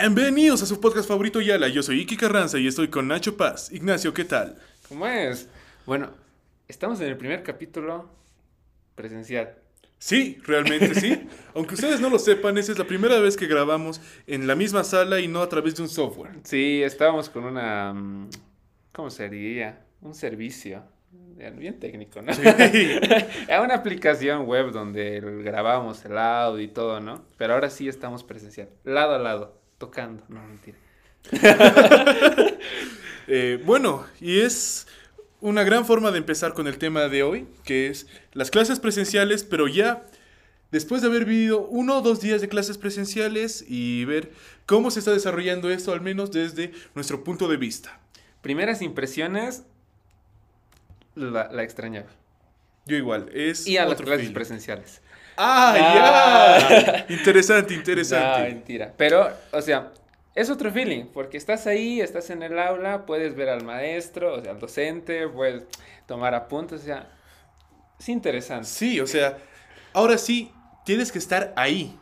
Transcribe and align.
Bienvenidos 0.00 0.62
a 0.62 0.66
su 0.66 0.80
podcast 0.80 1.06
favorito 1.06 1.42
Yala. 1.42 1.68
Yo 1.68 1.82
soy 1.82 2.00
Iki 2.00 2.16
Carranza 2.16 2.58
y 2.58 2.66
estoy 2.66 2.88
con 2.88 3.06
Nacho 3.06 3.36
Paz. 3.36 3.70
Ignacio, 3.70 4.14
¿qué 4.14 4.24
tal? 4.24 4.56
¿Cómo 4.88 5.06
es? 5.06 5.46
Bueno, 5.84 6.08
estamos 6.68 7.02
en 7.02 7.08
el 7.08 7.18
primer 7.18 7.42
capítulo 7.42 8.08
presencial. 8.94 9.54
Sí, 9.98 10.38
realmente 10.44 10.94
sí. 10.94 11.28
Aunque 11.54 11.74
ustedes 11.74 12.00
no 12.00 12.08
lo 12.08 12.18
sepan, 12.18 12.56
esa 12.56 12.72
es 12.72 12.78
la 12.78 12.86
primera 12.86 13.20
vez 13.20 13.36
que 13.36 13.46
grabamos 13.46 14.00
en 14.26 14.46
la 14.46 14.56
misma 14.56 14.84
sala 14.84 15.20
y 15.20 15.28
no 15.28 15.42
a 15.42 15.50
través 15.50 15.76
de 15.76 15.82
un 15.82 15.90
software. 15.90 16.32
Sí, 16.44 16.82
estábamos 16.82 17.28
con 17.28 17.44
una... 17.44 17.92
mm, 17.92 18.30
¿Cómo 18.92 19.10
se 19.10 19.28
diría? 19.28 19.84
Un 20.00 20.14
servicio. 20.14 20.82
Bien 21.36 21.58
bien 21.58 21.78
técnico, 21.78 22.22
¿no? 22.22 22.32
Sí. 22.32 22.40
Era 23.48 23.60
una 23.60 23.74
aplicación 23.74 24.46
web 24.46 24.72
donde 24.72 25.20
grabábamos 25.44 26.02
el 26.06 26.16
audio 26.16 26.62
y 26.62 26.68
todo, 26.68 27.00
¿no? 27.00 27.22
Pero 27.36 27.52
ahora 27.52 27.68
sí 27.68 27.86
estamos 27.86 28.24
presencial. 28.24 28.70
Lado 28.84 29.14
a 29.14 29.18
lado. 29.18 29.59
Tocando. 29.80 30.22
No, 30.28 30.40
mentira. 30.46 30.76
Eh, 33.32 33.62
bueno, 33.64 34.04
y 34.20 34.40
es 34.40 34.88
una 35.40 35.62
gran 35.62 35.86
forma 35.86 36.10
de 36.10 36.18
empezar 36.18 36.52
con 36.52 36.66
el 36.66 36.78
tema 36.78 37.02
de 37.08 37.22
hoy, 37.22 37.46
que 37.62 37.86
es 37.86 38.08
las 38.32 38.50
clases 38.50 38.80
presenciales, 38.80 39.44
pero 39.44 39.68
ya 39.68 40.04
después 40.72 41.00
de 41.00 41.06
haber 41.08 41.26
vivido 41.26 41.60
uno 41.68 41.98
o 41.98 42.00
dos 42.00 42.20
días 42.20 42.40
de 42.40 42.48
clases 42.48 42.76
presenciales 42.76 43.64
y 43.68 44.04
ver 44.04 44.32
cómo 44.66 44.90
se 44.90 44.98
está 44.98 45.12
desarrollando 45.12 45.70
esto, 45.70 45.92
al 45.92 46.00
menos 46.00 46.32
desde 46.32 46.72
nuestro 46.96 47.22
punto 47.22 47.46
de 47.46 47.56
vista. 47.56 48.00
Primeras 48.42 48.82
impresiones. 48.82 49.62
La, 51.14 51.52
la 51.52 51.62
extrañaba. 51.62 52.08
Yo 52.86 52.96
igual, 52.96 53.28
es 53.32 53.64
Y 53.68 53.76
a 53.76 53.84
las 53.84 53.94
clases 54.00 54.22
feeling. 54.22 54.34
presenciales. 54.34 55.02
Ah, 55.42 55.74
Ah. 55.76 56.58
ya. 57.08 57.14
Interesante, 57.14 57.72
No, 57.74 57.78
interesante. 57.80 58.42
mentira. 58.42 58.92
Pero, 58.96 59.28
o 59.52 59.62
sea, 59.62 59.92
es 60.34 60.50
otro 60.50 60.70
feeling, 60.70 61.06
porque 61.06 61.36
estás 61.36 61.66
ahí, 61.66 62.00
estás 62.00 62.30
en 62.30 62.42
el 62.42 62.58
aula, 62.58 63.06
puedes 63.06 63.34
ver 63.34 63.48
al 63.48 63.64
maestro, 63.64 64.34
o 64.34 64.42
sea, 64.42 64.52
al 64.52 64.60
docente, 64.60 65.26
puedes 65.28 65.64
tomar 66.06 66.34
apuntes, 66.34 66.82
o 66.82 66.84
sea, 66.84 67.08
es 67.98 68.08
interesante. 68.08 68.66
Sí, 68.66 69.00
o 69.00 69.06
sea, 69.06 69.38
ahora 69.92 70.18
sí 70.18 70.52
tienes 70.84 71.10
que 71.12 71.18
estar 71.18 71.52
ahí. 71.56 71.96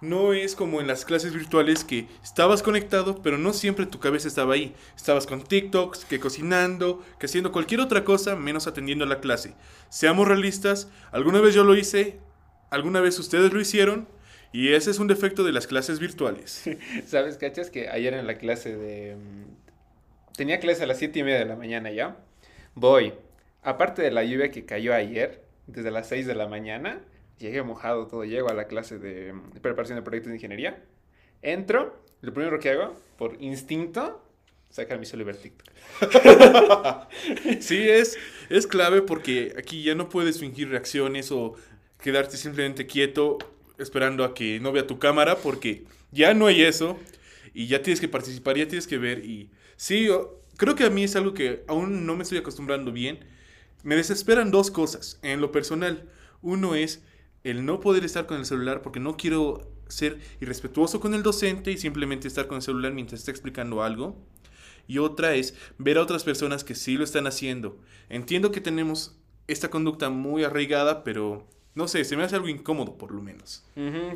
No 0.00 0.32
es 0.32 0.56
como 0.56 0.80
en 0.80 0.88
las 0.88 1.04
clases 1.04 1.32
virtuales 1.32 1.84
que 1.84 2.08
estabas 2.24 2.60
conectado, 2.64 3.22
pero 3.22 3.38
no 3.38 3.52
siempre 3.52 3.86
tu 3.86 4.00
cabeza 4.00 4.26
estaba 4.26 4.54
ahí. 4.54 4.74
Estabas 4.96 5.28
con 5.28 5.42
TikToks, 5.44 6.04
que 6.06 6.18
cocinando, 6.18 7.04
que 7.20 7.26
haciendo 7.26 7.52
cualquier 7.52 7.80
otra 7.80 8.02
cosa 8.04 8.34
menos 8.34 8.66
atendiendo 8.66 9.04
a 9.04 9.08
la 9.08 9.20
clase. 9.20 9.54
Seamos 9.90 10.26
realistas, 10.26 10.88
alguna 11.12 11.40
vez 11.40 11.54
yo 11.54 11.62
lo 11.62 11.76
hice, 11.76 12.18
alguna 12.72 13.00
vez 13.00 13.18
ustedes 13.18 13.52
lo 13.52 13.60
hicieron, 13.60 14.08
y 14.52 14.72
ese 14.74 14.90
es 14.90 14.98
un 14.98 15.06
defecto 15.08 15.44
de 15.44 15.52
las 15.52 15.66
clases 15.66 15.98
virtuales. 16.00 16.64
¿Sabes, 17.06 17.38
cachas? 17.38 17.70
Que 17.70 17.88
ayer 17.88 18.14
en 18.14 18.26
la 18.26 18.36
clase 18.38 18.76
de... 18.76 19.16
mm, 19.16 20.34
Tenía 20.36 20.60
clase 20.60 20.82
a 20.84 20.86
las 20.86 20.98
siete 20.98 21.20
y 21.20 21.22
media 21.22 21.38
de 21.38 21.44
la 21.46 21.56
mañana 21.56 21.90
ya. 21.90 22.16
Voy. 22.74 23.14
Aparte 23.62 24.02
de 24.02 24.10
la 24.10 24.24
lluvia 24.24 24.50
que 24.50 24.64
cayó 24.64 24.94
ayer, 24.94 25.42
desde 25.66 25.90
las 25.90 26.08
6 26.08 26.26
de 26.26 26.34
la 26.34 26.48
mañana, 26.48 27.00
llegué 27.38 27.62
mojado 27.62 28.06
todo. 28.08 28.24
Llego 28.24 28.48
a 28.50 28.54
la 28.54 28.66
clase 28.66 28.98
de 28.98 29.32
mm, 29.34 29.60
preparación 29.62 29.96
de 29.96 30.02
proyectos 30.02 30.30
de 30.30 30.36
ingeniería. 30.36 30.82
Entro. 31.42 32.02
Lo 32.22 32.32
primero 32.32 32.58
que 32.60 32.70
hago, 32.70 32.94
por 33.18 33.36
instinto, 33.42 34.24
sacar 34.70 34.98
mi 34.98 35.06
celular 35.06 35.36
TikTok. 35.36 35.68
Sí, 37.60 37.88
es, 37.88 38.16
es 38.48 38.66
clave 38.66 39.02
porque 39.02 39.54
aquí 39.58 39.82
ya 39.82 39.94
no 39.94 40.08
puedes 40.08 40.38
fingir 40.40 40.68
reacciones 40.70 41.30
o 41.32 41.54
quedarte 42.02 42.36
simplemente 42.36 42.86
quieto 42.86 43.38
esperando 43.78 44.24
a 44.24 44.34
que 44.34 44.60
no 44.60 44.72
vea 44.72 44.86
tu 44.86 44.98
cámara 44.98 45.36
porque 45.36 45.84
ya 46.10 46.34
no 46.34 46.46
hay 46.46 46.62
eso 46.62 46.98
y 47.54 47.66
ya 47.66 47.82
tienes 47.82 48.00
que 48.00 48.08
participar, 48.08 48.56
ya 48.56 48.68
tienes 48.68 48.86
que 48.86 48.98
ver 48.98 49.24
y 49.24 49.50
sí, 49.76 50.08
creo 50.56 50.74
que 50.74 50.84
a 50.84 50.90
mí 50.90 51.04
es 51.04 51.16
algo 51.16 51.32
que 51.32 51.64
aún 51.68 52.04
no 52.04 52.16
me 52.16 52.22
estoy 52.24 52.38
acostumbrando 52.38 52.92
bien. 52.92 53.20
Me 53.82 53.96
desesperan 53.96 54.50
dos 54.50 54.70
cosas 54.70 55.18
en 55.22 55.40
lo 55.40 55.50
personal. 55.50 56.08
Uno 56.40 56.74
es 56.74 57.02
el 57.44 57.64
no 57.64 57.80
poder 57.80 58.04
estar 58.04 58.26
con 58.26 58.38
el 58.38 58.46
celular 58.46 58.82
porque 58.82 59.00
no 59.00 59.16
quiero 59.16 59.72
ser 59.88 60.20
irrespetuoso 60.40 61.00
con 61.00 61.14
el 61.14 61.22
docente 61.22 61.70
y 61.70 61.78
simplemente 61.78 62.28
estar 62.28 62.46
con 62.46 62.56
el 62.56 62.62
celular 62.62 62.92
mientras 62.92 63.20
está 63.20 63.30
explicando 63.30 63.82
algo. 63.82 64.16
Y 64.86 64.98
otra 64.98 65.34
es 65.34 65.54
ver 65.78 65.98
a 65.98 66.02
otras 66.02 66.24
personas 66.24 66.64
que 66.64 66.74
sí 66.74 66.96
lo 66.96 67.04
están 67.04 67.26
haciendo. 67.26 67.78
Entiendo 68.08 68.52
que 68.52 68.60
tenemos 68.60 69.18
esta 69.46 69.70
conducta 69.70 70.10
muy 70.10 70.44
arraigada, 70.44 71.04
pero 71.04 71.48
no 71.74 71.88
sé, 71.88 72.04
se 72.04 72.16
me 72.16 72.22
hace 72.24 72.36
algo 72.36 72.48
incómodo 72.48 72.96
por 72.98 73.12
lo 73.12 73.22
menos. 73.22 73.64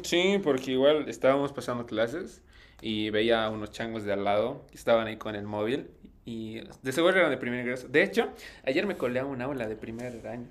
Sí, 0.03 0.41
porque 0.43 0.73
igual 0.73 1.09
estábamos 1.09 1.53
pasando 1.53 1.87
clases 1.87 2.43
y 2.83 3.11
veía 3.11 3.45
a 3.45 3.51
unos 3.51 3.71
changos 3.71 4.05
de 4.05 4.13
al 4.13 4.25
lado 4.25 4.65
que 4.71 4.77
estaban 4.77 5.07
ahí 5.07 5.17
con 5.17 5.35
el 5.35 5.45
móvil 5.47 5.89
y 6.25 6.61
de 6.83 6.93
seguro 6.93 7.17
eran 7.17 7.31
de 7.31 7.37
primer 7.39 7.61
ingreso. 7.61 7.89
De 7.89 8.03
hecho, 8.03 8.29
ayer 8.65 8.87
me 8.87 8.97
colé 8.97 9.21
a 9.21 9.25
un 9.25 9.41
aula 9.41 9.67
de 9.69 9.77
primer 9.77 10.27
año. 10.27 10.47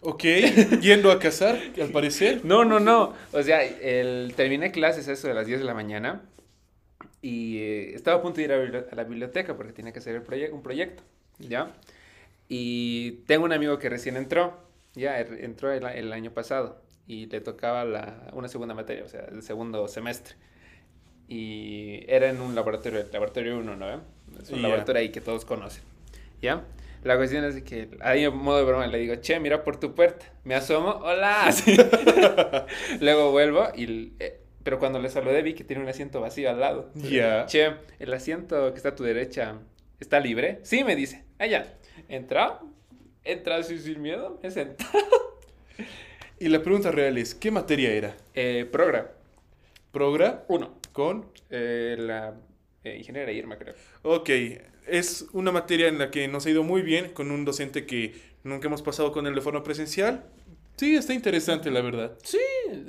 Ok, 0.00 0.24
yendo 0.80 1.10
a 1.12 1.18
cazar, 1.18 1.58
al 1.80 1.88
parecer. 1.90 2.40
No, 2.44 2.64
no, 2.64 2.80
no. 2.80 3.14
O 3.32 3.42
sea, 3.42 3.62
el, 3.64 4.32
terminé 4.36 4.70
clases 4.72 5.08
eso 5.08 5.28
de 5.28 5.34
las 5.34 5.46
10 5.46 5.60
de 5.60 5.64
la 5.64 5.74
mañana 5.74 6.22
y 7.20 7.58
eh, 7.58 7.94
estaba 7.94 8.18
a 8.18 8.22
punto 8.22 8.38
de 8.38 8.44
ir 8.44 8.52
a, 8.52 8.94
la 8.94 9.04
biblioteca 9.04 9.56
porque 9.56 9.72
tenía 9.72 9.92
que 9.92 10.00
hacer 10.00 10.14
el 10.16 10.24
proye- 10.24 10.52
un 10.52 10.62
proyecto, 10.62 11.02
¿ya? 11.38 11.72
Y 12.48 13.12
tengo 13.26 13.44
un 13.44 13.52
amigo 13.52 13.78
que 13.78 13.88
recién 13.88 14.16
entró, 14.16 14.58
ya, 14.94 15.18
er- 15.20 15.42
entró 15.44 15.72
el, 15.72 15.84
el 15.86 16.12
año 16.12 16.32
pasado 16.32 16.82
y 17.06 17.26
le 17.26 17.40
tocaba 17.40 17.84
la, 17.84 18.30
una 18.32 18.48
segunda 18.48 18.74
materia, 18.74 19.04
o 19.04 19.08
sea, 19.08 19.22
el 19.30 19.42
segundo 19.42 19.88
semestre. 19.88 20.36
Y 21.28 22.04
era 22.08 22.28
en 22.28 22.40
un 22.40 22.54
laboratorio, 22.54 23.00
el 23.00 23.10
laboratorio 23.12 23.58
1, 23.58 23.76
¿no? 23.76 24.02
Es 24.40 24.50
un 24.50 24.56
Ya. 24.56 24.62
laboratorio 24.62 25.00
ahí 25.00 25.08
que 25.10 25.20
todos 25.20 25.44
conocen, 25.44 25.82
¿ya? 26.42 26.64
La 27.04 27.16
cuestión 27.16 27.44
es 27.44 27.62
que 27.62 27.88
ahí 28.00 28.24
en 28.24 28.36
modo 28.36 28.58
de 28.58 28.64
broma 28.64 28.86
le 28.86 28.98
digo, 28.98 29.16
che, 29.16 29.40
mira 29.40 29.64
por 29.64 29.78
tu 29.80 29.94
puerta. 29.94 30.26
Me 30.44 30.54
asomo, 30.54 30.90
hola. 31.02 31.50
Luego 33.00 33.30
vuelvo 33.32 33.68
y... 33.74 34.12
eh, 34.20 34.38
pero 34.62 34.78
cuando 34.78 35.00
le 35.00 35.08
saludé 35.08 35.42
vi 35.42 35.54
que 35.54 35.64
tiene 35.64 35.82
un 35.82 35.88
asiento 35.88 36.20
vacío 36.20 36.48
al 36.48 36.60
lado. 36.60 36.90
Ya. 36.94 37.46
Che, 37.46 37.72
el 37.98 38.14
asiento 38.14 38.70
que 38.70 38.76
está 38.76 38.90
a 38.90 38.94
tu 38.94 39.02
derecha 39.02 39.58
está 39.98 40.20
libre. 40.20 40.60
Sí, 40.62 40.84
me 40.84 40.94
dice. 40.94 41.24
Allá. 41.40 41.66
Entra. 42.08 42.60
Entra 43.24 43.56
así 43.56 43.78
sin 43.78 44.00
miedo. 44.02 44.38
Me 44.42 44.50
senté. 44.50 44.84
Y 46.38 46.48
la 46.48 46.62
pregunta 46.62 46.90
real 46.90 47.16
es, 47.18 47.34
¿qué 47.34 47.50
materia 47.50 47.92
era? 47.92 48.16
Eh, 48.34 48.66
progra. 48.70 49.12
¿Progra? 49.92 50.44
Uno. 50.48 50.74
¿Con? 50.92 51.26
Eh, 51.50 51.96
la 51.98 52.34
eh, 52.84 52.96
ingeniera 52.98 53.30
Irma, 53.30 53.56
creo. 53.58 53.74
Ok, 54.02 54.30
es 54.88 55.26
una 55.32 55.52
materia 55.52 55.86
en 55.88 55.98
la 55.98 56.10
que 56.10 56.26
nos 56.28 56.44
ha 56.46 56.50
ido 56.50 56.64
muy 56.64 56.82
bien 56.82 57.10
con 57.12 57.30
un 57.30 57.44
docente 57.44 57.86
que 57.86 58.14
nunca 58.42 58.66
hemos 58.66 58.82
pasado 58.82 59.12
con 59.12 59.26
él 59.26 59.34
de 59.34 59.40
forma 59.40 59.62
presencial. 59.62 60.24
Sí, 60.76 60.96
está 60.96 61.14
interesante, 61.14 61.70
la 61.70 61.80
verdad. 61.80 62.18
Sí, 62.24 62.38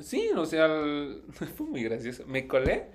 sí, 0.02 0.30
o 0.36 0.46
sea, 0.46 0.66
el- 0.66 1.22
fue 1.56 1.68
muy 1.68 1.84
gracioso. 1.84 2.26
Me 2.26 2.48
colé. 2.48 2.86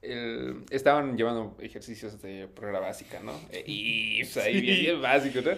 el- 0.00 0.64
estaban 0.70 1.16
llevando 1.16 1.56
ejercicios 1.60 2.20
de 2.22 2.48
prueba 2.48 2.80
básica, 2.80 3.20
¿no? 3.20 3.38
Eh, 3.52 3.62
Y 3.66 4.18
pues, 4.24 4.36
ahí 4.38 4.54
Sí. 4.54 4.60
bien, 4.62 4.80
bien 4.80 5.02
básico, 5.02 5.40
¿no? 5.42 5.52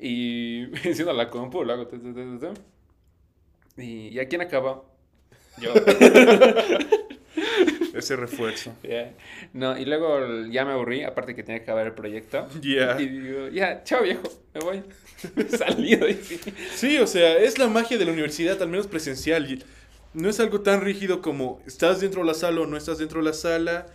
Y 0.00 0.64
enciendo 0.88 1.12
la 1.12 1.30
compu, 1.30 1.64
lo 1.64 1.72
hago. 1.72 1.86
tu. 1.86 1.96
Y, 3.76 4.08
¿y 4.08 4.18
a 4.18 4.28
quién 4.28 4.40
acabó? 4.40 4.86
Yo. 5.58 5.72
Ese 7.94 8.16
refuerzo. 8.16 8.74
No, 9.52 9.78
y 9.78 9.84
luego 9.84 10.46
ya 10.50 10.64
me 10.64 10.72
aburrí, 10.72 11.04
aparte 11.04 11.34
que 11.36 11.44
tenía 11.44 11.60
que 11.60 11.64
acabar 11.64 11.86
el 11.86 11.92
proyecto. 11.94 12.48
Ya. 12.60 13.00
Y 13.00 13.08
digo, 13.08 13.48
ya, 13.48 13.84
chao 13.84 14.02
viejo, 14.02 14.22
me 14.52 14.60
voy. 14.60 14.82
De 15.36 15.64
ahí. 16.04 16.20
Sí, 16.74 16.98
o 16.98 17.06
sea, 17.06 17.38
es 17.38 17.58
la 17.58 17.68
magia 17.68 17.96
de 17.96 18.04
la 18.04 18.12
universidad, 18.12 18.60
al 18.60 18.68
menos 18.68 18.88
presencial. 18.88 19.48
y 19.50 19.62
No 20.12 20.28
es 20.28 20.40
algo 20.40 20.60
tan 20.60 20.80
rígido 20.80 21.22
como 21.22 21.62
estás 21.66 22.00
dentro 22.00 22.22
de 22.22 22.26
la 22.26 22.34
sala 22.34 22.62
o 22.62 22.66
no 22.66 22.76
estás 22.76 22.98
dentro 22.98 23.20
de 23.20 23.26
la 23.26 23.32
sala. 23.32 23.86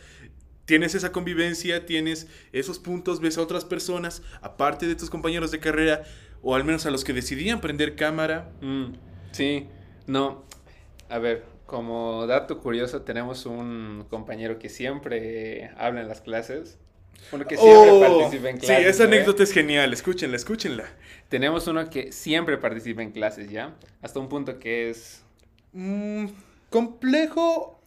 Tienes 0.69 0.93
esa 0.93 1.11
convivencia, 1.11 1.87
tienes 1.87 2.27
esos 2.53 2.77
puntos, 2.77 3.21
ves 3.21 3.39
a 3.39 3.41
otras 3.41 3.65
personas, 3.65 4.21
aparte 4.39 4.85
de 4.85 4.93
tus 4.93 5.09
compañeros 5.09 5.49
de 5.49 5.59
carrera, 5.59 6.03
o 6.43 6.53
al 6.53 6.63
menos 6.63 6.85
a 6.85 6.91
los 6.91 7.03
que 7.03 7.11
decidían 7.11 7.59
prender 7.59 7.95
cámara. 7.95 8.51
Mm, 8.61 8.91
sí, 9.31 9.65
no. 10.05 10.45
A 11.09 11.17
ver, 11.17 11.43
como 11.65 12.27
dato 12.27 12.59
curioso, 12.59 13.01
tenemos 13.01 13.47
un 13.47 14.05
compañero 14.11 14.59
que 14.59 14.69
siempre 14.69 15.71
habla 15.75 16.01
en 16.01 16.07
las 16.07 16.21
clases. 16.21 16.77
Uno 17.31 17.47
que 17.47 17.57
siempre 17.57 17.89
Oh, 17.89 18.19
participa 18.19 18.49
en 18.51 18.57
clases. 18.59 18.77
Sí, 18.77 18.89
esa 18.89 19.03
¿no? 19.05 19.09
anécdota 19.09 19.41
es 19.41 19.51
genial, 19.51 19.91
escúchenla, 19.91 20.35
escúchenla. 20.35 20.85
Tenemos 21.29 21.65
uno 21.65 21.89
que 21.89 22.11
siempre 22.11 22.59
participa 22.59 23.01
en 23.01 23.09
clases, 23.09 23.49
¿ya? 23.49 23.75
Hasta 24.03 24.19
un 24.19 24.29
punto 24.29 24.59
que 24.59 24.91
es... 24.91 25.23
Mm, 25.73 26.27
complejo, 26.69 27.81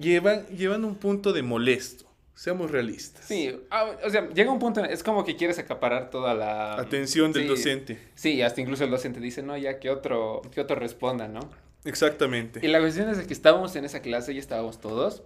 llevan, 0.00 0.46
llevan 0.46 0.86
un 0.86 0.94
punto 0.94 1.34
de 1.34 1.42
molesto, 1.42 2.06
seamos 2.44 2.70
realistas. 2.70 3.24
Sí, 3.24 3.58
ah, 3.70 3.90
o 4.04 4.10
sea, 4.10 4.28
llega 4.28 4.52
un 4.52 4.58
punto, 4.58 4.84
es 4.84 5.02
como 5.02 5.24
que 5.24 5.34
quieres 5.34 5.58
acaparar 5.58 6.10
toda 6.10 6.34
la... 6.34 6.74
Atención 6.74 7.32
del 7.32 7.44
Sí, 7.44 7.48
docente. 7.48 7.98
Sí, 8.14 8.42
hasta 8.42 8.60
incluso 8.60 8.84
el 8.84 8.90
docente 8.90 9.18
dice, 9.18 9.42
no, 9.42 9.56
ya 9.56 9.80
que 9.80 9.88
otro, 9.88 10.42
que 10.52 10.60
otro 10.60 10.76
responda, 10.76 11.26
¿no? 11.26 11.40
Exactamente. 11.86 12.60
Y 12.62 12.68
la 12.68 12.80
cuestión 12.80 13.08
es 13.08 13.26
que 13.26 13.32
estábamos 13.32 13.74
en 13.76 13.86
esa 13.86 14.02
clase 14.02 14.34
y 14.34 14.38
estábamos 14.38 14.78
todos. 14.78 15.22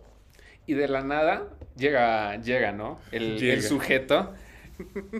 Y 0.66 0.74
de 0.74 0.86
la 0.86 1.02
nada 1.02 1.48
llega, 1.76 2.40
llega, 2.40 2.70
¿no? 2.70 3.00
El, 3.10 3.36
Llega. 3.40 3.54
el 3.54 3.62
sujeto 3.64 4.32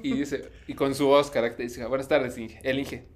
y 0.04 0.12
dice, 0.12 0.52
y 0.68 0.74
con 0.74 0.94
su 0.94 1.06
voz 1.08 1.32
característica, 1.32 1.88
buenas 1.88 2.06
tardes, 2.06 2.38
Inge. 2.38 2.60
El 2.62 2.78
Inge, 2.78 3.06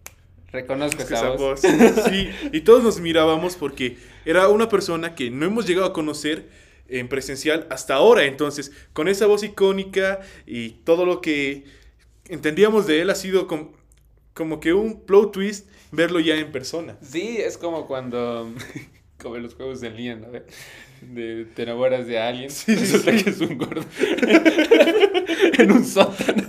reconozco 0.50 1.05
esa, 1.05 1.14
Esa 1.14 1.29
voz. 1.29 1.62
voz. 1.62 2.05
Sí, 2.11 2.31
y 2.50 2.62
todos 2.62 2.82
nos 2.82 2.99
mirábamos 2.99 3.55
porque 3.55 3.96
era 4.25 4.49
una 4.49 4.69
persona 4.69 5.14
que 5.14 5.31
no 5.31 5.46
hemos 5.46 5.69
llegado 5.69 5.87
a 5.87 5.93
conocer 5.93 6.49
en 6.88 7.08
presencial 7.08 7.67
hasta 7.70 7.94
ahora. 7.94 8.25
Entonces, 8.25 8.73
con 8.93 9.08
esa 9.08 9.26
voz 9.26 9.43
icónica 9.43 10.20
y 10.46 10.70
todo 10.84 11.06
lo 11.06 11.20
que 11.20 11.64
entendíamos 12.29 12.87
de 12.87 13.00
él 13.02 13.11
ha 13.11 13.14
sido 13.14 13.46
com- 13.46 13.73
como 14.34 14.61
que 14.61 14.73
un 14.73 15.00
plot 15.05 15.32
twist 15.32 15.69
verlo 15.90 16.20
ya 16.20 16.37
en 16.37 16.52
persona. 16.52 16.96
Sí, 17.02 17.37
es 17.38 17.58
como 17.58 17.87
cuando, 17.87 18.52
como 19.20 19.37
en 19.37 19.43
los 19.44 19.55
juegos 19.55 19.82
en 19.82 19.96
línea, 19.96 20.17
¿no? 20.17 20.31
De, 20.31 20.43
de- 21.02 21.44
te 21.46 21.62
enamoras 21.64 22.06
de 22.06 22.19
alguien, 22.19 22.50
Sí, 22.50 22.75
sí, 22.75 22.76
resulta 22.76 23.12
que 23.12 23.31
es 23.31 23.40
un 23.40 23.58
gordo 23.58 23.84
en 25.58 25.73
un 25.73 25.84
sótano. 25.84 26.44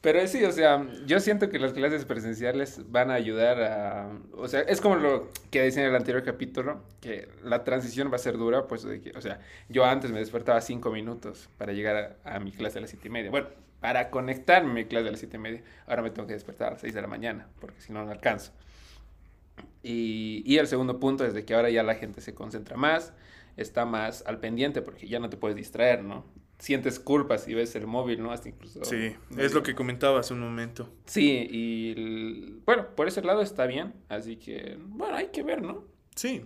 Pero 0.00 0.26
sí, 0.26 0.42
o 0.44 0.52
sea, 0.52 0.86
yo 1.04 1.20
siento 1.20 1.50
que 1.50 1.58
las 1.58 1.74
clases 1.74 2.06
presenciales 2.06 2.90
van 2.90 3.10
a 3.10 3.14
ayudar 3.14 3.62
a... 3.62 4.18
O 4.32 4.48
sea, 4.48 4.60
es 4.60 4.80
como 4.80 4.96
lo 4.96 5.28
que 5.50 5.60
decía 5.60 5.82
en 5.82 5.90
el 5.90 5.96
anterior 5.96 6.24
capítulo, 6.24 6.82
que 7.02 7.28
la 7.44 7.64
transición 7.64 8.10
va 8.10 8.16
a 8.16 8.18
ser 8.18 8.38
dura, 8.38 8.66
pues, 8.66 8.82
de 8.82 9.02
que, 9.02 9.10
o 9.10 9.20
sea, 9.20 9.40
yo 9.68 9.84
antes 9.84 10.10
me 10.10 10.18
despertaba 10.18 10.62
cinco 10.62 10.90
minutos 10.90 11.50
para 11.58 11.74
llegar 11.74 12.16
a, 12.24 12.36
a 12.36 12.40
mi 12.40 12.50
clase 12.50 12.78
a 12.78 12.80
las 12.80 12.88
siete 12.88 13.08
y 13.08 13.10
media. 13.10 13.30
Bueno, 13.30 13.48
para 13.80 14.08
conectarme 14.08 14.70
a 14.70 14.74
mi 14.74 14.84
clase 14.86 15.08
a 15.08 15.10
las 15.10 15.20
siete 15.20 15.36
y 15.36 15.40
media, 15.40 15.62
ahora 15.86 16.00
me 16.00 16.10
tengo 16.10 16.26
que 16.26 16.34
despertar 16.34 16.68
a 16.68 16.70
las 16.72 16.80
seis 16.80 16.94
de 16.94 17.02
la 17.02 17.06
mañana, 17.06 17.48
porque 17.60 17.82
si 17.82 17.92
no, 17.92 18.02
no 18.02 18.10
alcanzo. 18.10 18.52
Y, 19.82 20.42
y 20.46 20.56
el 20.56 20.66
segundo 20.66 20.98
punto 20.98 21.26
es 21.26 21.34
de 21.34 21.44
que 21.44 21.54
ahora 21.54 21.68
ya 21.68 21.82
la 21.82 21.94
gente 21.94 22.22
se 22.22 22.34
concentra 22.34 22.78
más, 22.78 23.12
está 23.58 23.84
más 23.84 24.24
al 24.26 24.40
pendiente, 24.40 24.80
porque 24.80 25.08
ya 25.08 25.18
no 25.20 25.28
te 25.28 25.36
puedes 25.36 25.56
distraer, 25.56 26.02
¿no? 26.04 26.24
Sientes 26.60 27.00
culpa 27.00 27.38
si 27.38 27.54
ves 27.54 27.74
el 27.74 27.86
móvil, 27.86 28.22
¿no? 28.22 28.32
Hasta 28.32 28.50
incluso... 28.50 28.84
Sí, 28.84 29.14
es 29.38 29.54
lo 29.54 29.62
que 29.62 29.74
comentaba 29.74 30.20
hace 30.20 30.34
un 30.34 30.40
momento. 30.40 30.92
Sí, 31.06 31.48
y 31.50 31.92
el- 31.92 32.60
bueno, 32.66 32.86
por 32.94 33.08
ese 33.08 33.22
lado 33.22 33.40
está 33.40 33.66
bien, 33.66 33.94
así 34.10 34.36
que, 34.36 34.76
bueno, 34.78 35.16
hay 35.16 35.28
que 35.28 35.42
ver, 35.42 35.62
¿no? 35.62 35.84
Sí, 36.14 36.42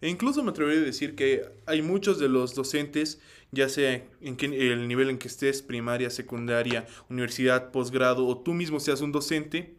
e 0.00 0.08
incluso 0.08 0.42
me 0.42 0.50
atrevería 0.52 0.80
a 0.80 0.84
decir 0.86 1.14
que 1.14 1.42
hay 1.66 1.82
muchos 1.82 2.18
de 2.18 2.30
los 2.30 2.54
docentes, 2.54 3.20
ya 3.52 3.68
sea 3.68 4.02
en 4.22 4.36
que, 4.36 4.46
el 4.46 4.88
nivel 4.88 5.10
en 5.10 5.18
que 5.18 5.28
estés, 5.28 5.60
primaria, 5.60 6.08
secundaria, 6.08 6.86
universidad, 7.10 7.70
posgrado, 7.70 8.26
o 8.26 8.38
tú 8.38 8.54
mismo 8.54 8.80
seas 8.80 9.02
un 9.02 9.12
docente, 9.12 9.74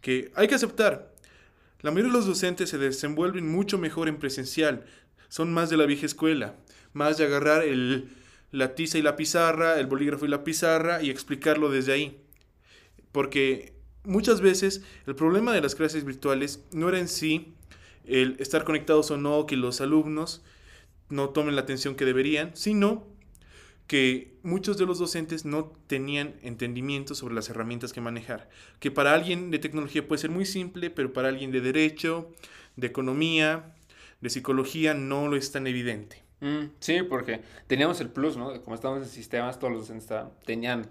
que 0.00 0.32
hay 0.34 0.48
que 0.48 0.56
aceptar. 0.56 1.14
La 1.82 1.92
mayoría 1.92 2.10
de 2.12 2.18
los 2.18 2.26
docentes 2.26 2.68
se 2.68 2.78
desenvuelven 2.78 3.46
mucho 3.48 3.78
mejor 3.78 4.08
en 4.08 4.18
presencial, 4.18 4.86
son 5.28 5.52
más 5.52 5.70
de 5.70 5.76
la 5.76 5.86
vieja 5.86 6.04
escuela, 6.06 6.56
más 6.94 7.16
de 7.16 7.24
agarrar 7.26 7.62
el, 7.62 8.08
la 8.50 8.74
tiza 8.74 8.98
y 8.98 9.02
la 9.02 9.16
pizarra, 9.16 9.78
el 9.78 9.86
bolígrafo 9.86 10.24
y 10.24 10.28
la 10.28 10.44
pizarra 10.44 11.02
y 11.02 11.10
explicarlo 11.10 11.70
desde 11.70 11.92
ahí. 11.92 12.20
Porque 13.12 13.74
muchas 14.04 14.40
veces 14.40 14.82
el 15.06 15.14
problema 15.14 15.52
de 15.52 15.60
las 15.60 15.74
clases 15.74 16.04
virtuales 16.04 16.64
no 16.72 16.88
era 16.88 16.98
en 16.98 17.08
sí 17.08 17.54
el 18.06 18.36
estar 18.38 18.64
conectados 18.64 19.10
o 19.10 19.16
no, 19.16 19.46
que 19.46 19.56
los 19.56 19.80
alumnos 19.80 20.42
no 21.08 21.30
tomen 21.30 21.56
la 21.56 21.62
atención 21.62 21.94
que 21.94 22.04
deberían, 22.04 22.56
sino 22.56 23.06
que 23.86 24.38
muchos 24.44 24.78
de 24.78 24.86
los 24.86 25.00
docentes 25.00 25.44
no 25.44 25.72
tenían 25.88 26.36
entendimiento 26.42 27.16
sobre 27.16 27.34
las 27.34 27.50
herramientas 27.50 27.92
que 27.92 28.00
manejar. 28.00 28.48
Que 28.78 28.92
para 28.92 29.14
alguien 29.14 29.50
de 29.50 29.58
tecnología 29.58 30.06
puede 30.06 30.20
ser 30.20 30.30
muy 30.30 30.46
simple, 30.46 30.90
pero 30.90 31.12
para 31.12 31.28
alguien 31.28 31.50
de 31.50 31.60
derecho, 31.60 32.30
de 32.76 32.86
economía, 32.86 33.74
de 34.20 34.30
psicología, 34.30 34.94
no 34.94 35.26
lo 35.26 35.36
es 35.36 35.50
tan 35.50 35.66
evidente. 35.66 36.22
Mm, 36.40 36.70
sí, 36.78 37.02
porque 37.02 37.40
teníamos 37.66 38.00
el 38.00 38.08
plus, 38.10 38.36
¿no? 38.36 38.60
Como 38.62 38.74
estamos 38.74 38.98
en 39.02 39.08
sistemas, 39.08 39.58
todos 39.58 39.72
los 39.72 39.82
docentes 39.82 40.04
estaban- 40.04 40.30
tenían, 40.46 40.86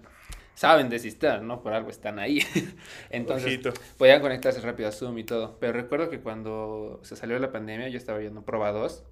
saben 0.55 0.89
de 0.89 0.99
sistemas, 0.99 1.41
¿no? 1.41 1.61
Por 1.63 1.73
algo 1.73 1.89
están 1.89 2.19
ahí. 2.19 2.39
Entonces, 3.09 3.45
Ojito. 3.47 3.73
podían 3.97 4.21
conectarse 4.21 4.61
rápido 4.61 4.89
a 4.89 4.91
Zoom 4.91 5.17
y 5.17 5.23
todo. 5.23 5.57
Pero 5.59 5.73
recuerdo 5.73 6.09
que 6.09 6.19
cuando 6.19 6.99
se 7.03 7.15
salió 7.15 7.39
la 7.39 7.51
pandemia, 7.51 7.87
yo 7.89 7.97
estaba 7.97 8.19
viendo 8.19 8.43
Proba 8.43 8.71
2 8.71 9.03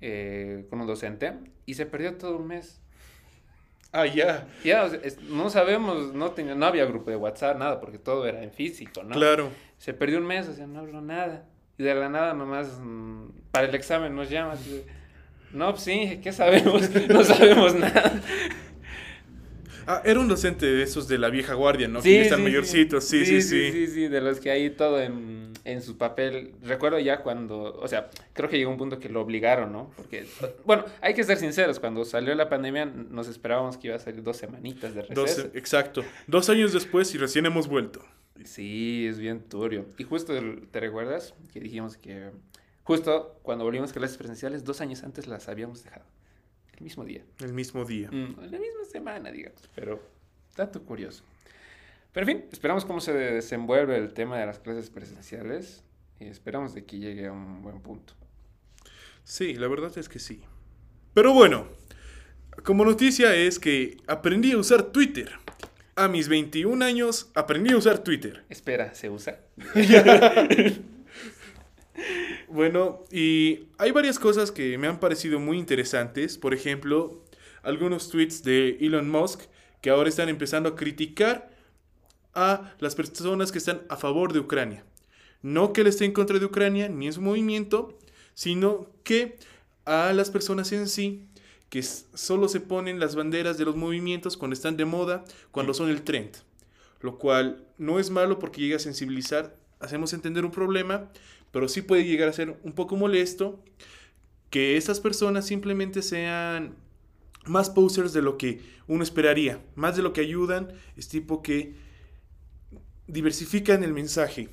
eh, 0.00 0.66
con 0.70 0.80
un 0.80 0.86
docente 0.86 1.34
y 1.66 1.74
se 1.74 1.86
perdió 1.86 2.16
todo 2.16 2.36
un 2.38 2.46
mes. 2.48 2.80
Ah, 3.92 4.06
ya. 4.06 4.48
Ya, 4.64 4.84
o 4.84 4.88
sea, 4.88 4.98
es- 5.02 5.20
no 5.22 5.50
sabemos, 5.50 6.12
no, 6.14 6.30
tenía, 6.32 6.54
no 6.54 6.66
había 6.66 6.84
grupo 6.84 7.10
de 7.10 7.16
WhatsApp, 7.16 7.58
nada, 7.58 7.80
porque 7.80 7.98
todo 7.98 8.26
era 8.26 8.42
en 8.42 8.50
físico, 8.50 9.02
¿no? 9.04 9.14
Claro. 9.14 9.50
Se 9.78 9.94
perdió 9.94 10.18
un 10.18 10.26
mes, 10.26 10.48
o 10.48 10.52
sea, 10.54 10.66
no 10.66 10.80
habló 10.80 11.00
nada. 11.00 11.46
Y 11.78 11.82
de 11.84 11.94
la 11.94 12.08
nada 12.08 12.34
nomás, 12.34 12.78
mm, 12.80 13.26
para 13.50 13.68
el 13.68 13.74
examen 13.74 14.14
nos 14.16 14.30
llama. 14.30 14.54
No, 15.54 15.70
pues 15.72 15.82
sí, 15.84 16.20
¿qué 16.22 16.32
sabemos? 16.32 16.90
No 17.08 17.24
sabemos 17.24 17.74
nada. 17.74 18.20
Ah, 19.86 20.00
era 20.04 20.18
un 20.18 20.28
docente 20.28 20.64
de 20.64 20.82
esos 20.82 21.08
de 21.08 21.18
la 21.18 21.28
vieja 21.28 21.52
guardia, 21.52 21.88
¿no? 21.88 22.00
Sí, 22.00 22.08
que 22.08 22.22
están 22.22 22.38
sí, 22.38 22.44
mayorcitos, 22.44 23.04
sí, 23.04 23.26
sí, 23.26 23.42
sí. 23.42 23.70
sí, 23.70 23.72
sí, 23.72 23.86
sí, 23.88 24.08
de 24.08 24.20
los 24.22 24.40
que 24.40 24.50
hay 24.50 24.70
todo 24.70 24.98
en, 24.98 25.52
en 25.64 25.82
su 25.82 25.98
papel. 25.98 26.52
Recuerdo 26.62 26.98
ya 27.00 27.18
cuando, 27.20 27.74
o 27.74 27.86
sea, 27.86 28.08
creo 28.32 28.48
que 28.48 28.56
llegó 28.56 28.70
un 28.70 28.78
punto 28.78 28.98
que 28.98 29.10
lo 29.10 29.20
obligaron, 29.20 29.72
¿no? 29.72 29.90
Porque, 29.94 30.24
bueno, 30.64 30.86
hay 31.02 31.12
que 31.12 31.22
ser 31.22 31.36
sinceros, 31.36 31.80
cuando 31.80 32.02
salió 32.06 32.34
la 32.34 32.48
pandemia 32.48 32.86
nos 32.86 33.28
esperábamos 33.28 33.76
que 33.76 33.88
iba 33.88 33.96
a 33.96 33.98
salir 33.98 34.22
dos 34.22 34.38
semanitas 34.38 34.94
de 34.94 35.02
receso. 35.02 35.20
Dos- 35.42 35.54
exacto. 35.54 36.02
Dos 36.26 36.48
años 36.48 36.72
después 36.72 37.14
y 37.14 37.18
recién 37.18 37.44
hemos 37.44 37.68
vuelto. 37.68 38.02
Sí, 38.42 39.06
es 39.06 39.18
bien 39.18 39.40
turbio. 39.42 39.84
Y 39.98 40.04
justo, 40.04 40.32
¿te 40.70 40.80
recuerdas? 40.80 41.34
Que 41.52 41.60
dijimos 41.60 41.98
que 41.98 42.30
justo 42.84 43.40
cuando 43.42 43.64
volvimos 43.64 43.90
a 43.90 43.94
clases 43.94 44.16
presenciales, 44.16 44.64
dos 44.64 44.80
años 44.80 45.02
antes 45.02 45.26
las 45.26 45.48
habíamos 45.48 45.82
dejado. 45.82 46.06
El 46.76 46.82
mismo 46.82 47.04
día. 47.04 47.24
El 47.40 47.52
mismo 47.52 47.84
día. 47.84 48.10
Mm, 48.10 48.36
la 48.50 48.58
misma 48.58 48.84
semana, 48.90 49.30
digamos. 49.30 49.68
Pero, 49.74 50.00
dato 50.56 50.82
curioso. 50.82 51.24
Pero 52.12 52.28
en 52.28 52.36
fin, 52.36 52.48
esperamos 52.52 52.84
cómo 52.84 53.00
se 53.00 53.12
desenvuelve 53.12 53.96
el 53.96 54.12
tema 54.12 54.38
de 54.38 54.46
las 54.46 54.58
clases 54.58 54.90
presenciales. 54.90 55.82
Y 56.20 56.26
esperamos 56.26 56.74
de 56.74 56.84
que 56.84 56.98
llegue 56.98 57.26
a 57.26 57.32
un 57.32 57.62
buen 57.62 57.80
punto. 57.80 58.14
Sí, 59.24 59.54
la 59.54 59.68
verdad 59.68 59.96
es 59.98 60.08
que 60.08 60.18
sí. 60.18 60.42
Pero 61.12 61.32
bueno, 61.32 61.68
como 62.62 62.84
noticia 62.84 63.34
es 63.34 63.58
que 63.58 63.96
aprendí 64.06 64.52
a 64.52 64.58
usar 64.58 64.84
Twitter. 64.84 65.32
A 65.96 66.08
mis 66.08 66.28
21 66.28 66.84
años 66.84 67.30
aprendí 67.34 67.72
a 67.72 67.76
usar 67.76 67.98
Twitter. 67.98 68.44
Espera, 68.48 68.94
¿se 68.94 69.10
usa? 69.10 69.38
Bueno, 72.54 73.02
y 73.10 73.66
hay 73.78 73.90
varias 73.90 74.20
cosas 74.20 74.52
que 74.52 74.78
me 74.78 74.86
han 74.86 75.00
parecido 75.00 75.40
muy 75.40 75.58
interesantes. 75.58 76.38
Por 76.38 76.54
ejemplo, 76.54 77.20
algunos 77.64 78.10
tweets 78.10 78.44
de 78.44 78.78
Elon 78.80 79.10
Musk 79.10 79.40
que 79.80 79.90
ahora 79.90 80.08
están 80.08 80.28
empezando 80.28 80.68
a 80.68 80.76
criticar 80.76 81.50
a 82.32 82.72
las 82.78 82.94
personas 82.94 83.50
que 83.50 83.58
están 83.58 83.82
a 83.88 83.96
favor 83.96 84.32
de 84.32 84.38
Ucrania. 84.38 84.84
No 85.42 85.72
que 85.72 85.80
él 85.80 85.88
esté 85.88 86.04
en 86.04 86.12
contra 86.12 86.38
de 86.38 86.44
Ucrania 86.44 86.88
ni 86.88 87.08
en 87.08 87.12
su 87.12 87.22
movimiento, 87.22 87.98
sino 88.34 88.88
que 89.02 89.36
a 89.84 90.12
las 90.12 90.30
personas 90.30 90.70
en 90.70 90.86
sí 90.86 91.26
que 91.70 91.82
solo 91.82 92.46
se 92.46 92.60
ponen 92.60 93.00
las 93.00 93.16
banderas 93.16 93.58
de 93.58 93.64
los 93.64 93.74
movimientos 93.74 94.36
cuando 94.36 94.54
están 94.54 94.76
de 94.76 94.84
moda, 94.84 95.24
cuando 95.50 95.74
son 95.74 95.90
el 95.90 96.02
trend. 96.02 96.36
Lo 97.00 97.18
cual 97.18 97.66
no 97.78 97.98
es 97.98 98.10
malo 98.10 98.38
porque 98.38 98.60
llega 98.60 98.76
a 98.76 98.78
sensibilizar, 98.78 99.56
hacemos 99.80 100.12
entender 100.12 100.44
un 100.44 100.52
problema, 100.52 101.10
pero 101.54 101.68
sí 101.68 101.82
puede 101.82 102.04
llegar 102.04 102.28
a 102.28 102.32
ser 102.32 102.58
un 102.64 102.72
poco 102.72 102.96
molesto 102.96 103.62
que 104.50 104.76
estas 104.76 104.98
personas 104.98 105.46
simplemente 105.46 106.02
sean 106.02 106.74
más 107.46 107.70
posers 107.70 108.12
de 108.12 108.22
lo 108.22 108.38
que 108.38 108.60
uno 108.88 109.04
esperaría, 109.04 109.60
más 109.76 109.94
de 109.94 110.02
lo 110.02 110.12
que 110.12 110.20
ayudan, 110.20 110.72
es 110.96 111.08
tipo 111.08 111.42
que 111.42 111.76
diversifican 113.06 113.84
el 113.84 113.92
mensaje. 113.92 114.48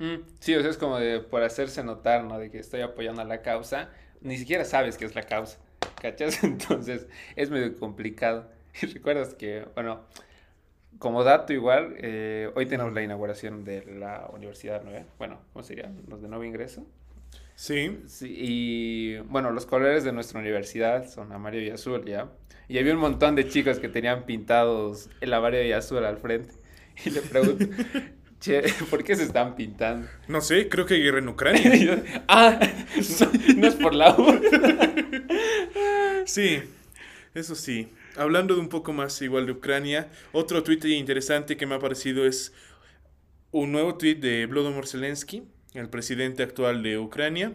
Mm, 0.00 0.16
sí, 0.40 0.56
o 0.56 0.60
sea, 0.60 0.70
es 0.72 0.76
como 0.76 0.98
de 0.98 1.20
por 1.20 1.44
hacerse 1.44 1.84
notar, 1.84 2.24
¿no? 2.24 2.36
De 2.36 2.50
que 2.50 2.58
estoy 2.58 2.80
apoyando 2.80 3.22
a 3.22 3.24
la 3.24 3.42
causa. 3.42 3.90
Ni 4.20 4.36
siquiera 4.36 4.64
sabes 4.64 4.98
qué 4.98 5.04
es 5.04 5.14
la 5.14 5.22
causa, 5.22 5.60
¿cachas? 6.02 6.42
Entonces, 6.42 7.06
es 7.36 7.48
medio 7.48 7.78
complicado. 7.78 8.50
Y 8.82 8.86
recuerdas 8.92 9.34
que, 9.34 9.68
bueno, 9.76 10.00
como 11.00 11.24
dato 11.24 11.54
igual, 11.54 11.94
eh, 11.96 12.50
hoy 12.54 12.66
tenemos 12.66 12.92
la 12.92 13.02
inauguración 13.02 13.64
de 13.64 13.86
la 13.86 14.28
Universidad 14.34 14.84
Nueva. 14.84 15.06
Bueno, 15.18 15.40
¿cómo 15.54 15.62
sería? 15.64 15.90
Los 16.06 16.20
de 16.20 16.28
nuevo 16.28 16.44
ingreso. 16.44 16.86
Sí, 17.54 17.98
Sí, 18.06 18.34
y 18.38 19.18
bueno, 19.20 19.50
los 19.50 19.64
colores 19.64 20.04
de 20.04 20.12
nuestra 20.12 20.40
universidad 20.40 21.08
son 21.08 21.32
amarillo 21.32 21.68
y 21.68 21.70
azul, 21.70 22.04
¿ya? 22.04 22.28
Y 22.68 22.78
había 22.78 22.92
un 22.92 23.00
montón 23.00 23.34
de 23.34 23.48
chicos 23.48 23.78
que 23.78 23.88
tenían 23.88 24.26
pintados 24.26 25.08
el 25.22 25.32
amarillo 25.32 25.64
y 25.64 25.72
azul 25.72 26.04
al 26.04 26.18
frente. 26.18 26.54
Y 27.06 27.10
le 27.10 27.22
pregunto, 27.22 27.64
che, 28.40 28.62
¿por 28.90 29.02
qué 29.02 29.16
se 29.16 29.22
están 29.22 29.54
pintando? 29.56 30.06
no 30.28 30.42
sé, 30.42 30.68
creo 30.68 30.84
que 30.84 30.94
hay 30.94 31.02
guerra 31.02 31.20
en 31.20 31.28
Ucrania. 31.30 31.76
Yo, 31.82 31.94
ah, 32.28 32.60
no, 33.20 33.54
no 33.56 33.66
es 33.66 33.74
por 33.76 33.94
la 33.94 34.14
U. 34.18 34.38
Sí, 36.26 36.62
eso 37.34 37.54
sí. 37.54 37.88
Hablando 38.16 38.54
de 38.54 38.60
un 38.60 38.68
poco 38.68 38.92
más 38.92 39.22
igual 39.22 39.46
de 39.46 39.52
Ucrania, 39.52 40.10
otro 40.32 40.64
tweet 40.64 40.80
interesante 40.88 41.56
que 41.56 41.66
me 41.66 41.76
ha 41.76 41.78
parecido 41.78 42.26
es 42.26 42.52
un 43.52 43.70
nuevo 43.70 43.96
tweet 43.96 44.16
de 44.16 44.46
Volodymyr 44.46 44.86
Zelensky, 44.86 45.44
el 45.74 45.88
presidente 45.88 46.42
actual 46.42 46.82
de 46.82 46.98
Ucrania, 46.98 47.54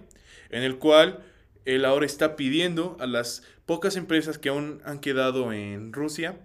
en 0.50 0.64
el 0.64 0.78
cual 0.78 1.26
él 1.66 1.84
ahora 1.84 2.06
está 2.06 2.38
pidiendo 2.38 2.96
a 3.02 3.06
las 3.06 3.44
pocas 3.66 3.98
empresas 3.98 4.38
que 4.38 4.50
aún 4.50 4.82
han 4.86 5.00
quedado 5.00 5.52
en 5.52 5.92
Rusia 5.92 6.38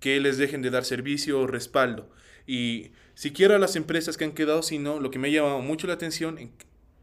que 0.00 0.20
les 0.20 0.38
dejen 0.38 0.62
de 0.62 0.70
dar 0.70 0.84
servicio 0.84 1.40
o 1.40 1.46
respaldo. 1.46 2.08
Y 2.46 2.92
siquiera 3.14 3.58
las 3.58 3.76
empresas 3.76 4.16
que 4.16 4.24
han 4.24 4.32
quedado, 4.32 4.62
sino 4.62 5.00
lo 5.00 5.10
que 5.10 5.18
me 5.18 5.28
ha 5.28 5.32
llamado 5.32 5.60
mucho 5.60 5.86
la 5.86 5.94
atención 5.94 6.38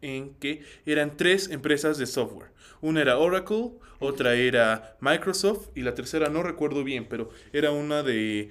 en, 0.01 0.33
que 0.35 0.63
eran 0.85 1.17
tres 1.17 1.49
empresas 1.49 1.97
de 1.97 2.05
software. 2.05 2.51
Una 2.81 3.01
era 3.01 3.17
Oracle, 3.17 3.71
otra 3.99 4.33
era 4.33 4.97
Microsoft 5.01 5.69
y 5.75 5.81
la 5.81 5.93
tercera 5.93 6.29
no 6.29 6.41
recuerdo 6.43 6.83
bien, 6.83 7.05
pero 7.07 7.29
era 7.53 7.71
una 7.71 8.01
de 8.03 8.49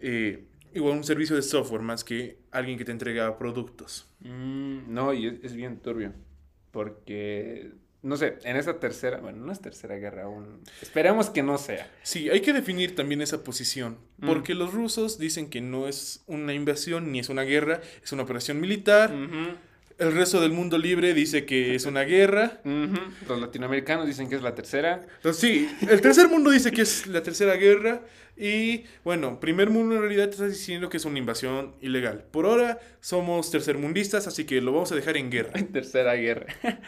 eh, 0.00 0.44
igual 0.74 0.96
un 0.96 1.04
servicio 1.04 1.36
de 1.36 1.42
software 1.42 1.82
más 1.82 2.02
que 2.04 2.38
alguien 2.50 2.78
que 2.78 2.84
te 2.84 2.92
entrega 2.92 3.36
productos. 3.38 4.08
Mm, 4.20 4.92
no, 4.94 5.12
y 5.12 5.26
es, 5.26 5.34
es 5.42 5.54
bien 5.54 5.78
turbio. 5.80 6.12
Porque, 6.70 7.70
no 8.02 8.16
sé, 8.16 8.38
en 8.44 8.56
esa 8.56 8.78
tercera, 8.78 9.18
bueno, 9.18 9.44
no 9.44 9.52
es 9.52 9.60
tercera 9.60 9.96
guerra 9.96 10.24
aún. 10.24 10.60
Esperemos 10.82 11.30
que 11.30 11.42
no 11.42 11.56
sea. 11.58 11.90
Sí, 12.02 12.28
hay 12.28 12.40
que 12.40 12.52
definir 12.52 12.94
también 12.94 13.22
esa 13.22 13.42
posición, 13.44 13.98
Mm. 14.18 14.26
porque 14.26 14.54
los 14.54 14.72
rusos 14.72 15.18
dicen 15.18 15.48
que 15.50 15.60
no 15.60 15.88
es 15.88 16.22
una 16.26 16.54
invasión 16.54 17.12
ni 17.12 17.18
es 17.20 17.28
una 17.28 17.42
guerra, 17.42 17.80
es 18.02 18.12
una 18.12 18.22
operación 18.24 18.60
militar. 18.60 19.10
El 19.98 20.12
resto 20.12 20.42
del 20.42 20.52
mundo 20.52 20.76
libre 20.76 21.14
dice 21.14 21.46
que 21.46 21.74
es 21.74 21.86
una 21.86 22.02
guerra. 22.02 22.60
Los 23.26 23.40
latinoamericanos 23.40 24.06
dicen 24.06 24.28
que 24.28 24.36
es 24.36 24.42
la 24.42 24.54
tercera. 24.54 25.06
Entonces, 25.16 25.40
sí, 25.40 25.68
el 25.88 26.02
tercer 26.02 26.28
mundo 26.28 26.50
dice 26.50 26.70
que 26.70 26.82
es 26.82 27.06
la 27.06 27.22
tercera 27.22 27.54
guerra. 27.54 28.02
Y 28.36 28.84
bueno, 29.02 29.40
primer 29.40 29.70
mundo 29.70 29.94
en 29.94 30.02
realidad 30.02 30.28
está 30.28 30.46
diciendo 30.46 30.90
que 30.90 30.98
es 30.98 31.06
una 31.06 31.18
invasión 31.18 31.74
ilegal. 31.80 32.24
Por 32.30 32.44
ahora 32.44 32.78
somos 33.00 33.50
tercermundistas, 33.50 34.26
así 34.26 34.44
que 34.44 34.60
lo 34.60 34.72
vamos 34.72 34.92
a 34.92 34.94
dejar 34.94 35.16
en 35.16 35.30
guerra. 35.30 35.52
Tercera 35.72 36.14
guerra. 36.14 36.46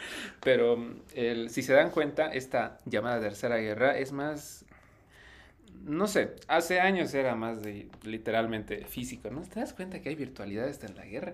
Pero 0.43 0.93
el, 1.15 1.49
si 1.49 1.63
se 1.63 1.73
dan 1.73 1.89
cuenta, 1.89 2.31
esta 2.31 2.79
llamada 2.85 3.19
tercera 3.19 3.57
guerra 3.57 3.97
es 3.97 4.11
más, 4.11 4.65
no 5.85 6.07
sé, 6.07 6.35
hace 6.47 6.79
años 6.79 7.13
era 7.13 7.35
más 7.35 7.63
de 7.63 7.87
literalmente 8.03 8.85
físico, 8.85 9.29
¿no? 9.29 9.41
¿Te 9.41 9.59
das 9.59 9.73
cuenta 9.73 10.01
que 10.01 10.09
hay 10.09 10.15
virtualidad 10.15 10.67
hasta 10.67 10.87
en 10.87 10.95
la 10.95 11.05
guerra? 11.05 11.33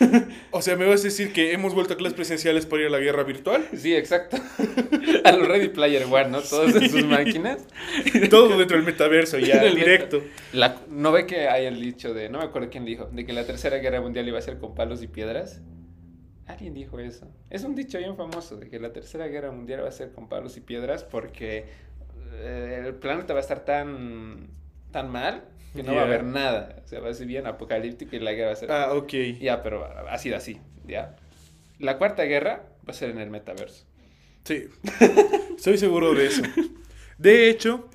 O 0.50 0.62
sea, 0.62 0.76
¿me 0.76 0.86
vas 0.86 1.00
a 1.00 1.04
decir 1.04 1.32
que 1.32 1.52
hemos 1.52 1.74
vuelto 1.74 1.94
a 1.94 1.96
clases 1.96 2.14
presenciales 2.14 2.66
para 2.66 2.82
ir 2.82 2.88
a 2.88 2.90
la 2.90 2.98
guerra 2.98 3.24
virtual? 3.24 3.66
Sí, 3.76 3.94
exacto. 3.94 4.38
A 5.24 5.32
los 5.32 5.48
Ready 5.48 5.68
Player 5.68 6.04
One, 6.04 6.28
¿no? 6.28 6.40
Todos 6.40 6.74
en 6.76 6.88
sus 6.88 7.04
máquinas. 7.04 7.66
Todo 8.30 8.56
dentro 8.56 8.76
del 8.76 8.86
metaverso, 8.86 9.38
ya, 9.38 9.62
directo. 9.64 10.22
La, 10.52 10.80
¿No 10.88 11.12
ve 11.12 11.26
que 11.26 11.48
hay 11.48 11.66
el 11.66 11.80
dicho 11.80 12.14
de, 12.14 12.28
no 12.28 12.38
me 12.38 12.44
acuerdo 12.44 12.70
quién 12.70 12.84
dijo, 12.84 13.06
de 13.06 13.26
que 13.26 13.32
la 13.32 13.44
tercera 13.44 13.78
guerra 13.78 14.00
mundial 14.00 14.26
iba 14.28 14.38
a 14.38 14.42
ser 14.42 14.58
con 14.58 14.74
palos 14.74 15.02
y 15.02 15.08
piedras? 15.08 15.60
Alguien 16.46 16.74
dijo 16.74 17.00
eso. 17.00 17.28
Es 17.50 17.64
un 17.64 17.74
dicho 17.74 17.98
bien 17.98 18.16
famoso, 18.16 18.56
de 18.56 18.68
que 18.68 18.78
la 18.78 18.92
tercera 18.92 19.26
guerra 19.26 19.50
mundial 19.50 19.82
va 19.82 19.88
a 19.88 19.92
ser 19.92 20.12
con 20.12 20.28
palos 20.28 20.56
y 20.56 20.60
piedras 20.60 21.02
porque 21.02 21.66
eh, 22.32 22.84
el 22.86 22.94
planeta 22.94 23.32
va 23.34 23.40
a 23.40 23.42
estar 23.42 23.64
tan, 23.64 24.48
tan 24.92 25.10
mal 25.10 25.44
que 25.74 25.82
no 25.82 25.94
va 25.94 26.02
a 26.02 26.04
haber 26.04 26.24
nada. 26.24 26.82
O 26.84 26.88
sea, 26.88 27.00
va 27.00 27.10
a 27.10 27.14
ser 27.14 27.26
bien 27.26 27.46
apocalíptico 27.46 28.16
y 28.16 28.20
la 28.20 28.32
guerra 28.32 28.48
va 28.48 28.52
a 28.52 28.56
ser... 28.56 28.72
Ah, 28.72 28.94
ok. 28.94 29.12
Ya, 29.40 29.62
pero 29.62 29.84
ha 29.84 30.18
sido 30.18 30.36
así, 30.36 30.58
¿ya? 30.86 31.16
La 31.78 31.98
cuarta 31.98 32.24
guerra 32.24 32.64
va 32.86 32.90
a 32.90 32.94
ser 32.94 33.10
en 33.10 33.18
el 33.18 33.30
metaverso. 33.30 33.84
Sí, 34.44 34.68
estoy 35.56 35.76
seguro 35.76 36.14
de 36.14 36.26
eso. 36.26 36.42
De 37.18 37.50
hecho, 37.50 37.88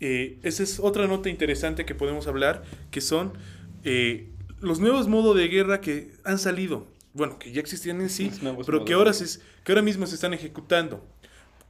eh, 0.00 0.38
esa 0.42 0.62
es 0.62 0.78
otra 0.78 1.06
nota 1.06 1.28
interesante 1.28 1.84
que 1.84 1.94
podemos 1.94 2.26
hablar, 2.26 2.62
que 2.90 3.00
son 3.00 3.32
eh, 3.84 4.30
los 4.60 4.80
nuevos 4.80 5.08
modos 5.08 5.36
de 5.36 5.48
guerra 5.48 5.80
que 5.80 6.12
han 6.24 6.38
salido. 6.38 6.86
Bueno, 7.14 7.38
que 7.38 7.52
ya 7.52 7.60
existían 7.60 8.00
en 8.00 8.10
sí, 8.10 8.30
pero 8.66 8.84
que 8.84 8.92
ahora, 8.92 9.12
se, 9.12 9.40
que 9.62 9.72
ahora 9.72 9.82
mismo 9.82 10.06
se 10.06 10.16
están 10.16 10.34
ejecutando. 10.34 11.06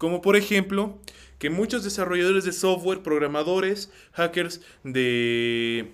Como 0.04 0.20
por 0.20 0.36
ejemplo, 0.36 0.98
que 1.38 1.48
muchos 1.48 1.82
desarrolladores 1.82 2.44
de 2.44 2.52
software, 2.52 3.02
programadores, 3.02 3.90
hackers 4.12 4.60
de 4.82 5.92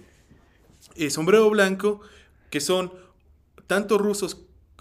eh, 0.96 1.10
sombrero 1.10 1.48
blanco, 1.48 2.00
que 2.50 2.58
son 2.58 2.92
tanto 3.68 3.98
rusos, 3.98 4.38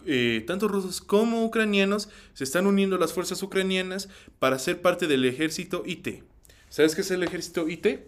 eh, 0.08 0.44
tanto 0.48 0.68
rusos 0.68 1.00
como 1.00 1.46
ucranianos, 1.46 2.10
se 2.34 2.44
están 2.44 2.66
uniendo 2.66 2.96
a 2.96 3.00
las 3.00 3.14
fuerzas 3.14 3.44
ucranianas 3.44 4.10
para 4.40 4.58
ser 4.58 4.82
parte 4.82 5.06
del 5.06 5.24
ejército 5.26 5.84
IT. 5.86 6.24
¿Sabes 6.70 6.96
qué 6.96 7.02
es 7.02 7.12
el 7.12 7.22
ejército 7.22 7.70
IT? 7.70 8.00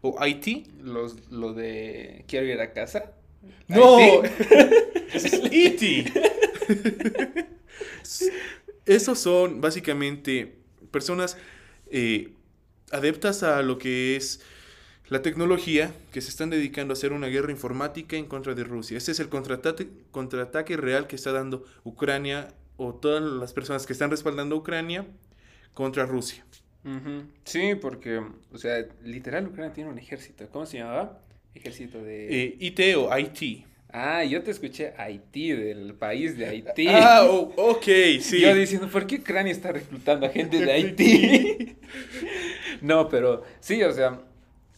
¿O 0.00 0.16
IT? 0.26 0.66
Los, 0.82 1.30
lo 1.30 1.54
de 1.54 2.24
quiero 2.26 2.46
ir 2.46 2.60
a 2.60 2.72
casa. 2.72 3.12
¡No! 3.68 4.24
Es 5.14 5.40
IT. 5.52 6.08
Esos 8.88 9.18
son 9.18 9.60
básicamente 9.60 10.54
personas 10.90 11.36
eh, 11.90 12.32
adeptas 12.90 13.42
a 13.42 13.60
lo 13.60 13.76
que 13.78 14.16
es 14.16 14.40
la 15.08 15.20
tecnología 15.20 15.92
que 16.10 16.22
se 16.22 16.30
están 16.30 16.48
dedicando 16.48 16.92
a 16.92 16.94
hacer 16.94 17.12
una 17.12 17.26
guerra 17.26 17.50
informática 17.50 18.16
en 18.16 18.24
contra 18.24 18.54
de 18.54 18.64
Rusia. 18.64 18.96
Ese 18.96 19.12
es 19.12 19.20
el 19.20 19.28
contraataque, 19.28 19.88
contraataque 20.10 20.78
real 20.78 21.06
que 21.06 21.16
está 21.16 21.32
dando 21.32 21.66
Ucrania 21.84 22.48
o 22.78 22.94
todas 22.94 23.22
las 23.22 23.52
personas 23.52 23.86
que 23.86 23.92
están 23.92 24.10
respaldando 24.10 24.54
a 24.54 24.58
Ucrania 24.58 25.06
contra 25.74 26.06
Rusia. 26.06 26.44
Sí, 27.44 27.74
porque, 27.74 28.22
o 28.50 28.56
sea, 28.56 28.86
literal 29.04 29.48
Ucrania 29.48 29.74
tiene 29.74 29.90
un 29.90 29.98
ejército. 29.98 30.48
¿Cómo 30.50 30.64
se 30.64 30.78
llamaba? 30.78 31.20
Ejército 31.54 32.02
de... 32.02 32.44
Eh, 32.44 32.56
IT 32.58 32.80
o 32.96 33.10
IT. 33.18 33.67
Ah, 33.90 34.22
yo 34.24 34.42
te 34.42 34.50
escuché 34.50 34.92
Haití, 34.98 35.52
del 35.52 35.94
país 35.94 36.36
de 36.36 36.46
Haití. 36.46 36.86
Ah, 36.90 37.26
oh, 37.28 37.52
ok, 37.56 37.84
sí. 38.20 38.40
Yo 38.40 38.54
diciendo, 38.54 38.88
¿por 38.88 39.06
qué 39.06 39.16
Ucrania 39.16 39.52
está 39.52 39.72
reclutando 39.72 40.26
a 40.26 40.28
gente 40.28 40.58
de 40.60 40.70
Haití? 40.72 41.76
no, 42.82 43.08
pero 43.08 43.42
sí, 43.60 43.82
o 43.82 43.92
sea, 43.92 44.20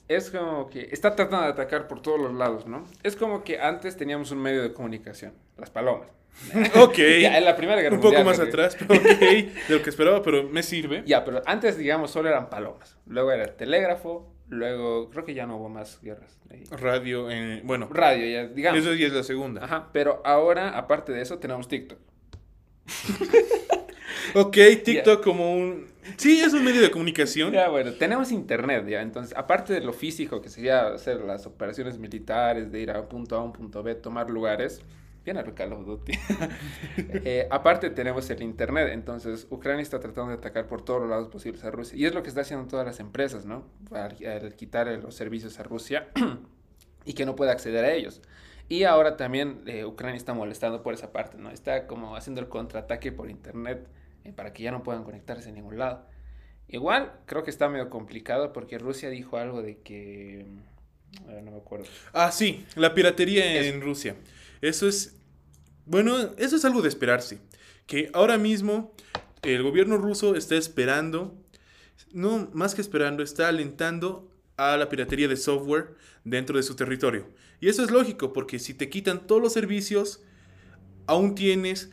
es 0.09 0.31
como 0.31 0.69
que 0.71 0.89
está 0.93 1.15
tratando 1.17 1.45
de 1.47 1.53
atacar 1.53 1.89
por 1.89 2.03
todos 2.03 2.21
los 2.21 2.35
lados, 2.35 2.67
¿no? 2.67 2.85
Es 3.03 3.17
como 3.17 3.43
que 3.45 3.61
antes 3.61 3.97
teníamos 3.97 4.31
un 4.31 4.39
medio 4.39 4.63
de 4.63 4.73
comunicación, 4.73 5.33
las 5.59 5.71
palomas. 5.71 6.09
Ok. 6.77 6.97
Ya, 7.21 7.37
en 7.37 7.45
la 7.45 7.57
Primera 7.57 7.83
Guerra 7.83 7.97
Un 7.97 8.01
poco 8.01 8.15
Mundial, 8.15 8.25
más 8.27 8.37
porque- 8.39 8.51
atrás, 8.51 8.77
pero 8.79 9.01
ok, 9.01 9.19
de 9.21 9.51
lo 9.69 9.83
que 9.83 9.91
esperaba, 9.91 10.23
pero 10.23 10.45
me 10.49 10.63
sirve. 10.63 11.03
Ya, 11.05 11.25
pero 11.25 11.43
antes, 11.47 11.77
digamos, 11.77 12.13
solo 12.13 12.29
eran 12.29 12.49
palomas. 12.49 12.97
Luego 13.07 13.33
era 13.33 13.43
el 13.45 13.55
telégrafo, 13.57 14.33
luego 14.51 15.09
creo 15.11 15.25
que 15.25 15.35
ya 15.35 15.47
no 15.47 15.57
hubo 15.57 15.69
más 15.69 16.01
guerras. 16.03 16.39
ahí. 16.51 16.65
Radio, 16.71 17.31
eh, 17.31 17.63
bueno, 17.65 17.89
Radio, 17.91 18.27
ya, 18.27 18.47
digamos. 18.47 18.81
eso 18.81 18.95
ya 18.95 19.07
es 19.07 19.13
la 19.13 19.23
segunda. 19.23 19.65
Ajá, 19.65 19.89
pero 19.93 20.21
ahora, 20.25 20.77
aparte 20.77 21.13
de 21.13 21.23
eso, 21.23 21.39
tenemos 21.39 21.67
TikTok. 21.69 21.99
Ok, 24.35 24.57
TikTok 24.85 25.23
como 25.23 25.53
un... 25.53 25.87
Sí, 26.17 26.41
es 26.41 26.53
un 26.53 26.65
medio 26.65 26.81
de 26.81 26.91
comunicación. 26.91 27.53
Ya, 27.53 27.69
bueno, 27.69 27.93
tenemos 27.93 28.33
internet, 28.33 28.87
ya. 28.87 29.03
Entonces, 29.03 29.37
aparte 29.37 29.73
de 29.73 29.81
lo 29.81 29.93
físico, 29.93 30.41
que 30.41 30.49
sería 30.49 30.89
hacer 30.89 31.21
las 31.21 31.47
operaciones 31.47 31.99
militares, 31.99 32.71
de 32.71 32.81
ir 32.81 32.91
a 32.91 33.01
un 33.01 33.09
punto 33.09 33.37
A, 33.37 33.43
un 33.43 33.53
punto 33.53 33.83
B, 33.83 33.95
tomar 33.95 34.31
lugares. 34.31 34.83
Bien 35.25 35.37
a 35.37 35.45
Call 35.45 35.73
of 35.73 35.85
Duty. 35.85 36.13
Eh, 37.25 37.47
aparte 37.51 37.91
tenemos 37.91 38.29
el 38.31 38.43
internet, 38.43 38.89
entonces 38.93 39.47
Ucrania 39.51 39.83
está 39.83 40.01
tratando 40.01 40.31
de 40.31 40.39
atacar 40.39 40.67
por 40.67 40.83
todos 40.83 41.01
los 41.03 41.11
lados 41.11 41.29
posibles 41.29 41.65
a 41.65 41.71
Rusia. 41.71 41.99
Y 41.99 42.07
es 42.07 42.15
lo 42.15 42.23
que 42.23 42.29
está 42.29 42.41
haciendo 42.43 42.67
todas 42.67 42.87
las 42.87 43.01
empresas, 43.01 43.45
¿no? 43.45 43.67
Al, 43.93 44.17
al 44.27 44.55
quitar 44.55 44.87
los 44.87 45.15
servicios 45.15 45.59
a 45.61 45.63
Rusia 45.63 46.09
y 47.05 47.13
que 47.15 47.27
no 47.27 47.37
pueda 47.37 47.53
acceder 47.53 47.85
a 47.85 47.93
ellos. 47.93 48.23
Y 48.69 48.85
ahora 48.85 49.17
también 49.17 49.63
eh, 49.67 49.85
Ucrania 49.85 50.17
está 50.17 50.33
molestando 50.33 50.83
por 50.83 50.95
esa 50.95 51.13
parte, 51.13 51.37
¿no? 51.39 51.51
Está 51.51 51.87
como 51.87 52.17
haciendo 52.17 52.41
el 52.41 52.49
contraataque 52.49 53.11
por 53.13 53.29
internet 53.29 53.89
eh, 54.25 54.33
para 54.33 54.53
que 54.53 54.63
ya 54.63 54.71
no 54.71 54.83
puedan 54.83 55.05
conectarse 55.05 55.49
a 55.49 55.53
ningún 55.53 55.77
lado. 55.79 56.07
Igual 56.69 57.13
creo 57.27 57.43
que 57.43 57.51
está 57.51 57.69
medio 57.69 57.91
complicado 57.91 58.53
porque 58.53 58.79
Rusia 58.79 59.11
dijo 59.11 59.37
algo 59.39 59.61
de 59.63 59.79
que... 59.79 60.47
eh, 61.29 61.41
no 61.43 61.51
me 61.51 61.57
acuerdo. 61.59 61.87
Ah, 62.13 62.31
sí, 62.31 62.65
la 62.77 62.95
piratería 62.95 63.61
en 63.63 63.81
Rusia. 63.81 64.15
Eso 64.61 64.89
es... 64.89 65.17
Bueno, 65.87 66.17
eso 66.37 66.57
es 66.57 66.65
algo 66.65 66.83
de 66.83 66.89
esperarse. 66.89 67.41
Que 67.87 68.11
ahora 68.13 68.39
mismo 68.39 68.95
el 69.43 69.63
gobierno 69.63 69.97
ruso 69.97 70.37
está 70.37 70.57
esperando, 70.57 71.35
no 72.13 72.51
más 72.53 72.75
que 72.75 72.81
esperando, 72.81 73.23
está 73.23 73.49
alentando 73.49 74.31
a 74.57 74.77
la 74.77 74.89
piratería 74.89 75.27
de 75.27 75.37
software 75.37 75.95
dentro 76.25 76.57
de 76.57 76.63
su 76.63 76.77
territorio. 76.77 77.29
Y 77.61 77.69
eso 77.69 77.83
es 77.83 77.91
lógico, 77.91 78.33
porque 78.33 78.59
si 78.59 78.75
te 78.75 78.89
quitan 78.89 79.27
todos 79.27 79.43
los 79.43 79.53
servicios, 79.53 80.23
aún 81.07 81.35
tienes 81.35 81.91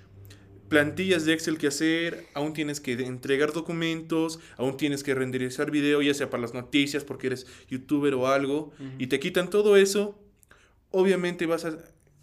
plantillas 0.70 1.26
de 1.26 1.34
Excel 1.34 1.58
que 1.58 1.68
hacer, 1.68 2.26
aún 2.34 2.54
tienes 2.54 2.82
que 2.82 2.92
entregar 2.94 3.54
documentos, 3.54 4.40
aún 4.58 4.76
tienes 4.76 5.02
que 5.02 5.16
renderizar 5.16 5.72
video, 5.72 6.02
ya 6.02 6.14
sea 6.14 6.30
para 6.30 6.42
las 6.42 6.54
noticias, 6.54 7.04
porque 7.04 7.28
eres 7.28 7.48
youtuber 7.70 8.14
o 8.14 8.28
algo, 8.28 8.74
y 8.98 9.08
te 9.08 9.20
quitan 9.20 9.50
todo 9.50 9.78
eso, 9.78 10.20
obviamente 10.92 11.46
vas 11.46 11.66
a... 11.66 11.78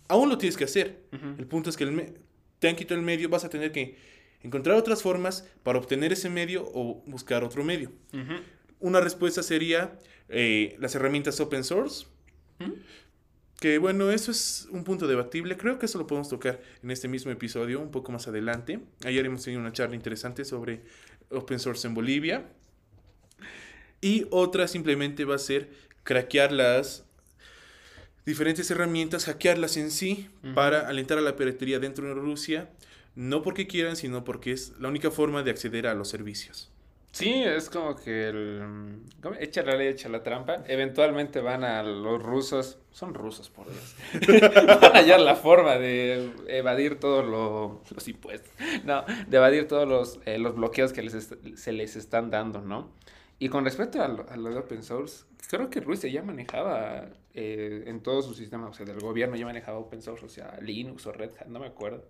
Aún 0.08 0.28
lo 0.28 0.38
tienes 0.38 0.56
que 0.56 0.64
hacer. 0.64 1.02
El 1.38 1.46
punto 1.46 1.70
es 1.70 1.76
que 1.76 1.84
el 1.84 2.14
te 2.58 2.68
han 2.68 2.76
quitado 2.76 2.98
el 2.98 3.04
medio, 3.04 3.28
vas 3.28 3.44
a 3.44 3.50
tener 3.50 3.72
que 3.72 3.96
encontrar 4.42 4.76
otras 4.76 5.02
formas 5.02 5.48
para 5.62 5.78
obtener 5.78 6.12
ese 6.12 6.30
medio 6.30 6.64
o 6.74 7.02
buscar 7.06 7.44
otro 7.44 7.64
medio. 7.64 7.92
Una 8.80 9.00
respuesta 9.00 9.42
sería 9.42 9.98
eh, 10.28 10.76
las 10.78 10.94
herramientas 10.94 11.40
open 11.40 11.64
source. 11.64 12.06
Que 13.60 13.78
bueno, 13.78 14.10
eso 14.10 14.30
es 14.30 14.68
un 14.70 14.84
punto 14.84 15.06
debatible. 15.06 15.56
Creo 15.56 15.78
que 15.78 15.86
eso 15.86 15.98
lo 15.98 16.06
podemos 16.06 16.28
tocar 16.28 16.60
en 16.82 16.90
este 16.90 17.08
mismo 17.08 17.30
episodio 17.30 17.80
un 17.80 17.90
poco 17.90 18.12
más 18.12 18.28
adelante. 18.28 18.80
Ayer 19.04 19.24
hemos 19.24 19.42
tenido 19.42 19.60
una 19.60 19.72
charla 19.72 19.94
interesante 19.94 20.44
sobre 20.44 20.82
open 21.30 21.58
source 21.58 21.86
en 21.86 21.94
Bolivia. 21.94 22.48
Y 24.00 24.26
otra 24.30 24.68
simplemente 24.68 25.24
va 25.24 25.36
a 25.36 25.38
ser 25.38 25.70
craquear 26.02 26.52
las 26.52 27.06
diferentes 28.26 28.70
herramientas, 28.70 29.26
hackearlas 29.26 29.76
en 29.76 29.90
sí 29.90 30.28
para 30.54 30.88
alentar 30.88 31.18
a 31.18 31.20
la 31.20 31.36
piratería 31.36 31.78
dentro 31.78 32.06
de 32.06 32.14
Rusia, 32.14 32.70
no 33.14 33.42
porque 33.42 33.66
quieran, 33.66 33.96
sino 33.96 34.24
porque 34.24 34.52
es 34.52 34.72
la 34.80 34.88
única 34.88 35.10
forma 35.10 35.42
de 35.42 35.50
acceder 35.50 35.86
a 35.86 35.94
los 35.94 36.08
servicios. 36.08 36.70
Sí, 37.14 37.44
es 37.44 37.70
como 37.70 37.94
que 37.94 38.28
el, 38.28 38.98
¿cómo? 39.22 39.36
echa 39.38 39.62
la 39.62 39.76
ley, 39.76 39.86
echa 39.86 40.08
la 40.08 40.24
trampa. 40.24 40.64
Eventualmente 40.66 41.40
van 41.40 41.62
a 41.62 41.80
los 41.84 42.20
rusos, 42.20 42.78
son 42.90 43.14
rusos 43.14 43.50
por 43.50 43.66
Dios, 43.70 43.94
van 44.66 44.96
a 44.96 44.98
hallar 44.98 45.20
la 45.20 45.36
forma 45.36 45.76
de 45.76 46.32
evadir 46.48 46.98
todos 46.98 47.24
los 47.24 48.08
impuestos, 48.08 48.50
no, 48.82 49.04
de 49.28 49.36
evadir 49.36 49.68
todos 49.68 49.86
los, 49.86 50.18
eh, 50.26 50.38
los 50.38 50.56
bloqueos 50.56 50.92
que 50.92 51.02
les 51.02 51.30
se 51.54 51.72
les 51.72 51.94
están 51.94 52.30
dando, 52.30 52.62
¿no? 52.62 52.90
Y 53.38 53.48
con 53.48 53.64
respecto 53.64 54.02
a 54.02 54.08
lo, 54.08 54.28
a 54.28 54.36
lo 54.36 54.50
de 54.50 54.58
open 54.58 54.82
source, 54.82 55.24
creo 55.48 55.70
que 55.70 55.78
Rusia 55.78 56.10
ya 56.10 56.24
manejaba 56.24 57.10
eh, 57.34 57.84
en 57.86 58.00
todo 58.02 58.22
su 58.22 58.34
sistema, 58.34 58.68
o 58.68 58.72
sea, 58.72 58.86
del 58.86 59.00
gobierno 59.00 59.36
ya 59.36 59.44
manejaba 59.44 59.78
open 59.78 60.00
source, 60.02 60.24
o 60.24 60.28
sea, 60.28 60.58
Linux 60.62 61.06
o 61.06 61.12
Red 61.12 61.30
Hat, 61.38 61.46
no 61.48 61.58
me 61.60 61.66
acuerdo. 61.66 62.04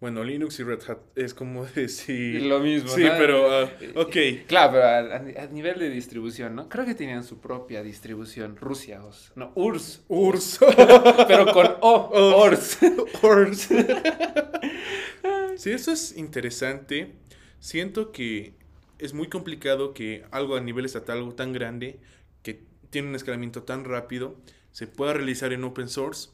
Bueno, 0.00 0.22
Linux 0.22 0.60
y 0.60 0.62
Red 0.62 0.80
Hat 0.88 0.98
es 1.16 1.34
como 1.34 1.64
decir... 1.74 2.42
Lo 2.42 2.60
mismo, 2.60 2.88
Sí, 2.90 3.02
¿no? 3.02 3.10
pero, 3.18 3.64
Eh, 3.64 3.92
ok. 3.96 4.46
Claro, 4.46 4.72
pero 4.74 5.40
a, 5.40 5.46
nivel 5.46 5.78
de 5.80 5.90
distribución, 5.90 6.54
¿no? 6.54 6.68
Creo 6.68 6.84
que 6.84 6.94
tenían 6.94 7.24
su 7.24 7.40
propia 7.40 7.82
distribución, 7.82 8.56
Rusia, 8.56 9.04
os- 9.04 9.32
no, 9.34 9.50
URSS, 9.56 10.04
URSS. 10.08 10.60
pero 11.26 11.52
con 11.52 11.66
O. 11.80 12.44
URSS. 12.46 12.78
URSS. 13.22 13.68
sí, 15.56 15.70
eso 15.72 15.90
es 15.92 16.16
interesante. 16.16 17.14
Siento 17.58 18.12
que 18.12 18.52
es 18.98 19.14
muy 19.14 19.28
complicado 19.28 19.94
que 19.94 20.24
algo 20.30 20.54
a 20.56 20.60
nivel 20.60 20.84
estatal, 20.84 21.18
algo 21.18 21.34
tan 21.34 21.52
grande, 21.52 21.98
que 22.42 22.62
tiene 22.90 23.08
un 23.08 23.14
escalamiento 23.14 23.62
tan 23.62 23.84
rápido, 23.84 24.36
se 24.72 24.86
pueda 24.86 25.12
realizar 25.12 25.52
en 25.52 25.64
open 25.64 25.88
source. 25.88 26.30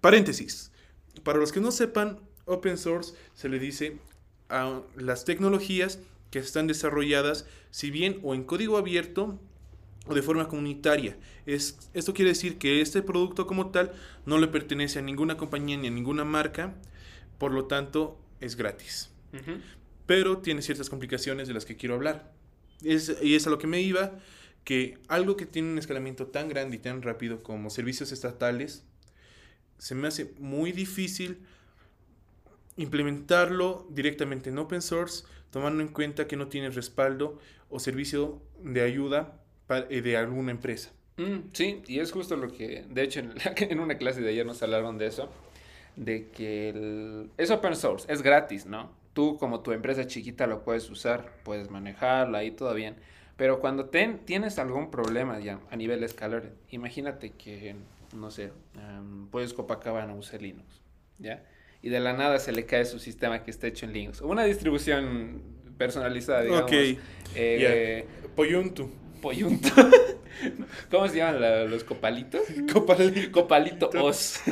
Paréntesis. 0.00 0.72
Para 1.22 1.38
los 1.38 1.52
que 1.52 1.60
no 1.60 1.72
sepan, 1.72 2.20
open 2.44 2.78
source 2.78 3.14
se 3.34 3.48
le 3.48 3.58
dice 3.58 3.98
a 4.48 4.80
las 4.96 5.24
tecnologías 5.24 5.98
que 6.30 6.38
están 6.38 6.66
desarrolladas, 6.66 7.46
si 7.70 7.90
bien 7.90 8.20
o 8.22 8.34
en 8.34 8.44
código 8.44 8.76
abierto 8.76 9.38
o 10.06 10.14
de 10.14 10.22
forma 10.22 10.48
comunitaria. 10.48 11.16
Es, 11.46 11.90
esto 11.94 12.14
quiere 12.14 12.30
decir 12.30 12.58
que 12.58 12.80
este 12.80 13.02
producto 13.02 13.46
como 13.46 13.70
tal 13.70 13.92
no 14.26 14.38
le 14.38 14.48
pertenece 14.48 14.98
a 14.98 15.02
ninguna 15.02 15.36
compañía 15.36 15.76
ni 15.76 15.88
a 15.88 15.90
ninguna 15.90 16.24
marca, 16.24 16.74
por 17.38 17.52
lo 17.52 17.66
tanto 17.66 18.18
es 18.40 18.56
gratis. 18.56 19.10
Pero 20.06 20.38
tiene 20.38 20.62
ciertas 20.62 20.88
complicaciones 20.88 21.48
de 21.48 21.54
las 21.54 21.64
que 21.64 21.76
quiero 21.76 21.94
hablar. 21.94 22.32
Es, 22.82 23.16
y 23.22 23.34
es 23.34 23.46
a 23.46 23.50
lo 23.50 23.58
que 23.58 23.66
me 23.66 23.80
iba, 23.80 24.18
que 24.68 24.98
algo 25.08 25.36
que 25.38 25.46
tiene 25.46 25.72
un 25.72 25.78
escalamiento 25.78 26.26
tan 26.26 26.48
grande 26.50 26.76
y 26.76 26.78
tan 26.80 27.00
rápido 27.02 27.42
como 27.42 27.70
servicios 27.70 28.12
estatales, 28.12 28.84
se 29.78 29.94
me 29.94 30.08
hace 30.08 30.34
muy 30.38 30.72
difícil 30.72 31.40
implementarlo 32.76 33.86
directamente 33.90 34.50
en 34.50 34.58
open 34.58 34.82
source, 34.82 35.24
tomando 35.50 35.82
en 35.82 35.88
cuenta 35.88 36.26
que 36.26 36.36
no 36.36 36.48
tiene 36.48 36.70
respaldo 36.70 37.38
o 37.70 37.80
servicio 37.80 38.40
de 38.62 38.82
ayuda 38.82 39.40
eh, 39.90 40.00
de 40.02 40.16
alguna 40.16 40.52
empresa. 40.52 40.90
Mm, 41.16 41.50
sí, 41.52 41.82
y 41.86 41.98
es 41.98 42.12
justo 42.12 42.36
lo 42.36 42.52
que, 42.52 42.84
de 42.88 43.02
hecho, 43.02 43.20
en, 43.20 43.34
la- 43.34 43.54
una 43.82 43.98
clase 43.98 44.20
de 44.20 44.30
ayer 44.30 44.46
nos 44.46 44.62
hablaron 44.62 44.98
de 44.98 45.06
eso, 45.06 45.28
de 45.96 46.28
que 46.30 46.70
el- 46.70 47.30
es 47.36 47.50
open 47.50 47.74
source, 47.74 48.10
es 48.12 48.22
gratis, 48.22 48.66
¿no? 48.66 48.90
Tú 49.14 49.36
como 49.38 49.60
tu 49.60 49.72
empresa 49.72 50.06
chiquita 50.06 50.46
lo 50.46 50.62
puedes 50.62 50.88
usar, 50.90 51.32
puedes 51.42 51.70
manejarla 51.70 52.44
y 52.44 52.52
todo 52.52 52.72
bien, 52.74 52.96
pero 53.38 53.60
cuando 53.60 53.86
ten- 53.86 54.18
tienes 54.26 54.58
algún 54.58 54.90
problema 54.90 55.38
ya 55.40 55.58
a 55.70 55.76
nivel 55.76 56.04
escalar, 56.04 56.50
imagínate 56.70 57.30
que, 57.30 57.74
no 58.14 58.30
sé, 58.30 58.52
em, 58.74 59.28
pues 59.28 59.54
Copacabana 59.54 60.12
use 60.14 60.38
Linux, 60.38 60.82
¿ya? 61.18 61.42
Y 61.80 61.88
de 61.88 62.00
la 62.00 62.12
nada 62.12 62.38
se 62.40 62.52
le 62.52 62.66
cae 62.66 62.84
su 62.84 62.98
sistema 62.98 63.42
que 63.44 63.50
está 63.50 63.66
hecho 63.68 63.86
en 63.86 63.92
Linux, 63.94 64.20
una 64.20 64.44
distribución 64.44 65.40
personalizada, 65.78 66.42
digamos. 66.42 66.62
Ok, 66.64 66.72
eh, 67.36 68.06
Poyuntu. 68.36 68.90
Poyunto. 69.22 69.68
¿Cómo 70.90 71.08
se 71.08 71.16
llaman 71.16 71.40
la- 71.40 71.64
los 71.64 71.82
copalitos? 71.84 72.42
Copal- 72.72 73.30
Copalito 73.30 73.88
os. 74.02 74.40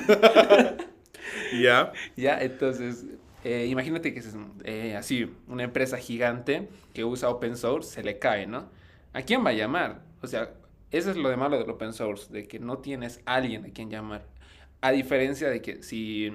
Ya. 1.61 1.92
ya, 2.16 2.38
entonces, 2.40 3.05
eh, 3.46 3.66
imagínate 3.66 4.12
que 4.12 4.18
es 4.18 4.35
eh, 4.64 4.96
así, 4.96 5.32
una 5.46 5.62
empresa 5.62 5.98
gigante 5.98 6.68
que 6.92 7.04
usa 7.04 7.28
open 7.28 7.56
source, 7.56 7.94
se 7.94 8.02
le 8.02 8.18
cae, 8.18 8.48
¿no? 8.48 8.68
¿A 9.12 9.22
quién 9.22 9.46
va 9.46 9.50
a 9.50 9.52
llamar? 9.52 10.02
O 10.20 10.26
sea, 10.26 10.50
eso 10.90 11.12
es 11.12 11.16
lo 11.16 11.28
de 11.28 11.37
malo 11.37 11.56
del 11.56 11.70
open 11.70 11.92
source, 11.92 12.32
de 12.32 12.48
que 12.48 12.59
no 12.59 12.78
tienes 12.78 13.20
alguien 13.24 13.64
a 13.64 13.68
quien 13.68 13.88
llamar. 13.88 14.26
A 14.80 14.90
diferencia 14.90 15.48
de 15.48 15.62
que 15.62 15.85
si 15.85 16.32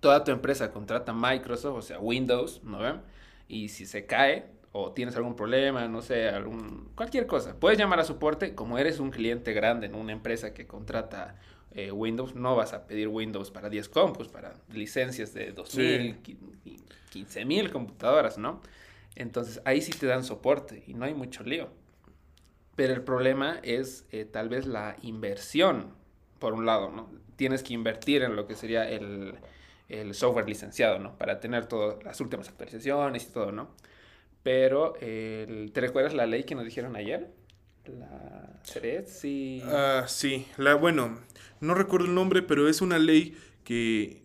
toda 0.00 0.22
tu 0.22 0.30
empresa 0.30 0.70
contrata 0.70 1.14
Microsoft, 1.14 1.78
o 1.78 1.82
sea, 1.82 1.98
Windows, 1.98 2.62
¿no 2.62 2.80
ven? 2.80 3.00
Y 3.48 3.70
si 3.70 3.86
se 3.86 4.04
cae 4.04 4.50
o 4.72 4.92
tienes 4.92 5.16
algún 5.16 5.34
problema, 5.34 5.88
no 5.88 6.02
sé, 6.02 6.28
algún, 6.28 6.90
cualquier 6.94 7.26
cosa, 7.26 7.56
puedes 7.58 7.78
llamar 7.78 8.00
a 8.00 8.04
soporte. 8.04 8.54
Como 8.54 8.76
eres 8.76 9.00
un 9.00 9.10
cliente 9.10 9.54
grande 9.54 9.86
en 9.86 9.94
una 9.94 10.12
empresa 10.12 10.52
que 10.52 10.66
contrata 10.66 11.36
eh, 11.78 11.92
Windows, 11.92 12.34
no 12.34 12.56
vas 12.56 12.72
a 12.72 12.86
pedir 12.88 13.06
Windows 13.08 13.50
para 13.50 13.68
10 13.68 13.88
compus, 13.88 14.28
para 14.28 14.54
licencias 14.72 15.32
de 15.32 15.52
2000, 15.52 16.22
qui- 16.22 16.36
15000 17.10 17.70
computadoras, 17.70 18.36
¿no? 18.38 18.60
Entonces 19.14 19.60
ahí 19.64 19.80
sí 19.80 19.92
te 19.92 20.06
dan 20.06 20.24
soporte 20.24 20.82
y 20.86 20.94
no 20.94 21.04
hay 21.04 21.14
mucho 21.14 21.42
lío. 21.44 21.68
Pero 22.74 22.92
el 22.94 23.02
problema 23.02 23.60
es 23.62 24.06
eh, 24.12 24.24
tal 24.24 24.48
vez 24.48 24.66
la 24.66 24.96
inversión, 25.02 25.94
por 26.38 26.52
un 26.54 26.64
lado, 26.66 26.90
¿no? 26.90 27.10
Tienes 27.36 27.62
que 27.62 27.74
invertir 27.74 28.22
en 28.22 28.36
lo 28.36 28.46
que 28.46 28.54
sería 28.56 28.88
el, 28.88 29.34
el 29.88 30.14
software 30.14 30.48
licenciado, 30.48 30.98
¿no? 30.98 31.16
Para 31.16 31.38
tener 31.40 31.66
todas 31.66 32.02
las 32.04 32.20
últimas 32.20 32.48
actualizaciones 32.48 33.24
y 33.28 33.32
todo, 33.32 33.52
¿no? 33.52 33.68
Pero, 34.42 34.94
¿te 35.00 35.80
recuerdas 35.80 36.14
la 36.14 36.26
ley 36.26 36.44
que 36.44 36.54
nos 36.54 36.64
dijeron 36.64 36.96
ayer? 36.96 37.30
La 37.86 38.60
CERET, 38.64 39.06
sí. 39.06 39.60
Ah, 39.64 40.04
sí, 40.06 40.46
la, 40.56 40.74
bueno, 40.74 41.18
no 41.60 41.74
recuerdo 41.74 42.06
el 42.06 42.14
nombre, 42.14 42.42
pero 42.42 42.68
es 42.68 42.80
una 42.80 42.98
ley 42.98 43.36
que 43.64 44.22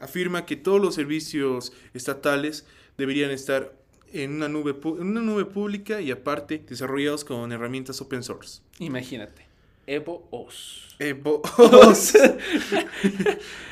afirma 0.00 0.46
que 0.46 0.56
todos 0.56 0.80
los 0.80 0.94
servicios 0.94 1.72
estatales 1.94 2.66
deberían 2.98 3.30
estar 3.30 3.74
en 4.12 4.32
una 4.32 4.48
nube, 4.48 4.74
en 4.84 5.06
una 5.08 5.20
nube 5.22 5.44
pública 5.46 6.00
y 6.00 6.10
aparte 6.10 6.62
desarrollados 6.68 7.24
con 7.24 7.50
herramientas 7.52 8.00
open 8.00 8.22
source. 8.22 8.60
Imagínate. 8.78 9.46
Evo 9.86 10.28
OS. 10.30 10.94
Eh, 10.98 11.12
bo- 11.14 11.42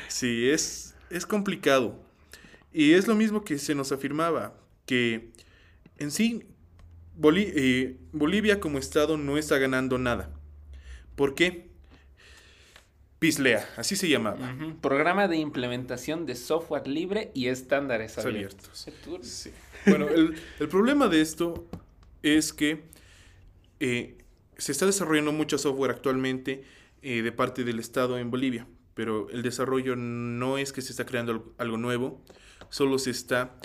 sí, 0.07 0.49
es, 0.49 0.95
es 1.09 1.25
complicado. 1.25 1.95
Y 2.73 2.93
es 2.93 3.07
lo 3.07 3.15
mismo 3.15 3.43
que 3.43 3.57
se 3.57 3.75
nos 3.75 3.91
afirmaba, 3.91 4.53
que 4.85 5.31
en 5.97 6.11
sí 6.11 6.43
eh, 7.23 7.97
Bolivia 8.13 8.59
como 8.59 8.77
estado 8.77 9.17
no 9.17 9.37
está 9.37 9.57
ganando 9.57 9.97
nada. 9.97 10.31
¿Por 11.15 11.35
qué? 11.35 11.69
PISLEA, 13.25 13.69
así 13.77 13.95
se 13.95 14.09
llamaba. 14.09 14.55
Programa 14.81 15.27
de 15.27 15.37
implementación 15.37 16.25
de 16.25 16.33
software 16.33 16.87
libre 16.87 17.29
y 17.35 17.49
estándares 17.49 18.17
Abiertos. 18.17 18.87
Sí. 19.21 19.51
Bueno, 19.85 20.09
el, 20.09 20.33
el 20.59 20.67
problema 20.67 21.07
de 21.07 21.21
esto 21.21 21.67
es 22.23 22.51
que 22.51 22.81
eh, 23.79 24.17
se 24.57 24.71
está 24.71 24.87
desarrollando 24.87 25.31
mucho 25.31 25.59
software 25.59 25.91
actualmente 25.91 26.63
eh, 27.03 27.21
de 27.21 27.31
parte 27.31 27.63
del 27.63 27.77
Estado 27.77 28.17
en 28.17 28.31
Bolivia, 28.31 28.65
pero 28.95 29.29
el 29.29 29.43
desarrollo 29.43 29.95
no 29.95 30.57
es 30.57 30.73
que 30.73 30.81
se 30.81 30.91
está 30.91 31.05
creando 31.05 31.31
al- 31.31 31.43
algo 31.59 31.77
nuevo, 31.77 32.23
solo 32.69 32.97
se 32.97 33.11
está 33.11 33.55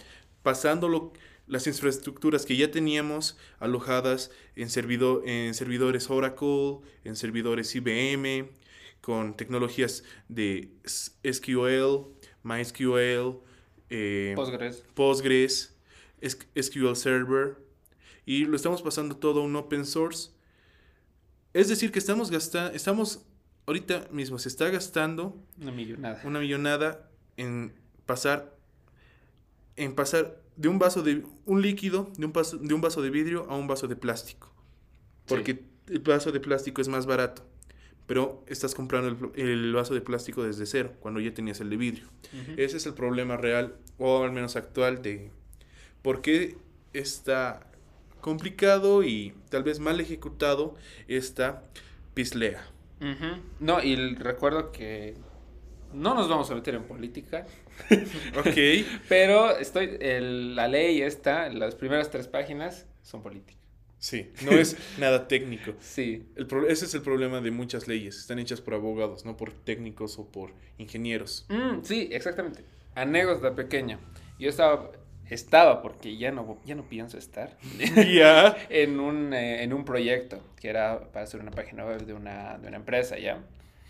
pasando 0.43 0.87
lo- 0.91 1.15
las 1.47 1.67
infraestructuras 1.67 2.45
que 2.45 2.59
ya 2.59 2.71
teníamos 2.71 3.39
alojadas 3.59 4.31
en, 4.55 4.69
servido- 4.69 5.23
en 5.25 5.55
servidores 5.55 6.11
Oracle, 6.11 6.81
en 7.05 7.17
servidores 7.17 7.75
IBM, 7.75 8.51
con 9.07 9.37
tecnologías 9.37 10.03
de 10.29 10.73
SQL, 10.85 12.09
MySQL, 12.43 13.39
eh, 13.89 14.33
Postgres. 14.95 15.77
SQL 16.21 16.97
Server, 16.97 17.57
y 18.25 18.47
lo 18.47 18.57
estamos 18.57 18.83
pasando 18.83 19.17
todo 19.17 19.43
a 19.43 19.45
un 19.45 19.55
open 19.55 19.87
source. 19.87 20.31
Es 21.53 21.69
decir, 21.69 21.93
que 21.93 22.01
estamos 22.01 22.33
gastando, 22.33 22.75
estamos 22.75 23.25
ahorita 23.67 24.09
mismo, 24.11 24.41
se 24.41 24.49
está 24.49 24.71
gastando 24.71 25.41
Una 25.61 25.71
millonada. 25.71 26.21
una 26.25 26.41
millonada 26.41 27.09
en 27.37 27.75
pasar, 28.07 28.57
en 29.77 29.95
pasar 29.95 30.43
de 30.57 30.67
un 30.67 30.81
vaso 30.81 31.05
de, 31.05 31.23
un 31.45 31.63
líquido, 31.63 32.11
de 32.19 32.27
un, 32.27 32.33
vaso, 32.33 32.57
de 32.59 32.75
un 32.75 32.81
vaso 32.81 33.03
de 33.03 33.11
vidrio 33.11 33.47
a 33.49 33.57
un 33.57 33.69
vaso 33.69 33.87
de 33.87 33.95
plástico. 33.95 34.53
Porque 35.29 35.65
el 35.87 36.01
vaso 36.01 36.33
de 36.33 36.41
plástico 36.41 36.83
es 36.83 36.89
más 36.89 37.07
barato. 37.07 37.47
Pero 38.07 38.45
estás 38.47 38.75
comprando 38.75 39.31
el, 39.35 39.41
el 39.49 39.73
vaso 39.73 39.95
de 39.95 40.01
plástico 40.01 40.43
desde 40.45 40.67
cero, 40.67 40.93
cuando 41.01 41.21
ya 41.21 41.33
tenías 41.35 41.61
el 41.61 41.71
de 41.71 41.77
vidrio. 41.77 42.09
Ese 42.57 42.77
es 42.77 42.87
el 42.87 42.95
problema 42.95 43.37
real, 43.37 43.75
o 43.99 44.23
al 44.25 44.33
menos 44.33 44.57
actual, 44.57 45.03
de 45.03 45.31
por 46.03 46.21
qué 46.23 46.57
está 46.93 47.67
complicado 48.21 49.03
y 49.05 49.35
tal 49.51 49.63
vez 49.63 49.79
mal 49.81 50.01
ejecutado 50.01 50.75
esta 51.09 51.63
pislea. 52.15 52.65
No, 53.61 53.83
y 53.83 53.95
recuerdo 54.15 54.73
que 54.73 55.15
no 55.93 56.15
nos 56.15 56.29
vamos 56.29 56.51
a 56.51 56.55
meter 56.55 56.75
en 56.75 56.85
política, 56.85 57.47
Ok. 58.39 58.57
pero 59.09 59.57
estoy, 59.57 59.97
el- 60.01 60.57
la 60.57 60.67
ley 60.69 61.03
esta, 61.03 61.49
las 61.51 61.75
primeras 61.75 62.11
tres 62.11 62.27
páginas 62.29 62.87
son 63.03 63.23
políticas. 63.23 63.61
Sí, 64.07 64.31
no 64.45 64.53
es 64.53 64.77
nada 64.99 65.27
técnico. 65.27 65.73
Sí, 65.81 66.25
El 66.37 66.47
pro- 66.47 66.69
ese 66.69 66.85
es 66.85 66.95
el 66.95 67.03
problema 67.03 67.41
de 67.41 67.51
muchas 67.51 67.89
leyes. 67.89 68.17
Están 68.19 68.39
hechas 68.39 68.61
por 68.61 68.75
abogados, 68.75 69.25
no 69.25 69.37
por 69.37 69.53
técnicos 69.53 70.17
o 70.21 70.27
por 70.31 70.53
ingenieros. 70.79 71.45
Mm, 71.49 71.83
sí, 71.83 72.09
exactamente. 72.13 72.63
Anécdota 72.95 73.55
pequeña. 73.57 73.99
Yo 74.39 74.49
estaba, 74.49 74.93
estaba 75.29 75.83
porque 75.83 76.17
ya 76.17 76.31
no, 76.31 76.61
ya 76.65 76.77
no 76.77 76.89
pienso 76.89 77.19
estar, 77.19 77.59
ya. 78.21 78.57
en 78.71 79.01
un, 79.01 79.33
eh, 79.35 79.65
en 79.65 79.73
un 79.73 79.85
proyecto 79.85 80.41
que 80.61 80.69
era 80.69 81.01
para 81.13 81.25
hacer 81.25 81.41
una 81.41 81.51
página 81.51 81.85
web 81.85 82.07
de 82.07 82.15
una, 82.15 82.59
de 82.59 82.69
una 82.69 82.77
empresa, 82.77 83.19
¿ya? 83.19 83.43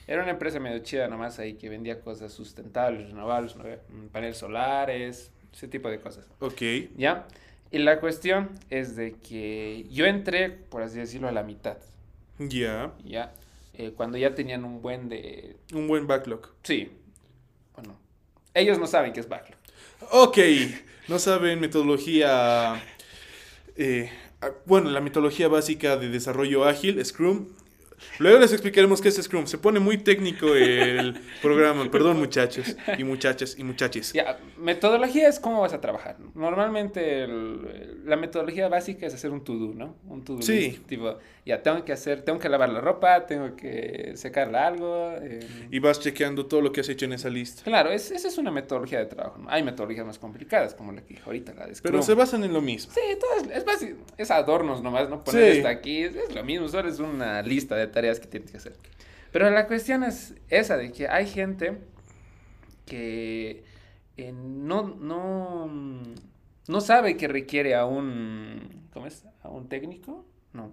Era 0.07 0.23
una 0.23 0.31
empresa 0.31 0.61
medio 0.61 0.79
chida 0.79 1.09
nomás 1.09 1.39
ahí 1.41 1.55
que 1.55 1.69
vendía 1.69 2.01
cosas 2.01 2.33
sustentables, 2.33 3.09
renovables, 3.11 3.55
¿no? 3.57 3.65
Mm, 3.65 4.09
paneles 4.13 4.39
solares, 4.39 5.31
ese 5.53 5.69
tipo 5.69 5.91
de 5.91 6.01
cosas, 6.01 6.27
Ok. 6.41 6.63
¿ya? 6.97 7.27
Y 7.71 7.79
la 7.79 8.01
cuestión 8.01 8.51
es 8.71 8.97
de 8.97 9.15
que 9.15 9.87
yo 9.91 10.07
entré, 10.07 10.51
por 10.51 10.83
así 10.83 10.99
decirlo, 10.99 11.29
a 11.29 11.33
la 11.33 11.43
mitad, 11.43 11.77
Ya. 12.39 12.93
¿ya? 13.05 13.33
Eh, 13.75 13.93
cuando 13.97 14.17
ya 14.19 14.35
tenían 14.35 14.65
un 14.65 14.81
buen 14.81 15.09
de... 15.09 15.57
Un 15.75 15.87
buen 15.89 16.07
backlog. 16.07 16.49
Sí, 16.63 16.91
bueno, 17.75 17.99
ellos 18.55 18.79
no 18.79 18.87
saben 18.87 19.13
qué 19.13 19.21
es 19.21 19.29
backlog. 19.29 19.59
Ok. 20.13 20.39
No 21.09 21.19
saben 21.19 21.61
metodología. 21.61 22.83
eh, 23.77 24.11
ah, 24.41 24.51
bueno, 24.65 24.91
la 24.91 25.01
metodología 25.01 25.49
básica 25.49 25.97
de 25.97 26.09
desarrollo 26.09 26.65
ágil, 26.65 27.05
Scrum. 27.05 27.49
Luego 28.19 28.39
les 28.39 28.53
explicaremos 28.53 29.01
qué 29.01 29.09
es 29.09 29.17
Scrum. 29.23 29.47
Se 29.47 29.59
pone 29.59 29.81
muy 29.81 29.99
técnico 29.99 30.55
el 30.55 31.15
programa. 31.43 31.91
Perdón, 31.91 32.19
muchachos 32.19 32.77
y 32.99 33.05
muchachas 33.05 33.57
y 33.59 33.65
muchaches. 33.65 34.13
Ya, 34.13 34.39
metodología 34.59 35.29
es 35.29 35.41
cómo 35.41 35.61
vas 35.61 35.73
a 35.73 35.81
trabajar. 35.81 36.17
Normalmente 36.35 37.25
el- 37.25 38.03
la 38.07 38.17
metodología 38.17 38.69
básica 38.69 39.07
es 39.07 39.15
hacer 39.15 39.31
un 39.31 39.43
to-do, 39.45 39.75
¿no? 39.75 39.97
Un 40.09 40.25
to-do 40.25 40.43
Sí. 40.43 40.53
list, 40.71 40.87
tipo, 40.87 41.17
ya 41.45 41.63
tengo 41.63 41.85
que 41.85 41.93
hacer, 41.93 42.23
tengo 42.23 42.39
que 42.39 42.49
lavar 42.49 42.69
la 42.71 42.81
ropa, 42.81 43.27
tengo 43.27 43.55
que 43.57 44.13
secarla 44.17 44.67
algo. 44.67 45.13
eh, 45.23 45.41
Y 45.71 45.79
vas 45.79 46.01
chequeando 46.01 46.47
todo 46.47 46.61
lo 46.61 46.73
que 46.73 46.81
has 46.81 46.89
hecho 46.89 47.05
en 47.07 47.13
esa 47.15 47.29
lista. 47.31 47.63
Claro, 47.65 47.91
es, 47.91 48.11
esa 48.11 48.29
es 48.29 48.39
una 48.39 48.51
metodología 48.51 48.99
de 48.99 49.07
trabajo. 49.07 49.39
¿no? 49.39 49.51
Hay 49.51 49.63
metodologías 49.63 50.07
más 50.07 50.19
complicadas, 50.19 50.75
como 50.75 50.93
la 50.93 51.03
que 51.03 51.15
dije 51.15 51.23
ahorita, 51.27 51.53
la 51.55 51.67
de 51.67 51.75
Pero 51.83 51.99
Scrum. 51.99 52.03
se 52.03 52.15
basan 52.15 52.45
en 52.45 52.53
lo 52.53 52.61
mismo. 52.61 52.93
Sí, 52.93 53.01
todo 53.21 53.31
es, 53.51 53.57
es 53.59 53.65
básico, 53.65 53.97
es 54.17 54.31
adornos 54.31 54.83
nomás, 54.83 55.09
¿no? 55.09 55.23
Poner 55.25 55.53
Sí. 55.53 55.57
esto 55.59 55.69
aquí, 55.69 56.03
es, 56.05 56.15
es 56.17 56.35
lo 56.35 56.45
mismo, 56.45 56.69
solo 56.69 56.89
es 56.89 56.99
una 56.99 57.43
lista 57.43 57.77
de 57.77 57.86
tareas 57.93 58.21
que 58.21 58.27
tienes 58.27 58.51
que 58.51 58.57
hacer. 58.57 58.77
Pero 59.33 59.51
la 59.51 59.67
cuestión 59.67 60.03
es 60.03 60.35
esa, 60.49 60.77
de 60.77 60.93
que 60.93 61.09
hay 61.09 61.27
gente 61.27 61.79
que 62.87 63.65
eh, 64.17 64.33
no, 64.33 64.83
no, 64.83 65.71
no 66.69 66.81
sabe 66.81 67.17
que 67.17 67.29
requiere 67.29 67.75
a 67.75 67.85
un, 67.85 68.89
¿cómo 68.93 69.07
es? 69.07 69.25
¿A 69.43 69.49
un 69.49 69.69
técnico? 69.69 70.25
No. 70.53 70.73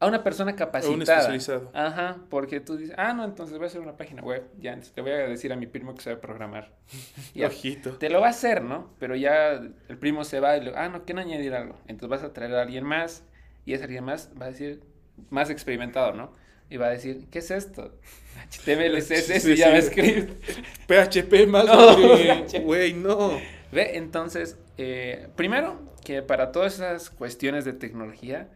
A 0.00 0.06
una 0.06 0.22
persona 0.22 0.54
capacitada. 0.54 1.02
especializado. 1.02 1.70
Ajá, 1.74 2.18
porque 2.30 2.60
tú 2.60 2.76
dices, 2.76 2.94
ah, 2.96 3.12
no, 3.12 3.24
entonces 3.24 3.58
voy 3.58 3.64
a 3.64 3.66
hacer 3.66 3.80
una 3.80 3.96
página 3.96 4.22
web. 4.22 4.44
Ya, 4.60 4.72
entonces 4.72 4.96
le 4.96 5.02
voy 5.02 5.10
a 5.10 5.26
decir 5.26 5.52
a 5.52 5.56
mi 5.56 5.66
primo 5.66 5.94
que 5.94 6.02
sabe 6.02 6.16
programar. 6.16 6.72
Ya, 7.34 7.48
Ojito. 7.48 7.98
te 7.98 8.08
lo 8.08 8.20
va 8.20 8.28
a 8.28 8.30
hacer, 8.30 8.62
¿no? 8.62 8.94
Pero 9.00 9.16
ya 9.16 9.50
el 9.52 9.98
primo 9.98 10.24
se 10.24 10.38
va 10.40 10.56
y 10.56 10.64
le, 10.64 10.72
ah, 10.76 10.88
no, 10.88 11.04
quiero 11.04 11.20
añadir 11.20 11.52
algo. 11.54 11.74
Entonces 11.88 12.08
vas 12.08 12.22
a 12.22 12.32
traer 12.32 12.54
a 12.54 12.62
alguien 12.62 12.84
más 12.84 13.24
y 13.66 13.74
ese 13.74 13.84
alguien 13.84 14.04
más 14.04 14.30
va 14.40 14.46
a 14.46 14.50
decir, 14.50 14.82
más 15.30 15.50
experimentado, 15.50 16.12
¿no? 16.12 16.32
Y 16.70 16.76
va 16.76 16.86
a 16.86 16.90
decir, 16.90 17.26
¿qué 17.30 17.38
es 17.38 17.50
esto? 17.50 17.94
HTML, 18.50 18.98
y 18.98 19.02
sí. 19.02 19.56
JavaScript. 19.56 20.44
PHP 20.86 21.46
más. 21.48 21.66
Güey, 22.62 22.94
no. 22.94 23.38
Ve, 23.72 23.96
entonces, 23.96 24.58
eh, 24.76 25.28
primero, 25.36 25.80
que 26.04 26.22
para 26.22 26.52
todas 26.52 26.74
esas 26.74 27.10
cuestiones 27.10 27.64
de 27.64 27.72
tecnología, 27.72 28.48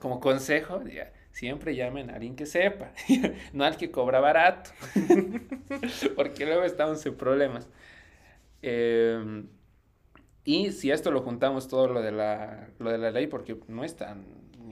como 0.00 0.20
consejo, 0.20 0.82
siempre 1.32 1.74
llamen 1.74 2.10
a 2.10 2.14
alguien 2.14 2.36
que 2.36 2.46
sepa, 2.46 2.92
no 3.52 3.64
al 3.64 3.76
que 3.76 3.90
cobra 3.90 4.20
barato, 4.20 4.70
porque 6.14 6.46
luego 6.46 6.64
estamos 6.64 7.04
en 7.04 7.14
problemas. 7.16 7.68
Eh, 8.62 9.44
y 10.46 10.70
si 10.70 10.92
esto 10.92 11.10
lo 11.10 11.22
juntamos 11.22 11.68
todo 11.68 11.88
lo 11.88 12.00
de 12.00 12.12
la, 12.12 12.68
lo 12.78 12.92
de 12.92 12.98
la 12.98 13.10
ley, 13.10 13.26
porque 13.26 13.56
no 13.66 13.84
está 13.84 14.12
en 14.12 14.24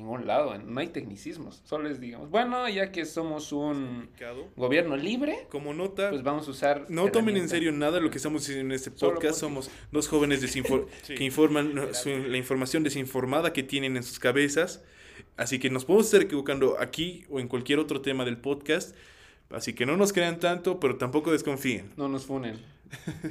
ningún 0.05 0.27
lado, 0.27 0.57
no 0.59 0.81
hay 0.81 0.89
tecnicismos, 0.89 1.61
solo 1.65 1.89
les 1.89 2.01
digamos, 2.01 2.31
bueno, 2.31 2.69
ya 2.69 2.93
que 2.93 3.05
somos 3.05 3.53
un 3.53 4.09
gobierno 4.57 4.97
libre, 4.97 5.47
Como 5.51 5.75
nota, 5.75 6.11
pues 6.11 6.23
vamos 6.23 6.47
a 6.49 6.51
usar... 6.51 6.87
no 6.89 7.11
tomen 7.11 7.37
en 7.37 7.49
serio 7.49 7.73
nada 7.73 8.01
lo 8.01 8.11
que 8.11 8.19
estamos 8.19 8.43
diciendo 8.47 8.73
en 8.73 8.77
este 8.77 8.91
podcast. 8.91 9.39
Somos 9.39 9.71
dos 9.93 10.09
jóvenes 10.09 10.43
desinfor- 10.43 10.87
Sí. 11.03 11.15
que 11.15 11.25
informan 11.25 11.95
su- 11.95 12.11
la 12.11 12.37
información 12.37 12.83
desinformada 12.83 13.53
que 13.53 13.63
tienen 13.63 13.97
en 13.97 14.03
sus 14.03 14.19
cabezas. 14.19 14.83
Así 15.37 15.59
que 15.59 15.71
nos 15.71 15.85
podemos 15.85 16.07
estar 16.07 16.23
equivocando 16.23 16.77
aquí 16.79 17.25
o 17.29 17.41
en 17.41 17.49
cualquier 17.49 17.79
otro 17.79 18.01
tema 18.01 18.25
del 18.25 18.37
podcast. 18.39 18.95
Así 19.51 19.73
que 19.75 19.85
no 19.87 19.97
nos 19.97 20.13
crean 20.13 20.39
tanto, 20.41 20.81
pero 20.81 20.97
tampoco 20.97 21.31
desconfíen. 21.33 21.93
No 21.97 22.09
nos 22.09 22.25
funen. 22.27 22.59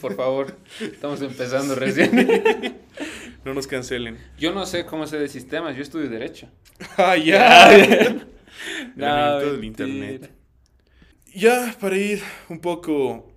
Por 0.01 0.15
favor, 0.15 0.57
estamos 0.79 1.21
empezando 1.21 1.75
recién. 1.75 2.81
No 3.45 3.53
nos 3.53 3.67
cancelen. 3.67 4.17
Yo 4.37 4.53
no 4.53 4.65
sé 4.65 4.85
cómo 4.85 5.05
sé 5.05 5.19
de 5.19 5.27
sistemas, 5.27 5.75
yo 5.75 5.83
estudio 5.83 6.09
Derecho. 6.09 6.49
¡Ah, 6.97 7.17
ya! 7.17 7.75
El 7.75 8.27
No, 8.95 9.39
del 9.39 9.63
internet. 9.63 10.31
Ya, 11.33 11.75
para 11.79 11.97
ir 11.97 12.21
un 12.49 12.59
poco 12.59 13.31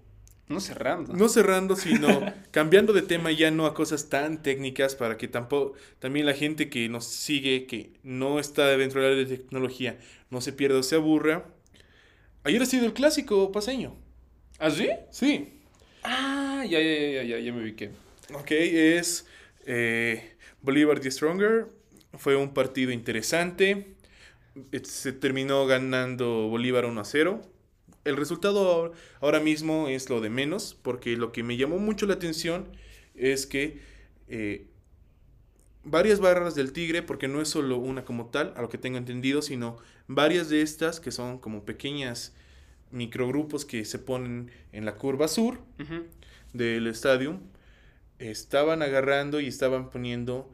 No 0.48 0.60
cerrando. 0.60 1.12
No 1.14 1.28
cerrando, 1.28 1.74
sino 1.74 2.08
cambiando 2.52 2.92
de 2.92 3.02
tema 3.02 3.32
ya 3.32 3.50
no 3.50 3.66
a 3.66 3.74
cosas 3.74 4.08
tan 4.08 4.42
técnicas 4.42 4.94
para 4.94 5.16
que 5.16 5.26
tampoco 5.28 5.72
también 5.98 6.26
la 6.26 6.34
gente 6.34 6.68
que 6.70 6.88
nos 6.88 7.06
sigue, 7.06 7.66
que 7.66 7.94
no 8.04 8.38
está 8.38 8.68
dentro 8.76 9.00
del 9.02 9.12
área 9.12 9.24
de 9.24 9.38
tecnología, 9.38 9.98
no 10.30 10.40
se 10.40 10.52
pierda 10.52 10.78
o 10.78 10.82
se 10.84 10.94
aburra. 10.96 11.46
Ayer 12.44 12.62
ha 12.62 12.66
sido 12.66 12.86
el 12.86 12.92
clásico 12.92 13.50
paseño. 13.50 13.96
¿Ah, 14.58 14.70
sí? 14.70 14.88
Sí. 15.10 15.55
Ah, 16.08 16.64
ya, 16.68 16.78
ya, 16.80 16.94
ya, 17.10 17.22
ya, 17.24 17.38
ya 17.40 17.52
me 17.52 17.62
ubiqué. 17.62 17.90
Ok, 18.32 18.50
es 18.52 19.26
eh, 19.66 20.36
Bolívar 20.62 21.00
the 21.00 21.10
Stronger. 21.10 21.68
Fue 22.14 22.36
un 22.36 22.54
partido 22.54 22.92
interesante. 22.92 23.96
Eh, 24.72 24.82
Se 24.84 25.12
terminó 25.12 25.66
ganando 25.66 26.48
Bolívar 26.48 26.84
1 26.86 27.00
a 27.00 27.04
0. 27.04 27.42
El 28.04 28.16
resultado 28.16 28.92
ahora 29.20 29.40
mismo 29.40 29.88
es 29.88 30.10
lo 30.10 30.20
de 30.20 30.30
menos, 30.30 30.74
porque 30.82 31.16
lo 31.16 31.32
que 31.32 31.42
me 31.42 31.56
llamó 31.56 31.78
mucho 31.78 32.06
la 32.06 32.14
atención 32.14 32.68
es 33.16 33.46
que 33.46 33.80
eh, 34.28 34.68
varias 35.84 36.20
barras 36.20 36.54
del 36.54 36.72
Tigre, 36.72 37.02
porque 37.02 37.28
no 37.28 37.40
es 37.40 37.48
solo 37.48 37.78
una 37.78 38.04
como 38.04 38.26
tal, 38.26 38.52
a 38.56 38.62
lo 38.62 38.68
que 38.68 38.78
tengo 38.78 38.98
entendido, 38.98 39.42
sino 39.42 39.78
varias 40.08 40.48
de 40.48 40.62
estas 40.62 41.00
que 41.00 41.10
son 41.12 41.38
como 41.38 41.64
pequeñas 41.64 42.34
microgrupos 42.90 43.64
que 43.64 43.84
se 43.84 43.98
ponen 43.98 44.50
en 44.72 44.84
la 44.84 44.96
curva 44.96 45.28
sur 45.28 45.58
del 46.52 46.86
estadio 46.86 47.40
estaban 48.18 48.82
agarrando 48.82 49.40
y 49.40 49.46
estaban 49.46 49.90
poniendo 49.90 50.50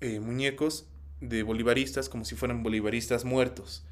eh, 0.00 0.20
muñecos 0.20 0.86
de 1.20 1.42
bolivaristas 1.42 2.08
como 2.08 2.24
si 2.24 2.34
fueran 2.34 2.62
bolivaristas 2.62 3.24
muertos. 3.24 3.84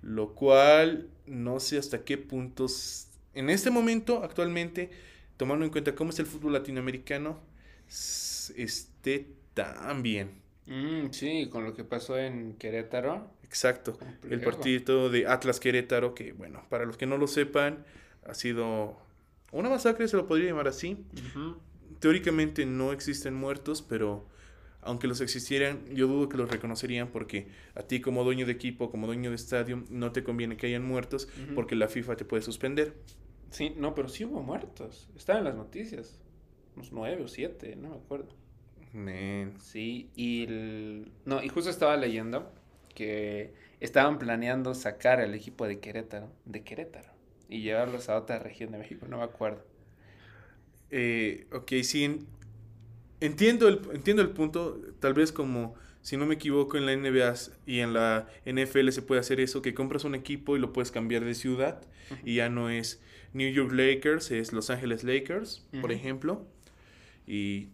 Lo 0.00 0.34
cual 0.34 1.08
no 1.26 1.60
sé 1.60 1.78
hasta 1.78 2.04
qué 2.04 2.18
puntos 2.18 3.08
en 3.34 3.48
este 3.48 3.70
momento, 3.70 4.22
actualmente, 4.22 4.90
tomando 5.36 5.64
en 5.64 5.70
cuenta 5.70 5.94
cómo 5.94 6.10
es 6.10 6.18
el 6.18 6.26
fútbol 6.26 6.52
latinoamericano, 6.52 7.40
esté 7.88 9.26
tan 9.54 10.02
bien. 10.02 10.42
Mm, 10.66 11.10
sí, 11.12 11.48
con 11.50 11.64
lo 11.64 11.74
que 11.74 11.84
pasó 11.84 12.18
en 12.18 12.54
Querétaro. 12.54 13.30
Exacto. 13.52 13.98
El 14.30 14.40
partido 14.40 15.10
de 15.10 15.26
Atlas 15.26 15.60
Querétaro, 15.60 16.14
que 16.14 16.32
bueno, 16.32 16.64
para 16.70 16.86
los 16.86 16.96
que 16.96 17.04
no 17.04 17.18
lo 17.18 17.26
sepan, 17.26 17.84
ha 18.24 18.32
sido 18.32 18.96
una 19.50 19.68
masacre, 19.68 20.08
se 20.08 20.16
lo 20.16 20.26
podría 20.26 20.48
llamar 20.48 20.68
así. 20.68 20.96
Teóricamente 21.98 22.64
no 22.64 22.92
existen 22.92 23.34
muertos, 23.34 23.82
pero 23.82 24.26
aunque 24.80 25.06
los 25.06 25.20
existieran, 25.20 25.84
yo 25.92 26.06
dudo 26.06 26.30
que 26.30 26.38
los 26.38 26.50
reconocerían 26.50 27.08
porque 27.08 27.48
a 27.74 27.82
ti 27.82 28.00
como 28.00 28.24
dueño 28.24 28.46
de 28.46 28.52
equipo, 28.52 28.90
como 28.90 29.06
dueño 29.06 29.28
de 29.28 29.36
estadio, 29.36 29.84
no 29.90 30.12
te 30.12 30.24
conviene 30.24 30.56
que 30.56 30.68
hayan 30.68 30.82
muertos 30.82 31.28
porque 31.54 31.76
la 31.76 31.88
FIFA 31.88 32.16
te 32.16 32.24
puede 32.24 32.42
suspender. 32.42 32.94
Sí, 33.50 33.74
no, 33.76 33.94
pero 33.94 34.08
sí 34.08 34.24
hubo 34.24 34.42
muertos. 34.42 35.10
Estaban 35.14 35.40
en 35.40 35.44
las 35.44 35.56
noticias. 35.56 36.18
Unos 36.74 36.90
nueve 36.90 37.22
o 37.22 37.28
siete, 37.28 37.76
no 37.76 37.90
me 37.90 37.96
acuerdo. 37.96 38.34
Sí, 39.58 40.08
y 40.16 40.44
el... 40.44 41.12
No, 41.26 41.42
y 41.42 41.50
justo 41.50 41.68
estaba 41.68 41.98
leyendo 41.98 42.50
que 42.94 43.52
estaban 43.80 44.18
planeando 44.18 44.74
sacar 44.74 45.20
al 45.20 45.34
equipo 45.34 45.66
de 45.66 45.80
Querétaro, 45.80 46.30
de 46.44 46.62
Querétaro, 46.62 47.08
y 47.48 47.62
llevarlos 47.62 48.08
a 48.08 48.16
otra 48.16 48.38
región 48.38 48.72
de 48.72 48.78
México, 48.78 49.06
no 49.08 49.18
me 49.18 49.24
acuerdo. 49.24 49.64
Eh, 50.90 51.46
ok, 51.52 51.72
sí. 51.82 52.26
Entiendo 53.20 53.68
el, 53.68 53.80
entiendo 53.92 54.22
el 54.22 54.30
punto. 54.30 54.78
Tal 55.00 55.14
vez 55.14 55.32
como, 55.32 55.74
si 56.02 56.16
no 56.16 56.26
me 56.26 56.34
equivoco, 56.34 56.76
en 56.76 56.86
la 56.86 56.94
NBA 56.94 57.34
y 57.66 57.80
en 57.80 57.94
la 57.94 58.28
NFL 58.44 58.90
se 58.90 59.02
puede 59.02 59.20
hacer 59.20 59.40
eso, 59.40 59.62
que 59.62 59.74
compras 59.74 60.04
un 60.04 60.14
equipo 60.14 60.56
y 60.56 60.60
lo 60.60 60.72
puedes 60.72 60.90
cambiar 60.90 61.24
de 61.24 61.34
ciudad 61.34 61.80
y 62.24 62.36
ya 62.36 62.48
no 62.48 62.68
es 62.68 63.00
New 63.32 63.50
York 63.50 63.72
Lakers, 63.72 64.30
es 64.30 64.52
Los 64.52 64.70
Ángeles 64.70 65.02
Lakers, 65.02 65.66
por 65.80 65.92
ejemplo. 65.92 66.46
Y, 67.26 67.68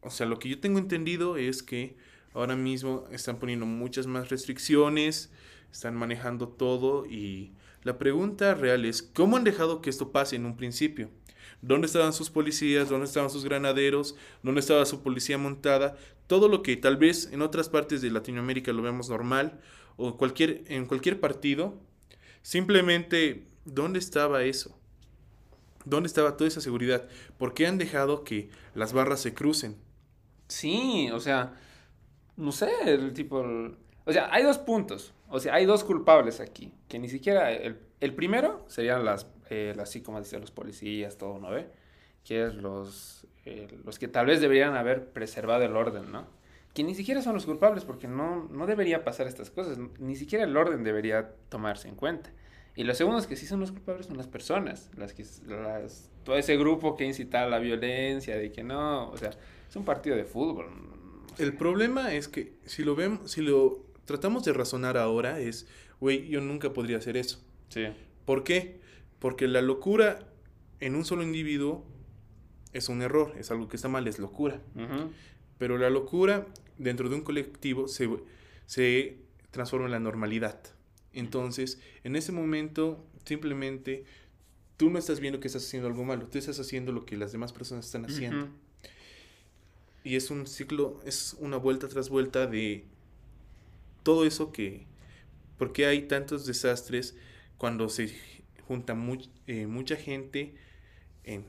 o 0.00 0.10
sea, 0.10 0.26
lo 0.26 0.38
que 0.38 0.48
yo 0.48 0.60
tengo 0.60 0.78
entendido 0.78 1.36
es 1.36 1.62
que 1.62 1.96
ahora 2.34 2.56
mismo 2.56 3.04
están 3.10 3.38
poniendo 3.38 3.66
muchas 3.66 4.06
más 4.06 4.28
restricciones, 4.28 5.30
están 5.70 5.94
manejando 5.94 6.48
todo 6.48 7.06
y 7.06 7.52
la 7.82 7.98
pregunta 7.98 8.54
real 8.54 8.84
es, 8.84 9.02
¿cómo 9.02 9.36
han 9.36 9.44
dejado 9.44 9.80
que 9.80 9.90
esto 9.90 10.12
pase 10.12 10.36
en 10.36 10.46
un 10.46 10.56
principio? 10.56 11.10
¿Dónde 11.62 11.86
estaban 11.86 12.12
sus 12.12 12.30
policías? 12.30 12.88
¿Dónde 12.88 13.06
estaban 13.06 13.30
sus 13.30 13.44
granaderos? 13.44 14.16
¿Dónde 14.42 14.60
estaba 14.60 14.84
su 14.84 15.02
policía 15.02 15.38
montada? 15.38 15.96
Todo 16.26 16.48
lo 16.48 16.62
que 16.62 16.76
tal 16.76 16.96
vez 16.96 17.28
en 17.32 17.42
otras 17.42 17.68
partes 17.68 18.02
de 18.02 18.10
Latinoamérica 18.10 18.72
lo 18.72 18.82
vemos 18.82 19.08
normal 19.08 19.60
o 19.96 20.16
cualquier, 20.16 20.64
en 20.66 20.86
cualquier 20.86 21.20
partido, 21.20 21.78
simplemente, 22.42 23.46
¿dónde 23.64 23.98
estaba 23.98 24.44
eso? 24.44 24.76
¿Dónde 25.84 26.06
estaba 26.06 26.36
toda 26.36 26.48
esa 26.48 26.60
seguridad? 26.60 27.08
¿Por 27.38 27.54
qué 27.54 27.66
han 27.66 27.78
dejado 27.78 28.24
que 28.24 28.50
las 28.74 28.92
barras 28.92 29.20
se 29.20 29.34
crucen? 29.34 29.76
Sí, 30.48 31.10
o 31.12 31.20
sea, 31.20 31.54
no 32.36 32.52
sé, 32.52 32.70
el 32.84 33.12
tipo... 33.12 33.40
el- 33.42 33.76
O 34.04 34.12
sea, 34.12 34.28
hay 34.32 34.42
dos 34.42 34.58
puntos. 34.58 35.14
O 35.28 35.38
sea, 35.40 35.54
hay 35.54 35.64
dos 35.66 35.84
culpables 35.84 36.40
aquí. 36.40 36.72
Que 36.88 36.98
ni 36.98 37.08
siquiera... 37.08 37.50
El, 37.52 37.78
el 38.00 38.14
primero 38.14 38.64
serían 38.68 39.04
las, 39.04 39.26
eh, 39.50 39.72
las, 39.76 39.88
así 39.88 40.00
como 40.02 40.18
decía, 40.18 40.38
los 40.38 40.50
policías, 40.50 41.18
todo, 41.18 41.38
¿no 41.38 41.50
ve? 41.50 41.68
Que 42.24 42.44
es 42.46 42.54
los, 42.54 43.26
eh, 43.44 43.68
los 43.84 43.98
que 43.98 44.08
tal 44.08 44.26
vez 44.26 44.40
deberían 44.40 44.74
haber 44.76 45.08
preservado 45.12 45.62
el 45.64 45.76
orden, 45.76 46.10
¿no? 46.10 46.26
Que 46.74 46.82
ni 46.82 46.94
siquiera 46.94 47.22
son 47.22 47.34
los 47.34 47.44
culpables 47.46 47.84
porque 47.84 48.08
no, 48.08 48.48
no 48.50 48.66
debería 48.66 49.04
pasar 49.04 49.26
estas 49.26 49.50
cosas. 49.50 49.78
Ni 49.98 50.16
siquiera 50.16 50.44
el 50.44 50.56
orden 50.56 50.82
debería 50.84 51.32
tomarse 51.48 51.88
en 51.88 51.94
cuenta. 51.96 52.30
Y 52.74 52.84
los 52.84 52.96
segundos 52.96 53.26
que 53.26 53.36
sí 53.36 53.46
son 53.46 53.60
los 53.60 53.70
culpables 53.70 54.06
son 54.06 54.16
las 54.16 54.26
personas, 54.26 54.90
las 54.96 55.12
que 55.12 55.24
las, 55.46 56.10
todo 56.24 56.36
ese 56.36 56.56
grupo 56.56 56.96
que 56.96 57.04
incita 57.04 57.42
a 57.42 57.46
la 57.46 57.58
violencia, 57.58 58.36
de 58.38 58.50
que 58.50 58.64
no, 58.64 59.10
o 59.10 59.16
sea, 59.18 59.30
es 59.68 59.76
un 59.76 59.84
partido 59.84 60.16
de 60.16 60.24
fútbol. 60.24 60.66
El 61.38 61.56
problema 61.56 62.14
es 62.14 62.28
que 62.28 62.54
si 62.66 62.84
lo 62.84 62.94
vemos, 62.94 63.30
si 63.30 63.40
lo 63.40 63.84
tratamos 64.04 64.44
de 64.44 64.52
razonar 64.52 64.96
ahora 64.96 65.40
es, 65.40 65.66
güey, 66.00 66.28
yo 66.28 66.40
nunca 66.40 66.72
podría 66.72 66.98
hacer 66.98 67.16
eso. 67.16 67.42
Sí. 67.68 67.86
¿Por 68.24 68.44
qué? 68.44 68.80
Porque 69.18 69.48
la 69.48 69.62
locura 69.62 70.28
en 70.80 70.96
un 70.96 71.04
solo 71.04 71.22
individuo 71.22 71.84
es 72.72 72.88
un 72.88 73.02
error, 73.02 73.34
es 73.38 73.50
algo 73.50 73.68
que 73.68 73.76
está 73.76 73.88
mal, 73.88 74.06
es 74.08 74.18
locura. 74.18 74.60
Pero 75.58 75.78
la 75.78 75.90
locura 75.90 76.46
dentro 76.78 77.08
de 77.08 77.14
un 77.14 77.22
colectivo 77.22 77.86
se, 77.88 78.08
se 78.66 79.18
transforma 79.50 79.86
en 79.86 79.92
la 79.92 80.00
normalidad. 80.00 80.58
Entonces, 81.12 81.80
en 82.04 82.16
ese 82.16 82.32
momento, 82.32 83.04
simplemente 83.24 84.04
tú 84.76 84.90
no 84.90 84.98
estás 84.98 85.20
viendo 85.20 85.38
que 85.38 85.46
estás 85.46 85.64
haciendo 85.64 85.88
algo 85.88 86.04
malo, 86.04 86.26
tú 86.26 86.38
estás 86.38 86.58
haciendo 86.58 86.90
lo 86.92 87.04
que 87.04 87.16
las 87.16 87.32
demás 87.32 87.52
personas 87.52 87.86
están 87.86 88.06
haciendo. 88.06 88.48
Y 90.04 90.16
es 90.16 90.30
un 90.30 90.46
ciclo, 90.46 91.00
es 91.04 91.36
una 91.38 91.56
vuelta 91.56 91.88
tras 91.88 92.08
vuelta 92.08 92.46
de 92.46 92.84
todo 94.02 94.24
eso 94.24 94.52
que... 94.52 94.86
¿Por 95.58 95.72
qué 95.72 95.86
hay 95.86 96.02
tantos 96.02 96.44
desastres 96.44 97.14
cuando 97.56 97.88
se 97.88 98.12
junta 98.66 98.96
eh, 99.46 99.66
mucha 99.68 99.94
gente 99.94 100.54
en 101.22 101.44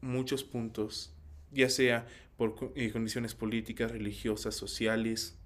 muchos 0.00 0.44
puntos? 0.44 1.12
Ya 1.50 1.68
sea 1.68 2.06
por 2.36 2.72
eh, 2.76 2.92
condiciones 2.92 3.34
políticas, 3.34 3.90
religiosas, 3.90 4.54
sociales, 4.54 5.36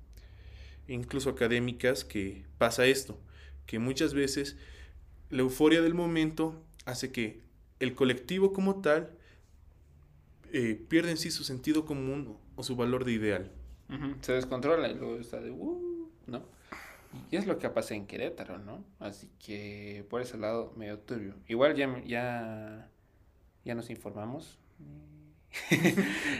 incluso 0.86 1.30
académicas, 1.30 2.04
que 2.04 2.44
pasa 2.58 2.84
esto, 2.84 3.18
que 3.64 3.78
muchas 3.78 4.12
veces 4.12 4.56
la 5.30 5.40
euforia 5.40 5.80
del 5.80 5.94
momento 5.94 6.62
hace 6.84 7.12
que 7.12 7.40
el 7.78 7.94
colectivo 7.94 8.52
como 8.52 8.80
tal 8.82 9.16
eh, 10.52 10.80
pierde 10.88 11.10
en 11.10 11.16
sí 11.16 11.30
su 11.30 11.44
sentido 11.44 11.84
común 11.84 12.36
o 12.56 12.62
su 12.62 12.76
valor 12.76 13.04
de 13.04 13.12
ideal. 13.12 13.50
Se 14.20 14.32
descontrola 14.32 14.88
y 14.88 14.94
luego 14.94 15.16
está 15.18 15.40
de, 15.40 15.50
"Uh", 15.50 16.08
¿no? 16.26 16.42
Y 17.32 17.36
es 17.36 17.46
lo 17.46 17.58
que 17.58 17.68
pasa 17.70 17.94
en 17.94 18.06
Querétaro, 18.06 18.58
¿no? 18.58 18.84
Así 19.00 19.28
que 19.44 20.06
por 20.08 20.20
ese 20.22 20.38
lado 20.38 20.72
medio 20.76 20.98
turbio. 20.98 21.34
Igual 21.48 21.74
ya, 21.74 21.88
me- 21.88 22.06
ya, 22.06 22.88
ya 23.64 23.74
nos 23.74 23.90
informamos. 23.90 24.58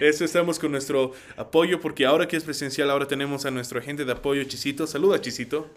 Eso 0.01 0.25
estamos 0.25 0.61
con 0.61 0.70
nuestro 0.70 1.12
apoyo 1.37 1.81
porque 1.81 2.07
ahora 2.07 2.29
que 2.29 2.37
es 2.37 2.44
presencial, 2.44 2.88
ahora 2.90 3.09
tenemos 3.09 3.44
a 3.44 3.51
nuestro 3.51 3.81
agente 3.81 4.05
de 4.05 4.12
apoyo, 4.12 4.44
Chisito. 4.44 4.87
Saluda, 4.87 5.20
Chisito. 5.20 5.68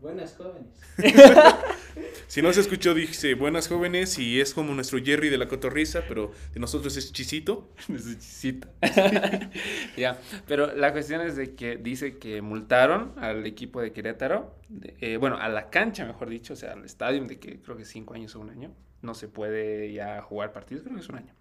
Buenas 0.00 0.36
jóvenes. 0.36 0.78
Si 2.26 2.42
no 2.42 2.52
se 2.52 2.60
escuchó, 2.60 2.94
dice 2.94 3.34
buenas 3.34 3.68
jóvenes 3.68 4.18
y 4.18 4.40
es 4.40 4.54
como 4.54 4.74
nuestro 4.74 4.98
Jerry 5.02 5.28
de 5.30 5.38
la 5.38 5.48
cotorriza, 5.48 6.02
pero 6.08 6.32
de 6.54 6.60
nosotros 6.60 6.96
es 6.96 7.12
Chisito. 7.12 7.68
Necesita. 7.88 8.68
ya, 9.96 10.18
pero 10.46 10.74
la 10.74 10.92
cuestión 10.92 11.20
es 11.22 11.36
de 11.36 11.54
que 11.54 11.76
dice 11.76 12.18
que 12.18 12.42
multaron 12.42 13.12
al 13.18 13.46
equipo 13.46 13.80
de 13.80 13.92
Querétaro, 13.92 14.54
de- 14.68 14.94
eh, 15.00 15.16
bueno, 15.16 15.36
a 15.38 15.48
la 15.48 15.70
cancha, 15.70 16.04
mejor 16.06 16.28
dicho, 16.30 16.52
o 16.52 16.56
sea, 16.56 16.72
al 16.72 16.84
estadio 16.84 17.24
de 17.24 17.38
que 17.38 17.60
creo 17.60 17.76
que 17.76 17.84
cinco 17.84 18.14
años 18.14 18.34
o 18.36 18.40
un 18.40 18.50
año, 18.50 18.72
no 19.02 19.14
se 19.14 19.28
puede 19.28 19.92
ya 19.92 20.20
jugar 20.22 20.52
partidos, 20.52 20.82
creo 20.84 20.94
que 20.96 21.00
es 21.02 21.08
un 21.08 21.16
año. 21.16 21.34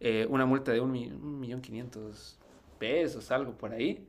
Eh, 0.00 0.26
una 0.30 0.46
multa 0.46 0.72
de 0.72 0.80
un, 0.80 0.92
mi- 0.92 1.08
un 1.08 1.40
millón 1.40 1.60
quinientos 1.60 2.38
pesos, 2.78 3.30
algo 3.30 3.56
por 3.58 3.72
ahí. 3.72 4.06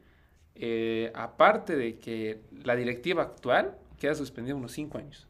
Eh, 0.55 1.11
aparte 1.15 1.75
de 1.77 1.97
que 1.99 2.41
la 2.63 2.75
directiva 2.75 3.23
actual 3.23 3.77
queda 3.97 4.13
suspendida 4.15 4.55
unos 4.55 4.73
cinco 4.73 4.97
años. 4.97 5.27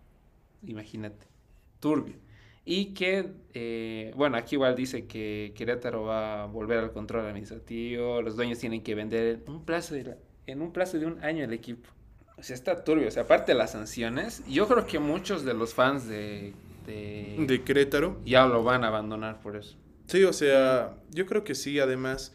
Imagínate. 0.64 1.28
Turbio. 1.80 2.16
Y 2.66 2.94
que, 2.94 3.32
eh, 3.54 4.12
bueno, 4.16 4.38
aquí 4.38 4.56
igual 4.56 4.76
dice 4.76 5.06
que 5.08 5.54
Querétaro 5.56 6.04
va 6.04 6.44
a 6.44 6.46
volver 6.46 6.80
al 6.80 6.92
control 6.92 7.26
administrativo, 7.26 8.22
los 8.22 8.36
dueños 8.36 8.60
tienen 8.60 8.84
que 8.84 8.94
vender 8.96 9.42
en 9.48 9.52
un 9.54 9.66
plazo 9.66 9.96
de, 9.96 10.04
la- 10.04 10.18
en 10.46 10.62
un 10.62 10.72
plazo 10.72 11.00
de 11.00 11.06
un 11.08 11.24
año 11.24 11.44
el 11.44 11.54
equipo. 11.54 11.90
O 12.38 12.44
sea, 12.44 12.54
está 12.56 12.84
turbio. 12.84 13.08
O 13.08 13.12
sea, 13.12 13.24
aparte 13.24 13.54
de 13.54 13.58
las 13.58 13.72
sanciones, 13.72 14.44
yo 14.48 14.68
creo 14.68 14.86
que 14.86 15.00
muchos 15.00 15.44
de 15.46 15.54
los 15.54 15.74
fans 15.74 16.08
de, 16.08 16.54
de, 16.86 17.44
De 17.48 17.64
Querétaro. 17.64 18.20
ya 18.26 18.46
lo 18.46 18.64
van 18.64 18.84
a 18.84 18.88
abandonar 18.90 19.42
por 19.42 19.56
eso. 19.56 19.76
Sí, 20.08 20.24
o 20.24 20.34
sea, 20.34 20.96
yo 21.12 21.26
creo 21.26 21.44
que 21.44 21.56
sí, 21.56 21.80
además, 21.80 22.34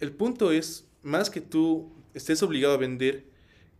el 0.00 0.12
punto 0.12 0.52
es, 0.52 0.88
más 1.02 1.30
que 1.30 1.40
tú 1.40 1.92
estés 2.14 2.42
obligado 2.42 2.74
a 2.74 2.78
vender, 2.78 3.24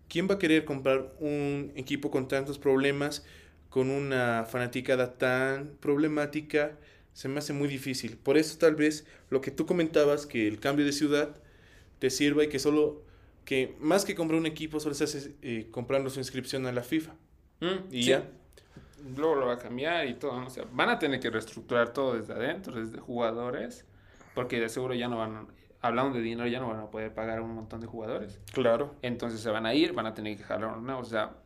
¿quién 0.09 0.29
va 0.29 0.35
a 0.35 0.39
querer 0.39 0.65
comprar 0.65 1.13
un 1.21 1.73
equipo 1.77 2.11
con 2.11 2.29
tantos 2.29 2.59
problemas, 2.59 3.25
con 3.71 3.91
una 3.91 4.45
fanaticada 4.49 5.19
tan 5.19 5.77
problemática? 5.81 6.77
Se 7.13 7.29
me 7.29 7.39
hace 7.39 7.53
muy 7.53 7.69
difícil. 7.69 8.17
Por 8.17 8.37
eso 8.39 8.59
tal 8.59 8.75
vez 8.77 9.07
lo 9.31 9.41
que 9.41 9.51
tú 9.51 9.67
comentabas, 9.67 10.27
que 10.27 10.47
el 10.47 10.61
cambio 10.61 10.85
de 10.87 10.93
ciudad 10.93 11.35
te 11.99 12.11
sirva 12.11 12.45
y 12.45 12.49
que 12.49 12.59
solo, 12.61 13.03
que 13.45 13.75
más 13.81 14.05
que 14.05 14.15
comprar 14.15 14.39
un 14.39 14.47
equipo, 14.47 14.79
solo 14.79 14.95
se 14.95 15.05
hace 15.05 15.35
eh, 15.43 15.67
comprando 15.71 16.11
su 16.11 16.21
inscripción 16.21 16.67
a 16.67 16.73
la 16.73 16.83
FIFA. 16.83 17.15
Y 17.91 18.03
Sí. 18.05 18.11
ya. 18.11 18.25
Luego 19.17 19.35
lo 19.37 19.47
va 19.47 19.55
a 19.55 19.59
cambiar 19.59 20.07
y 20.07 20.15
todo. 20.15 20.39
¿no? 20.41 20.47
O 20.47 20.51
sea, 20.51 20.65
van 20.73 20.91
a 20.91 20.99
tener 20.99 21.19
que 21.21 21.31
reestructurar 21.31 21.93
todo 21.93 22.15
desde 22.17 22.33
adentro, 22.35 22.75
desde 22.81 22.99
jugadores, 22.99 23.85
porque 24.35 24.61
de 24.61 24.69
seguro 24.69 24.95
ya 24.95 25.09
no 25.09 25.19
van, 25.19 25.35
a- 25.37 25.47
hablando 25.81 26.17
de 26.17 26.23
dinero, 26.23 26.49
ya 26.49 26.61
no 26.61 26.69
van 26.69 26.81
a 26.81 26.91
poder 26.91 27.15
pagar 27.15 27.39
a 27.39 27.43
un 27.43 27.55
montón 27.55 27.81
de 27.81 27.87
jugadores. 27.87 28.41
Claro. 28.53 28.95
Entonces 29.03 29.41
se 29.41 29.51
van 29.51 29.67
a 29.67 29.75
ir, 29.75 29.93
van 29.93 30.07
a 30.07 30.15
tener 30.15 30.37
que 30.37 30.43
jalar 30.43 30.77
una, 30.77 30.99
o 30.99 31.05
sea, 31.05 31.37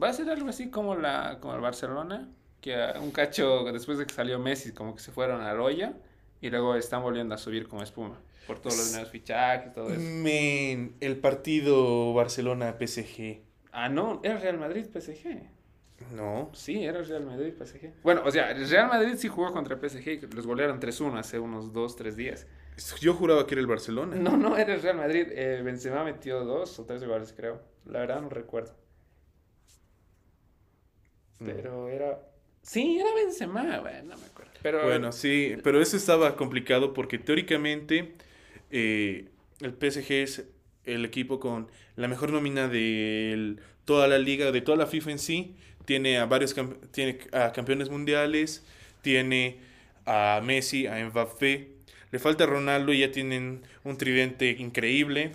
va 0.00 0.08
a 0.08 0.12
ser 0.12 0.30
algo 0.30 0.48
así 0.48 0.70
como 0.70 0.94
la 0.96 1.38
como 1.40 1.54
el 1.54 1.60
Barcelona, 1.60 2.28
que 2.60 2.76
un 3.00 3.10
cacho 3.10 3.64
después 3.72 3.98
de 3.98 4.06
que 4.06 4.14
salió 4.14 4.38
Messi 4.38 4.72
como 4.72 4.94
que 4.94 5.00
se 5.00 5.12
fueron 5.12 5.40
a 5.40 5.52
la 5.52 5.62
olla 5.62 5.94
y 6.40 6.50
luego 6.50 6.74
están 6.74 7.02
volviendo 7.02 7.34
a 7.34 7.38
subir 7.38 7.68
como 7.68 7.82
espuma 7.82 8.18
por 8.46 8.58
todos 8.58 8.78
los 8.78 8.92
nuevos 8.92 9.10
fichajes, 9.10 9.72
todo 9.72 9.90
eso. 9.90 10.00
Men, 10.00 10.96
el 11.00 11.18
partido 11.18 12.14
Barcelona-PSG. 12.14 13.42
Ah, 13.72 13.90
no, 13.90 14.20
era 14.24 14.38
Real 14.38 14.58
Madrid 14.58 14.86
PSG. 14.86 15.58
No. 16.14 16.50
Sí, 16.54 16.82
era 16.84 17.02
Real 17.02 17.26
Madrid 17.26 17.52
PSG. 17.52 17.92
Bueno, 18.02 18.22
o 18.24 18.30
sea, 18.30 18.54
Real 18.54 18.88
Madrid 18.88 19.14
sí 19.16 19.28
jugó 19.28 19.52
contra 19.52 19.76
PSG 19.76 20.32
los 20.34 20.46
golearon 20.46 20.80
3-1 20.80 21.18
hace 21.18 21.38
unos 21.38 21.72
2, 21.72 21.96
3 21.96 22.16
días. 22.16 22.46
Yo 23.00 23.14
juraba 23.14 23.46
que 23.46 23.54
era 23.54 23.60
el 23.60 23.66
Barcelona. 23.66 24.16
No, 24.16 24.36
no, 24.36 24.56
era 24.56 24.74
el 24.74 24.82
Real 24.82 24.96
Madrid. 24.96 25.28
Eh, 25.32 25.62
Benzema 25.62 26.04
metió 26.04 26.44
dos 26.44 26.78
o 26.78 26.84
tres 26.86 27.04
goles, 27.04 27.32
creo. 27.36 27.60
La 27.86 28.00
verdad 28.00 28.20
no 28.22 28.28
recuerdo. 28.30 28.74
Pero 31.44 31.88
era... 31.88 32.20
Sí, 32.62 32.98
era 33.00 33.14
Benzema, 33.14 33.80
bueno, 33.80 34.10
no 34.14 34.18
me 34.18 34.26
acuerdo. 34.26 34.52
Pero 34.60 34.82
Bueno, 34.84 35.12
sí, 35.12 35.56
pero 35.62 35.80
eso 35.80 35.96
estaba 35.96 36.36
complicado 36.36 36.92
porque 36.92 37.18
teóricamente 37.18 38.14
eh, 38.70 39.28
el 39.60 39.72
PSG 39.72 40.12
es 40.12 40.44
el 40.84 41.04
equipo 41.04 41.40
con 41.40 41.70
la 41.96 42.08
mejor 42.08 42.32
nómina 42.32 42.68
de 42.68 43.56
toda 43.84 44.08
la 44.08 44.18
liga, 44.18 44.52
de 44.52 44.60
toda 44.60 44.76
la 44.76 44.86
FIFA 44.86 45.12
en 45.12 45.18
sí. 45.18 45.56
Tiene 45.84 46.18
a 46.18 46.26
varios 46.26 46.54
tiene 46.90 47.18
a 47.32 47.52
campeones 47.52 47.88
mundiales, 47.88 48.66
tiene 49.00 49.60
a 50.04 50.40
Messi, 50.44 50.86
a 50.86 51.02
Mbappé. 51.08 51.77
Le 52.10 52.18
falta 52.18 52.46
Ronaldo 52.46 52.92
y 52.92 53.00
ya 53.00 53.12
tienen 53.12 53.62
un 53.84 53.98
tridente 53.98 54.50
increíble. 54.50 55.32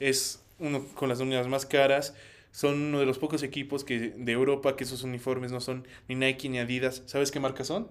Es 0.00 0.42
uno 0.58 0.84
con 0.94 1.08
las 1.08 1.18
nóminas 1.18 1.48
más 1.48 1.66
caras. 1.66 2.14
Son 2.50 2.74
uno 2.80 3.00
de 3.00 3.06
los 3.06 3.18
pocos 3.18 3.42
equipos 3.42 3.84
que, 3.84 4.10
de 4.16 4.32
Europa 4.32 4.76
que 4.76 4.84
esos 4.84 5.02
uniformes 5.02 5.52
no 5.52 5.60
son 5.60 5.86
ni 6.08 6.14
Nike 6.14 6.48
ni 6.48 6.58
Adidas. 6.58 7.02
¿Sabes 7.06 7.30
qué 7.30 7.40
marca 7.40 7.64
son? 7.64 7.88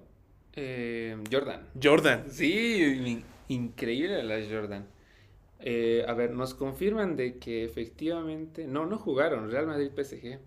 Eh, 0.56 1.16
Jordan. 1.32 1.68
Jordan. 1.82 2.26
Sí, 2.30 3.24
increíble 3.48 4.24
las 4.24 4.48
Jordan. 4.52 4.88
Eh, 5.60 6.04
a 6.08 6.14
ver, 6.14 6.32
nos 6.32 6.54
confirman 6.54 7.16
de 7.16 7.38
que 7.38 7.64
efectivamente. 7.64 8.68
No, 8.68 8.86
no 8.86 8.98
jugaron. 8.98 9.50
Real 9.52 9.68
Madrid 9.68 9.92
PSG. 9.96 10.40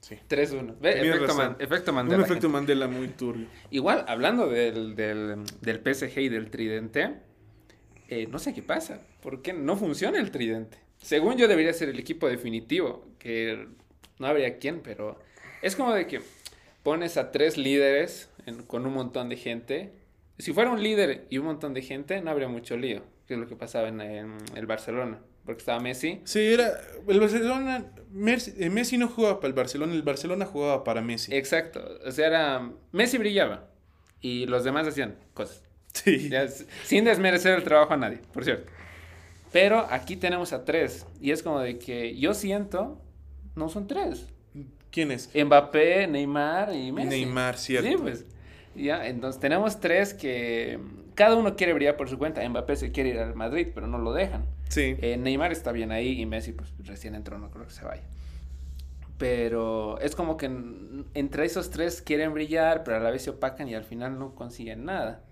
Sí. 0.00 0.16
3-1. 0.28 0.76
Efecto, 0.82 1.56
efecto, 1.58 1.92
Mandela. 1.92 2.18
Un 2.18 2.24
efecto 2.24 2.48
Mandela 2.48 2.88
muy 2.88 3.08
turbio. 3.08 3.46
Igual, 3.70 4.04
hablando 4.08 4.48
del, 4.48 4.96
del, 4.96 5.44
del 5.60 5.94
PSG 5.94 6.18
y 6.18 6.28
del 6.28 6.50
tridente, 6.50 7.16
eh, 8.08 8.26
no 8.26 8.38
sé 8.38 8.54
qué 8.54 8.62
pasa. 8.62 9.02
¿Por 9.22 9.42
qué 9.42 9.52
no 9.52 9.76
funciona 9.76 10.18
el 10.18 10.30
tridente? 10.30 10.78
Según 10.98 11.36
yo 11.36 11.48
debería 11.48 11.72
ser 11.72 11.90
el 11.90 11.98
equipo 11.98 12.28
definitivo, 12.28 13.06
que 13.18 13.68
no 14.18 14.26
habría 14.26 14.58
quién, 14.58 14.80
pero 14.80 15.18
es 15.62 15.76
como 15.76 15.92
de 15.92 16.06
que 16.06 16.22
pones 16.82 17.16
a 17.16 17.30
tres 17.30 17.58
líderes 17.58 18.30
con 18.66 18.86
un 18.86 18.94
montón 18.94 19.28
de 19.28 19.36
gente 19.36 19.92
si 20.40 20.52
fuera 20.52 20.70
un 20.70 20.82
líder 20.82 21.26
y 21.28 21.38
un 21.38 21.46
montón 21.46 21.74
de 21.74 21.82
gente, 21.82 22.20
no 22.22 22.30
habría 22.30 22.48
mucho 22.48 22.76
lío, 22.76 23.02
que 23.26 23.34
es 23.34 23.40
lo 23.40 23.46
que 23.46 23.56
pasaba 23.56 23.88
en, 23.88 24.00
el 24.00 24.66
Barcelona, 24.66 25.18
porque 25.44 25.60
estaba 25.60 25.80
Messi. 25.80 26.20
Sí, 26.24 26.40
era 26.40 26.72
el 27.06 27.20
Barcelona, 27.20 27.92
eh, 27.96 28.70
Messi, 28.70 28.98
no 28.98 29.08
jugaba 29.08 29.40
para 29.40 29.48
el 29.48 29.54
Barcelona, 29.54 29.94
el 29.94 30.02
Barcelona 30.02 30.46
jugaba 30.46 30.84
para 30.84 31.00
Messi. 31.00 31.34
Exacto, 31.34 31.82
o 32.04 32.10
sea, 32.10 32.26
era 32.26 32.72
Messi 32.92 33.18
brillaba 33.18 33.68
y 34.20 34.46
los 34.46 34.64
demás 34.64 34.86
hacían 34.86 35.16
cosas. 35.34 35.62
Sí. 35.92 36.30
sin 36.84 37.04
desmerecer 37.04 37.54
el 37.56 37.64
trabajo 37.64 37.94
a 37.94 37.96
nadie, 37.96 38.18
por 38.32 38.44
cierto. 38.44 38.70
Pero 39.52 39.86
aquí 39.90 40.16
tenemos 40.16 40.52
a 40.52 40.64
tres 40.64 41.06
y 41.20 41.32
es 41.32 41.42
como 41.42 41.60
de 41.60 41.78
que 41.78 42.16
yo 42.16 42.34
siento, 42.34 43.00
no 43.56 43.68
son 43.68 43.86
tres. 43.88 44.26
¿Quiénes? 44.92 45.30
Mbappé, 45.34 46.06
Neymar 46.06 46.74
y 46.74 46.92
Messi. 46.92 47.08
Neymar, 47.08 47.58
cierto. 47.58 47.88
Sí, 47.88 47.96
pues. 47.96 48.24
¿Ya? 48.74 49.06
Entonces 49.06 49.40
tenemos 49.40 49.80
tres 49.80 50.14
que 50.14 50.78
cada 51.14 51.36
uno 51.36 51.56
quiere 51.56 51.74
brillar 51.74 51.96
por 51.96 52.08
su 52.08 52.18
cuenta. 52.18 52.48
Mbappé 52.48 52.76
se 52.76 52.92
quiere 52.92 53.10
ir 53.10 53.18
al 53.18 53.34
Madrid, 53.34 53.68
pero 53.74 53.86
no 53.86 53.98
lo 53.98 54.12
dejan. 54.12 54.46
Sí. 54.70 54.96
Eh, 55.02 55.18
Neymar 55.18 55.52
está 55.52 55.72
bien 55.72 55.92
ahí 55.92 56.18
y 56.18 56.24
Messi 56.24 56.52
pues 56.52 56.72
recién 56.78 57.14
entró, 57.14 57.38
no 57.38 57.50
creo 57.50 57.66
que 57.66 57.72
se 57.72 57.84
vaya. 57.84 58.02
Pero 59.18 60.00
es 60.00 60.16
como 60.16 60.38
que 60.38 60.46
entre 61.12 61.44
esos 61.44 61.68
tres 61.68 62.00
quieren 62.00 62.32
brillar, 62.32 62.84
pero 62.84 62.96
a 62.96 63.00
la 63.00 63.10
vez 63.10 63.22
se 63.22 63.30
opacan 63.30 63.68
y 63.68 63.74
al 63.74 63.84
final 63.84 64.18
no 64.18 64.34
consiguen 64.34 64.86
nada. 64.86 65.22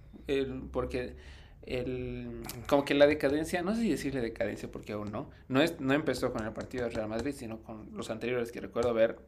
porque 0.71 1.17
el, 1.63 2.43
como 2.67 2.85
que 2.85 2.93
la 2.93 3.07
decadencia, 3.07 3.63
no 3.63 3.75
sé 3.75 3.81
si 3.83 3.91
decirle 3.91 4.21
decadencia 4.21 4.71
porque 4.71 4.93
aún 4.93 5.11
no, 5.11 5.31
no, 5.49 5.63
es, 5.63 5.81
no 5.81 5.95
empezó 5.95 6.33
con 6.33 6.45
el 6.45 6.53
partido 6.53 6.85
de 6.85 6.91
Real 6.91 7.09
Madrid, 7.09 7.33
sino 7.35 7.63
con 7.63 7.89
los 7.95 8.11
anteriores 8.11 8.53
que 8.53 8.61
recuerdo 8.61 8.93
ver. 8.93 9.19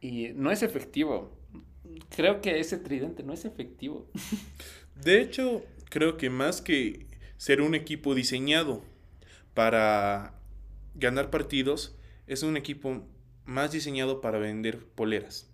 Y 0.00 0.30
no 0.34 0.50
es 0.50 0.62
efectivo 0.62 1.30
creo 2.14 2.40
que 2.40 2.60
ese 2.60 2.78
tridente 2.78 3.22
no 3.22 3.32
es 3.32 3.44
efectivo. 3.44 4.08
De 4.94 5.20
hecho, 5.20 5.64
creo 5.88 6.16
que 6.16 6.30
más 6.30 6.60
que 6.60 7.06
ser 7.36 7.60
un 7.62 7.74
equipo 7.74 8.14
diseñado 8.14 8.82
para 9.54 10.34
ganar 10.94 11.30
partidos, 11.30 11.96
es 12.26 12.42
un 12.42 12.56
equipo 12.56 13.06
más 13.44 13.72
diseñado 13.72 14.20
para 14.20 14.38
vender 14.38 14.86
poleras. 14.86 15.50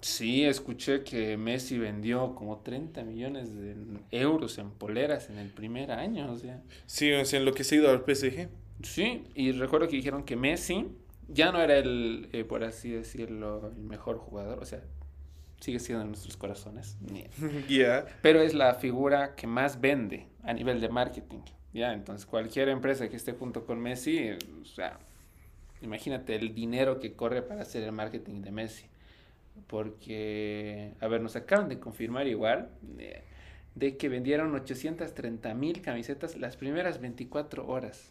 Sí, 0.00 0.44
escuché 0.44 1.02
que 1.02 1.36
Messi 1.36 1.78
vendió 1.78 2.34
como 2.34 2.60
30 2.60 3.02
millones 3.02 3.54
de 3.54 3.74
euros 4.10 4.58
en 4.58 4.70
poleras 4.70 5.30
en 5.30 5.38
el 5.38 5.48
primer 5.48 5.90
año, 5.90 6.30
o 6.30 6.38
sea. 6.38 6.62
Sí, 6.86 7.12
o 7.12 7.24
sea, 7.24 7.38
en 7.38 7.44
lo 7.44 7.54
que 7.54 7.64
se 7.64 7.74
ha 7.74 7.78
ido 7.78 7.90
al 7.90 8.04
PSG. 8.04 8.48
Sí, 8.82 9.24
y 9.34 9.52
recuerdo 9.52 9.88
que 9.88 9.96
dijeron 9.96 10.24
que 10.24 10.36
Messi 10.36 10.86
ya 11.28 11.50
no 11.50 11.60
era 11.60 11.78
el, 11.78 12.28
eh, 12.32 12.44
por 12.44 12.62
así 12.62 12.90
decirlo, 12.90 13.72
el 13.74 13.82
mejor 13.82 14.18
jugador, 14.18 14.60
o 14.60 14.66
sea, 14.66 14.82
sigue 15.60 15.80
siendo 15.80 16.02
en 16.02 16.08
nuestros 16.08 16.36
corazones. 16.36 16.96
Pero 18.22 18.40
es 18.40 18.54
la 18.54 18.74
figura 18.74 19.34
que 19.34 19.46
más 19.46 19.80
vende 19.80 20.28
a 20.42 20.52
nivel 20.52 20.80
de 20.80 20.88
marketing. 20.88 21.40
Ya, 21.76 21.92
entonces 21.92 22.24
cualquier 22.24 22.70
empresa 22.70 23.10
que 23.10 23.16
esté 23.16 23.32
junto 23.32 23.66
con 23.66 23.78
Messi, 23.78 24.30
o 24.62 24.64
sea, 24.64 24.98
imagínate 25.82 26.34
el 26.34 26.54
dinero 26.54 26.98
que 27.00 27.12
corre 27.12 27.42
para 27.42 27.60
hacer 27.60 27.82
el 27.82 27.92
marketing 27.92 28.40
de 28.40 28.50
Messi. 28.50 28.86
Porque, 29.66 30.92
a 31.00 31.06
ver, 31.06 31.20
nos 31.20 31.36
acaban 31.36 31.68
de 31.68 31.78
confirmar 31.78 32.28
igual 32.28 32.70
eh, 32.98 33.24
de 33.74 33.98
que 33.98 34.08
vendieron 34.08 34.54
830 34.54 35.52
mil 35.52 35.82
camisetas 35.82 36.38
las 36.38 36.56
primeras 36.56 36.98
24 36.98 37.66
horas. 37.66 38.10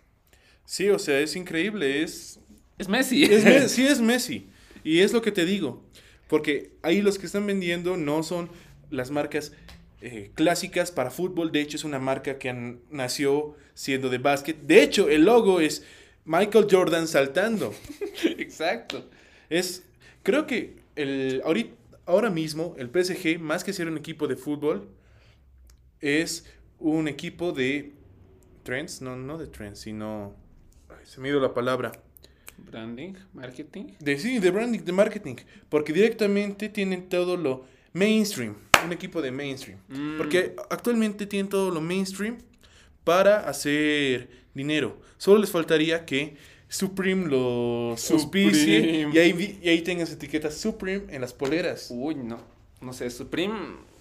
Sí, 0.66 0.90
o 0.90 1.00
sea, 1.00 1.20
es 1.20 1.36
increíble, 1.36 2.04
es... 2.04 2.40
Es 2.78 2.88
Messi. 2.88 3.24
Es, 3.24 3.72
sí, 3.72 3.88
es 3.88 4.00
Messi. 4.00 4.48
Y 4.84 5.00
es 5.00 5.12
lo 5.12 5.24
que 5.24 5.32
te 5.32 5.44
digo. 5.44 5.84
Porque 6.28 6.74
ahí 6.84 7.02
los 7.02 7.18
que 7.18 7.26
están 7.26 7.48
vendiendo 7.48 7.98
no 7.98 8.22
son 8.22 8.48
las 8.92 9.10
marcas 9.10 9.54
eh, 10.06 10.30
clásicas 10.36 10.92
para 10.92 11.10
fútbol. 11.10 11.52
De 11.52 11.62
hecho, 11.62 11.78
es 11.78 11.84
una 11.84 11.98
marca 11.98 12.38
que 12.38 12.78
nació 12.92 13.56
siendo 13.74 14.12
de 14.12 14.20
básquet. 14.20 14.56
De 14.62 14.84
hecho, 14.84 15.10
el 15.10 15.26
logo 15.26 15.60
es 15.60 15.84
Michael 16.26 16.68
Jordan 16.70 17.08
saltando. 17.08 17.74
Exacto. 18.38 19.10
Es, 19.50 19.84
creo 20.22 20.46
que 20.46 20.76
el, 20.96 21.42
ahorita, 21.44 21.74
ahora 22.06 22.30
mismo 22.30 22.76
el 22.78 22.92
PSG, 22.92 23.40
más 23.40 23.64
que 23.64 23.74
ser 23.74 23.88
un 23.88 23.98
equipo 23.98 24.28
de 24.28 24.36
fútbol, 24.36 24.88
es 26.02 26.46
un 26.78 27.08
equipo 27.08 27.52
de 27.52 27.94
trends. 28.62 29.02
No, 29.02 29.16
no 29.16 29.40
de 29.40 29.48
trends, 29.48 29.80
sino... 29.80 30.36
se 31.04 31.20
me 31.20 31.30
dio 31.30 31.40
la 31.40 31.56
palabra. 31.56 31.92
Branding, 32.60 33.14
marketing. 33.34 33.86
De, 34.00 34.20
sí, 34.20 34.38
de 34.38 34.52
branding, 34.52 34.82
de 34.82 34.92
marketing. 34.92 35.36
Porque 35.68 35.94
directamente 35.94 36.70
tienen 36.70 37.10
todo 37.10 37.38
lo 37.38 37.66
mainstream. 37.96 38.56
Un 38.86 38.92
equipo 38.92 39.22
de 39.22 39.32
mainstream. 39.32 39.80
Mm. 39.88 40.18
Porque 40.18 40.56
actualmente 40.70 41.26
tienen 41.26 41.50
todo 41.50 41.72
lo 41.72 41.82
mainstream 41.82 42.38
para 43.04 43.48
hacer 43.50 44.30
dinero. 44.54 45.00
Solo 45.18 45.40
les 45.40 45.50
faltaría 45.50 46.06
que 46.06 46.36
Supreme 46.68 47.28
lo 47.28 47.92
auspicie 47.92 49.08
y 49.12 49.18
ahí, 49.18 49.60
y 49.62 49.70
ahí 49.70 49.82
tengas 49.82 50.12
etiquetas 50.12 50.56
Supreme 50.56 51.06
en 51.10 51.22
las 51.22 51.34
poleras. 51.34 51.88
Uy, 51.90 52.16
no. 52.16 52.38
No 52.82 52.92
sé, 52.92 53.10
Supreme 53.10 53.56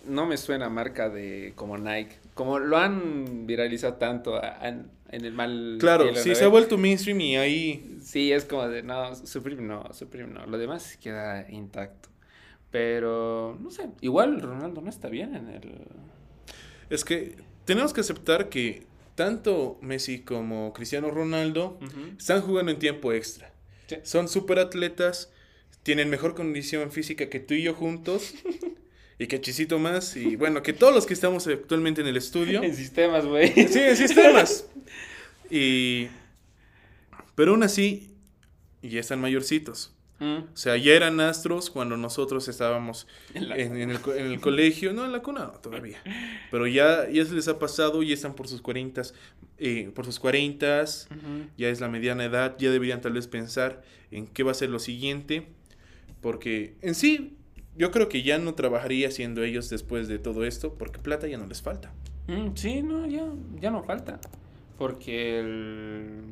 no 0.07 0.26
me 0.26 0.37
suena 0.37 0.68
marca 0.68 1.09
de 1.09 1.52
como 1.54 1.78
Nike. 1.78 2.16
Como 2.35 2.59
lo 2.59 2.76
han 2.76 3.46
viralizado 3.46 3.94
tanto 3.94 4.40
en, 4.61 4.90
el 5.09 5.33
mal. 5.33 5.76
Claro, 5.78 6.14
sí, 6.16 6.35
se 6.35 6.44
ha 6.44 6.48
vuelto 6.48 6.76
mainstream 6.76 7.20
y 7.20 7.37
ahí. 7.37 7.98
Sí, 8.02 8.33
es 8.33 8.44
como 8.44 8.68
de 8.68 8.83
no, 8.83 9.14
Supreme 9.14 9.62
no, 9.62 9.94
Supreme 9.94 10.33
no. 10.33 10.46
Lo 10.46 10.59
demás 10.59 10.98
queda 11.00 11.48
intacto. 11.48 12.09
Pero, 12.75 13.57
no 13.61 13.71
sé, 13.71 13.89
igual 14.01 14.41
Ronaldo 14.41 14.81
no 14.81 14.91
está 14.91 15.09
bien 15.09 15.37
en 15.37 15.49
el. 15.49 15.75
Es 16.91 17.05
que 17.05 17.37
tenemos 17.65 17.93
que 17.93 18.01
aceptar 18.01 18.49
que 18.49 18.83
tanto 19.15 19.79
Messi 19.81 20.23
como 20.23 20.73
Cristiano 20.73 21.13
Ronaldo 21.13 21.79
están 22.19 22.41
jugando 22.41 22.73
en 22.73 22.81
tiempo 22.81 23.13
extra. 23.13 23.53
Son 24.03 24.27
super 24.27 24.59
atletas, 24.59 25.33
tienen 25.85 26.11
mejor 26.11 26.35
condición 26.35 26.91
física 26.91 27.31
que 27.31 27.39
tú 27.39 27.55
y 27.55 27.63
yo 27.63 27.75
juntos. 27.75 28.35
y 29.21 29.29
que 29.29 29.41
Chisito 29.41 29.79
más, 29.79 30.17
y 30.17 30.35
bueno, 30.35 30.65
que 30.65 30.73
todos 30.73 30.93
los 30.93 31.07
que 31.07 31.15
estamos 31.15 31.47
actualmente 31.47 32.01
en 32.01 32.09
el 32.09 32.17
estudio. 32.17 32.61
En 32.61 32.75
sistemas, 32.75 33.25
güey. 33.25 33.53
Sí, 33.68 33.79
en 33.79 33.97
sistemas. 33.97 34.66
Y. 35.49 36.09
Pero 37.37 37.53
aún 37.53 37.62
así, 37.62 38.16
ya 38.83 38.99
están 38.99 39.20
mayorcitos. 39.20 39.95
Mm. 40.21 40.37
O 40.53 40.57
sea, 40.57 40.77
ya 40.77 40.93
eran 40.95 41.19
astros 41.21 41.71
cuando 41.71 41.97
nosotros 41.97 42.47
estábamos 42.49 43.07
en, 43.35 43.45
el, 43.45 43.61
en, 43.61 43.91
el, 43.91 44.41
colegio. 44.41 44.93
No, 44.93 45.05
en 45.05 45.12
la 45.12 45.23
cuna 45.23 45.53
todavía. 45.53 45.99
Pero 46.51 46.67
ya, 46.67 47.09
ya 47.11 47.25
se 47.25 47.35
les 47.35 47.49
ha 47.49 47.59
pasado, 47.59 48.03
ya 48.03 48.15
están 48.15 48.35
por 48.35 48.47
sus 48.47 48.62
40, 48.62 49.03
eh, 49.59 49.91
por 49.95 50.05
sus 50.05 50.21
40, 50.21 50.85
ya 51.57 51.69
es 51.69 51.81
la 51.81 51.89
mediana 51.89 52.25
edad, 52.25 52.57
ya 52.59 52.71
deberían 52.71 53.01
tal 53.01 53.15
vez 53.15 53.27
pensar 53.27 53.83
en 54.11 54.27
qué 54.27 54.43
va 54.43 54.53
a 54.53 54.55
ser 54.55 54.71
lo 54.71 54.79
siguiente. 54.79 55.49
Porque 56.21 56.77
en 56.81 56.95
sí, 56.95 57.37
yo 57.77 57.91
creo 57.91 58.09
que 58.09 58.23
ya 58.23 58.39
no 58.39 58.55
trabajaría 58.55 59.11
siendo 59.11 59.43
ellos 59.43 59.69
después 59.69 60.09
de 60.09 60.19
todo 60.19 60.45
esto, 60.45 60.75
porque 60.75 61.01
plata 61.01 61.27
ya 61.27 61.39
no 61.39 61.47
les 61.47 61.61
falta. 61.61 61.93
Mm, 62.29 62.55
sí, 62.55 62.83
no, 62.83 63.07
ya, 63.07 63.27
ya 63.61 63.71
no 63.71 63.83
falta. 63.83 64.21
Porque 64.79 65.41
el... 65.41 66.23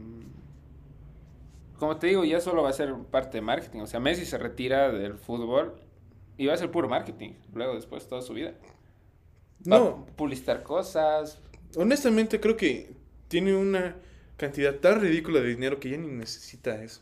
Como 1.82 1.96
te 1.96 2.06
digo, 2.06 2.24
ya 2.24 2.40
solo 2.40 2.62
va 2.62 2.68
a 2.70 2.72
ser 2.72 2.94
parte 3.10 3.38
de 3.38 3.42
marketing. 3.42 3.80
O 3.80 3.88
sea, 3.88 3.98
Messi 3.98 4.24
se 4.24 4.38
retira 4.38 4.92
del 4.92 5.14
fútbol 5.14 5.74
y 6.38 6.46
va 6.46 6.54
a 6.54 6.56
ser 6.56 6.70
puro 6.70 6.88
marketing. 6.88 7.30
Luego, 7.52 7.74
después, 7.74 8.06
toda 8.06 8.22
su 8.22 8.34
vida. 8.34 8.54
no. 9.64 10.06
publicitar 10.14 10.62
cosas. 10.62 11.40
Honestamente, 11.74 12.38
creo 12.38 12.56
que 12.56 12.92
tiene 13.26 13.56
una 13.56 13.96
cantidad 14.36 14.76
tan 14.76 15.00
ridícula 15.00 15.40
de 15.40 15.48
dinero 15.48 15.80
que 15.80 15.90
ya 15.90 15.96
ni 15.96 16.06
necesita 16.06 16.80
eso. 16.84 17.00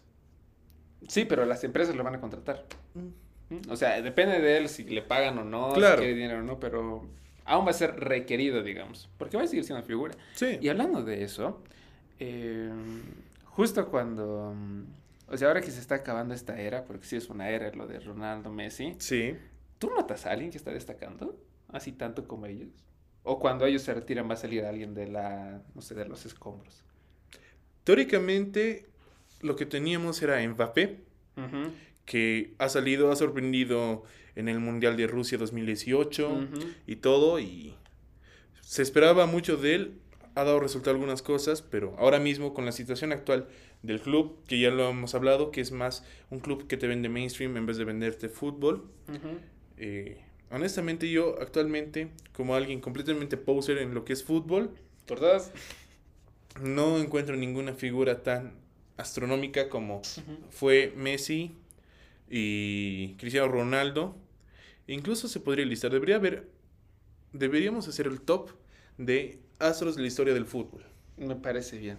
Sí, 1.07 1.27
pero 1.27 1.45
las 1.45 1.63
empresas 1.63 1.95
lo 1.95 2.03
van 2.03 2.15
a 2.15 2.21
contratar. 2.23 2.65
¿Mm? 2.95 3.71
O 3.71 3.77
sea, 3.77 4.01
depende 4.01 4.41
de 4.41 4.57
él 4.57 4.71
si 4.71 4.85
le 4.85 5.03
pagan 5.03 5.37
o 5.37 5.45
no, 5.45 5.75
Claro. 5.75 5.97
si 5.97 6.05
quiere 6.05 6.15
dinero 6.15 6.39
o 6.39 6.43
no, 6.43 6.59
pero 6.59 7.07
aún 7.45 7.67
va 7.67 7.71
a 7.71 7.75
ser 7.75 8.01
requerido, 8.01 8.63
digamos, 8.63 9.11
porque 9.19 9.37
va 9.37 9.43
a 9.43 9.47
seguir 9.47 9.65
siendo 9.65 9.85
figura. 9.85 10.15
Sí. 10.37 10.57
Y 10.59 10.71
hablando 10.71 11.03
de 11.03 11.23
eso, 11.23 11.63
eh, 12.19 12.71
justo 13.61 13.89
cuando, 13.91 14.55
mm, 14.57 14.85
o 15.33 15.37
sea, 15.37 15.49
ahora 15.49 15.61
que 15.61 15.71
se 15.71 15.81
está 15.81 15.97
acabando 15.97 16.33
esta 16.35 16.59
era, 16.61 16.85
porque 16.85 17.07
sí 17.07 17.17
es 17.17 17.29
una 17.29 17.51
era 17.51 17.71
lo 17.73 17.87
de 17.87 18.01
Ronaldo, 18.01 18.51
Messi, 18.51 18.95
Sí. 18.99 19.37
¿tú 19.79 19.91
notas 19.91 20.25
a 20.27 20.31
alguien 20.31 20.51
que 20.51 20.57
está 20.57 20.73
destacando 20.73 21.39
así 21.69 21.93
tanto 21.93 22.27
como 22.27 22.47
ellos? 22.47 22.69
O 23.23 23.39
cuando 23.39 23.67
ellos 23.67 23.83
se 23.83 23.93
retiran 23.93 24.29
va 24.29 24.35
a 24.35 24.37
salir 24.39 24.65
alguien 24.65 24.95
de 24.95 25.07
la, 25.09 25.61
no 25.75 25.83
sé, 25.83 25.95
de 25.95 26.07
los 26.07 26.25
escombros. 26.25 26.83
Teóricamente, 27.85 28.87
lo 29.43 29.57
que 29.57 29.67
teníamos 29.67 30.23
era 30.23 30.41
Mbappé, 30.47 31.01
que 32.07 32.55
ha 32.59 32.69
salido, 32.69 33.13
ha 33.13 33.17
sorprendido 33.17 34.05
en 34.37 34.49
el 34.49 34.59
Mundial 34.59 34.97
de 34.97 35.07
Rusia 35.07 35.39
2018 35.39 36.29
ujú. 36.29 36.61
y 36.87 36.97
todo, 36.97 37.39
y 37.39 37.75
se 38.63 38.83
esperaba 38.83 39.27
mucho 39.27 39.57
de 39.57 39.75
él, 39.75 40.00
ha 40.35 40.45
dado 40.45 40.61
resultado 40.61 40.93
algunas 40.93 41.23
cosas, 41.23 41.63
pero 41.63 41.95
ahora 41.99 42.19
mismo 42.19 42.55
con 42.55 42.65
la 42.65 42.73
situación 42.73 43.13
actual 43.13 43.49
del 43.83 44.01
club, 44.01 44.37
que 44.47 44.59
ya 44.61 44.71
lo 44.71 44.89
hemos 44.91 45.15
hablado, 45.15 45.51
que 45.51 45.61
es 45.61 45.73
más 45.73 46.05
un 46.31 46.41
club 46.41 46.67
que 46.67 46.77
te 46.77 46.87
vende 46.87 47.09
mainstream 47.09 47.57
en 47.57 47.67
vez 47.67 47.77
de 47.79 47.85
venderte 47.85 48.29
fútbol, 48.29 48.85
eh, 49.77 50.21
honestamente 50.51 51.11
yo 51.11 51.37
actualmente, 51.41 52.11
como 52.33 52.55
alguien 52.55 52.81
completamente 52.81 53.37
poser 53.37 53.79
en 53.79 53.95
lo 53.95 54.05
que 54.05 54.13
es 54.13 54.23
fútbol, 54.25 54.71
Por 55.07 55.21
dos. 55.21 55.51
no 56.63 56.99
encuentro 56.99 57.37
ninguna 57.37 57.75
figura 57.75 58.23
tan 58.23 58.53
astronómica 58.97 59.69
como 59.69 60.03
fue 60.51 60.93
Messi 60.97 61.53
y 62.29 63.15
Cristiano 63.15 63.49
Ronaldo. 63.49 64.15
Incluso 64.87 65.27
se 65.29 65.41
podría 65.41 65.65
listar, 65.65 65.91
debería 65.91 66.17
haber, 66.17 66.49
deberíamos 67.33 67.89
hacer 67.89 68.07
el 68.07 68.21
top 68.21 68.51
de 68.99 69.39
astros 69.61 69.97
de 69.97 70.03
la 70.03 70.09
historia 70.09 70.35
del 70.35 70.47
fútbol. 70.47 70.85
Me 71.17 71.37
parece 71.37 71.79
bien. 71.79 71.99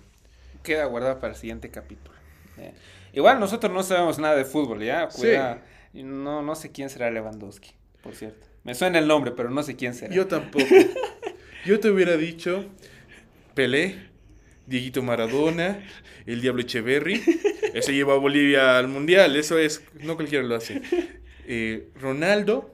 Queda 0.64 0.86
guardado 0.86 1.20
para 1.20 1.34
el 1.34 1.40
siguiente 1.40 1.70
capítulo. 1.70 2.18
Eh, 2.58 2.74
Igual 3.14 3.40
nosotros 3.40 3.72
no 3.72 3.84
sabemos 3.84 4.20
nada 4.20 4.36
de 4.36 4.46
fútbol, 4.46 4.84
¿ya? 4.84 5.08
Cuida. 5.10 5.64
No, 5.94 6.42
no 6.42 6.56
sé 6.56 6.72
quién 6.72 6.90
será 6.90 7.12
Lewandowski, 7.12 7.72
por 8.02 8.16
cierto. 8.16 8.48
Me 8.64 8.74
suena 8.76 9.00
el 9.00 9.08
nombre, 9.08 9.32
pero 9.32 9.50
no 9.50 9.64
sé 9.64 9.76
quién 9.76 9.94
será. 9.94 10.14
Yo 10.14 10.28
tampoco. 10.28 10.66
Yo 11.66 11.80
te 11.80 11.90
hubiera 11.90 12.16
dicho 12.16 12.66
Pelé, 13.54 13.96
Dieguito 14.66 15.04
Maradona, 15.04 15.84
el 16.26 16.42
Diablo 16.42 16.62
Echeverry. 16.62 17.22
Ese 17.74 17.94
lleva 17.94 18.14
a 18.14 18.18
Bolivia 18.18 18.78
al 18.78 18.88
Mundial, 18.88 19.36
eso 19.36 19.58
es, 19.58 19.84
no 20.02 20.16
cualquiera 20.16 20.44
lo 20.46 20.56
hace. 20.56 20.82
Eh, 21.48 21.90
Ronaldo, 22.00 22.74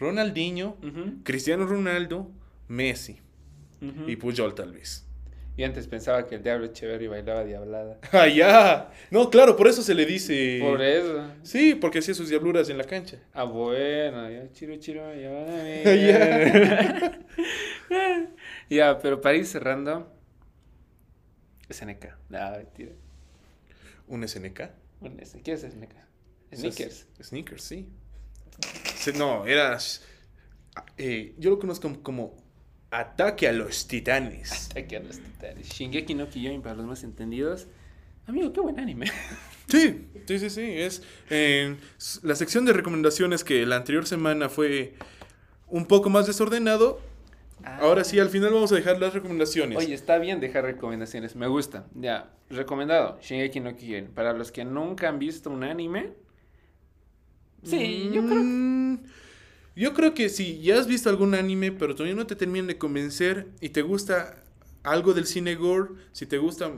Ronaldinho, 0.00 0.76
Cristiano 1.24 1.66
Ronaldo, 1.66 2.30
Messi 2.68 3.20
y 4.06 4.16
Puyol 4.16 4.54
tal 4.54 4.72
vez. 4.72 5.02
Y 5.58 5.64
antes 5.64 5.86
pensaba 5.88 6.26
que 6.26 6.34
el 6.34 6.42
Diablo 6.42 6.66
Echeverry 6.66 7.06
bailaba 7.06 7.42
diablada. 7.42 7.98
¡Ah, 8.12 8.28
ya! 8.28 8.92
No, 9.10 9.30
claro, 9.30 9.56
por 9.56 9.66
eso 9.68 9.82
se 9.82 9.94
le 9.94 10.04
dice... 10.04 10.58
Por 10.60 10.82
eso. 10.82 11.30
Sí, 11.42 11.74
porque 11.74 12.00
hacía 12.00 12.12
sus 12.12 12.28
diabluras 12.28 12.68
en 12.68 12.76
la 12.76 12.84
cancha. 12.84 13.18
Ah, 13.32 13.44
bueno, 13.44 14.30
ya, 14.30 14.52
chiro, 14.52 14.76
chiro, 14.76 15.14
ya 15.14 15.30
van 15.30 15.48
a 15.48 15.62
ver. 15.62 15.98
Ya. 16.06 17.20
Ya, 18.68 18.98
pero 18.98 19.20
para 19.20 19.36
ir 19.36 19.46
cerrando, 19.46 20.12
SNK. 21.70 22.04
No, 22.28 22.50
mentira. 22.50 22.92
¿Un 24.08 24.26
SNK? 24.28 24.60
Un 25.00 25.20
S- 25.20 25.40
¿Qué 25.42 25.52
es 25.52 25.60
SNK? 25.62 25.94
Sneakers. 26.54 27.06
Sneakers, 27.22 27.62
sí. 27.62 27.88
No, 29.16 29.46
era... 29.46 29.78
eh, 30.98 31.34
yo 31.38 31.50
lo 31.50 31.58
conozco 31.58 31.82
como, 31.82 32.02
como 32.02 32.36
Ataque 32.90 33.48
a 33.48 33.52
los 33.52 33.88
Titanes. 33.88 34.70
Ataque 34.70 34.96
a 34.96 35.00
los 35.00 35.18
titanes. 35.18 35.68
Shingeki 35.68 36.14
no 36.14 36.28
Kyojin 36.28 36.62
para 36.62 36.76
los 36.76 36.86
más 36.86 37.04
entendidos. 37.04 37.66
Amigo, 38.26 38.52
qué 38.52 38.60
buen 38.60 38.80
anime. 38.80 39.06
Sí, 39.68 40.06
sí, 40.28 40.38
sí, 40.38 40.48
sí. 40.48 40.62
Es 40.62 41.02
eh, 41.28 41.74
la 42.22 42.36
sección 42.36 42.64
de 42.66 42.72
recomendaciones 42.72 43.42
que 43.42 43.66
la 43.66 43.74
anterior 43.74 44.06
semana 44.06 44.48
fue 44.48 44.94
un 45.66 45.86
poco 45.86 46.08
más 46.08 46.28
desordenado. 46.28 47.00
Ahora 47.64 48.04
sí, 48.04 48.20
al 48.20 48.28
final 48.28 48.52
vamos 48.52 48.70
a 48.70 48.76
dejar 48.76 49.00
las 49.00 49.12
recomendaciones. 49.12 49.76
Oye, 49.76 49.92
está 49.92 50.18
bien 50.18 50.38
dejar 50.38 50.62
recomendaciones, 50.62 51.34
me 51.34 51.48
gusta. 51.48 51.86
Ya, 51.96 52.30
recomendado, 52.48 53.18
Shingeki 53.20 53.58
no 53.58 53.74
Kyojin. 53.74 54.06
Para 54.14 54.34
los 54.34 54.52
que 54.52 54.64
nunca 54.64 55.08
han 55.08 55.18
visto 55.18 55.50
un 55.50 55.64
anime. 55.64 56.12
Sí, 57.64 58.10
yo 58.12 58.24
creo 58.24 58.42
que... 58.42 58.98
Yo 59.76 59.92
creo 59.94 60.14
que 60.14 60.28
si 60.30 60.60
ya 60.62 60.78
has 60.78 60.86
visto 60.86 61.10
algún 61.10 61.34
anime, 61.34 61.70
pero 61.70 61.94
todavía 61.94 62.16
no 62.16 62.26
te 62.26 62.34
terminan 62.34 62.66
de 62.66 62.78
convencer 62.78 63.48
y 63.60 63.68
te 63.68 63.82
gusta 63.82 64.42
algo 64.82 65.12
del 65.14 65.26
cine 65.26 65.54
gore, 65.54 65.90
si 66.12 66.26
te 66.26 66.38
gusta 66.38 66.72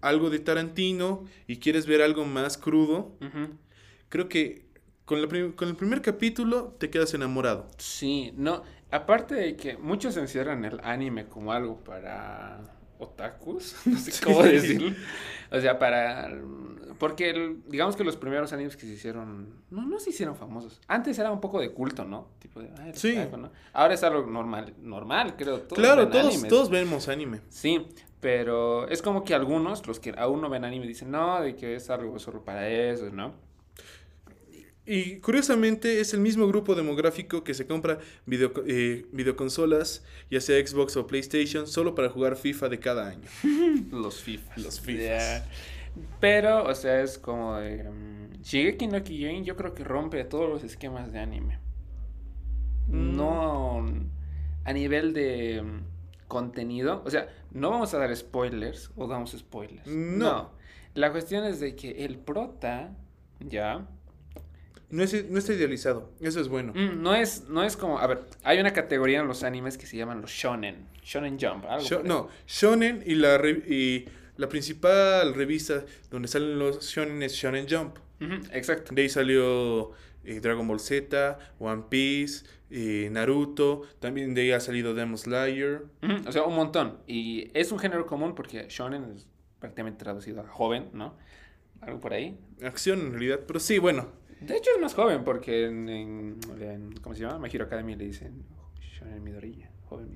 algo 0.00 0.30
de 0.30 0.40
Tarantino 0.40 1.24
y 1.46 1.58
quieres 1.58 1.86
ver 1.86 2.02
algo 2.02 2.24
más 2.24 2.58
crudo, 2.58 3.16
creo 4.08 4.28
que 4.28 4.66
con, 5.04 5.22
la 5.22 5.28
con 5.54 5.68
el 5.68 5.76
primer 5.76 6.02
capítulo 6.02 6.74
te 6.78 6.90
quedas 6.90 7.14
enamorado. 7.14 7.68
Sí, 7.78 8.32
no, 8.36 8.62
aparte 8.90 9.34
de 9.36 9.56
que 9.56 9.76
muchos 9.76 10.16
encierran 10.16 10.64
el 10.64 10.80
anime 10.82 11.26
como 11.26 11.52
algo 11.52 11.84
para 11.84 12.60
otakus, 12.98 13.76
no 13.86 13.98
sé 13.98 14.12
cómo 14.24 14.42
Sí. 14.42 14.48
decirlo. 14.50 14.92
O 15.52 15.60
sea, 15.60 15.78
para... 15.78 16.32
Porque 17.00 17.30
el- 17.30 17.62
digamos 17.66 17.96
que 17.96 18.04
los 18.04 18.16
primeros 18.16 18.52
animes 18.52 18.76
que 18.76 18.82
se 18.86 18.92
hicieron, 18.92 19.48
no, 19.70 19.84
no 19.86 19.98
se 19.98 20.10
hicieron 20.10 20.36
famosos. 20.36 20.80
Antes 20.86 21.18
era 21.18 21.32
un 21.32 21.40
poco 21.40 21.58
de 21.58 21.72
culto, 21.72 22.04
¿no? 22.04 22.28
Tipo 22.38 22.60
de, 22.60 22.70
"Ay, 22.78 22.90
el 22.90 22.94
Sí. 22.96 23.16
otaku", 23.18 23.38
¿no? 23.38 23.50
Ahora 23.72 23.94
es 23.94 24.02
algo 24.04 24.24
normal, 24.30 24.74
normal, 24.82 25.34
creo. 25.34 25.60
todos 25.62 25.78
claro, 25.82 26.02
ven 26.02 26.10
todos, 26.12 26.26
animes. 26.34 26.48
todos 26.48 26.70
vemos 26.70 27.08
anime. 27.08 27.40
Sí, 27.48 27.86
pero 28.20 28.86
es 28.88 29.00
como 29.02 29.24
que 29.24 29.34
algunos, 29.34 29.86
los 29.88 29.98
que 29.98 30.14
aún 30.16 30.42
no 30.42 30.48
ven 30.50 30.64
anime, 30.64 30.86
dicen, 30.86 31.10
no, 31.10 31.40
de 31.40 31.56
que 31.56 31.74
es 31.74 31.88
algo 31.90 32.18
solo 32.20 32.44
para 32.44 32.68
eso, 32.68 33.08
¿no? 33.10 33.32
Y 34.86 35.18
curiosamente 35.20 36.00
es 36.00 36.14
el 36.14 36.20
mismo 36.20 36.46
grupo 36.48 36.74
demográfico 36.74 37.44
que 37.44 37.54
se 37.54 37.66
compra 37.66 37.98
video, 38.26 38.52
eh, 38.66 39.06
videoconsolas, 39.12 40.04
ya 40.30 40.40
sea 40.40 40.66
Xbox 40.66 40.96
o 40.96 41.06
PlayStation, 41.06 41.66
solo 41.66 41.94
para 41.94 42.08
jugar 42.08 42.36
FIFA 42.36 42.68
de 42.68 42.78
cada 42.80 43.08
año. 43.08 43.28
Los 43.92 44.20
FIFA. 44.20 44.52
Los 44.56 44.80
Fifas. 44.80 45.04
Ya. 45.04 45.46
Pero, 46.20 46.64
o 46.64 46.74
sea, 46.74 47.00
es 47.02 47.18
como 47.18 47.56
de... 47.56 47.84
mm, 47.84 48.42
Shigeki 48.42 48.86
no 48.86 49.02
Kyojin 49.02 49.44
yo 49.44 49.56
creo 49.56 49.74
que 49.74 49.84
rompe 49.84 50.24
todos 50.24 50.48
los 50.48 50.64
esquemas 50.64 51.12
de 51.12 51.18
anime. 51.20 51.58
Mm. 52.88 53.16
No 53.16 53.84
a 54.64 54.72
nivel 54.72 55.12
de 55.12 55.62
mm, 55.62 56.28
contenido. 56.28 57.02
O 57.04 57.10
sea, 57.10 57.28
no 57.52 57.70
vamos 57.70 57.92
a 57.94 57.98
dar 57.98 58.14
spoilers 58.14 58.90
o 58.96 59.06
damos 59.06 59.32
spoilers. 59.32 59.86
No. 59.86 60.50
La 60.94 61.12
cuestión 61.12 61.44
es 61.44 61.60
de 61.60 61.76
que 61.76 62.04
el 62.04 62.18
prota, 62.18 62.96
ya, 63.38 63.86
No, 64.90 65.02
es, 65.04 65.30
no 65.30 65.38
está 65.38 65.52
idealizado, 65.52 66.10
eso 66.20 66.40
es 66.40 66.48
bueno. 66.48 66.72
mm, 66.74 67.00
no 67.00 67.14
es, 67.14 67.48
no 67.48 67.62
es 67.62 67.76
como... 67.76 67.98
A 67.98 68.06
ver, 68.08 68.22
hay 68.42 68.58
una 68.58 68.72
categoría 68.72 69.20
en 69.20 69.28
los 69.28 69.44
animes 69.44 69.78
que 69.78 69.86
se 69.86 69.96
llaman 69.96 70.20
los 70.20 70.30
shonen. 70.30 70.88
Shonen 71.04 71.38
Jump. 71.40 71.64
Algo 71.66 71.88
por 71.88 72.04
no, 72.04 72.28
Shonen 72.46 73.02
y 73.06 73.14
la, 73.14 73.40
y 73.48 74.06
la 74.40 74.48
principal 74.48 75.34
revista 75.34 75.84
donde 76.10 76.28
salen 76.28 76.58
los 76.58 76.82
Shonen 76.82 77.22
es 77.22 77.32
Shonen 77.34 77.66
Jump. 77.68 77.96
Exacto. 78.52 78.94
De 78.94 79.02
ahí 79.02 79.08
salió 79.08 79.92
eh, 80.24 80.40
Dragon 80.40 80.66
Ball 80.66 80.80
Z, 80.80 81.38
One 81.58 81.84
Piece, 81.88 82.44
eh, 82.70 83.08
Naruto, 83.10 83.82
también 83.98 84.34
de 84.34 84.42
ahí 84.42 84.52
ha 84.52 84.60
salido 84.60 84.94
Demon 84.94 85.16
Slayer. 85.18 85.84
O 86.26 86.32
sea, 86.32 86.42
un 86.44 86.54
montón. 86.56 86.98
Y 87.06 87.50
es 87.54 87.72
un 87.72 87.78
género 87.78 88.06
común 88.06 88.34
porque 88.34 88.66
shonen 88.68 89.04
es 89.16 89.26
prácticamente 89.58 90.02
traducido 90.04 90.40
a 90.40 90.46
joven, 90.48 90.88
¿no? 90.92 91.16
Algo 91.80 92.00
por 92.00 92.12
ahí. 92.12 92.38
Acción 92.62 93.00
en 93.00 93.10
realidad, 93.12 93.40
pero 93.46 93.58
sí, 93.60 93.78
bueno. 93.78 94.08
De 94.40 94.56
hecho 94.56 94.70
es 94.74 94.80
más 94.80 94.94
joven 94.94 95.22
porque 95.24 95.66
en, 95.66 95.88
en- 95.88 96.38
en- 96.60 96.92
¿cómo 97.02 97.14
se 97.14 97.22
llama? 97.22 97.38
My 97.38 97.48
Hero 97.52 97.64
Academy 97.66 97.94
le 97.96 98.04
dicen 98.06 98.42
shonen 98.80 99.22
Midoriya, 99.22 99.69
joven 99.90 100.08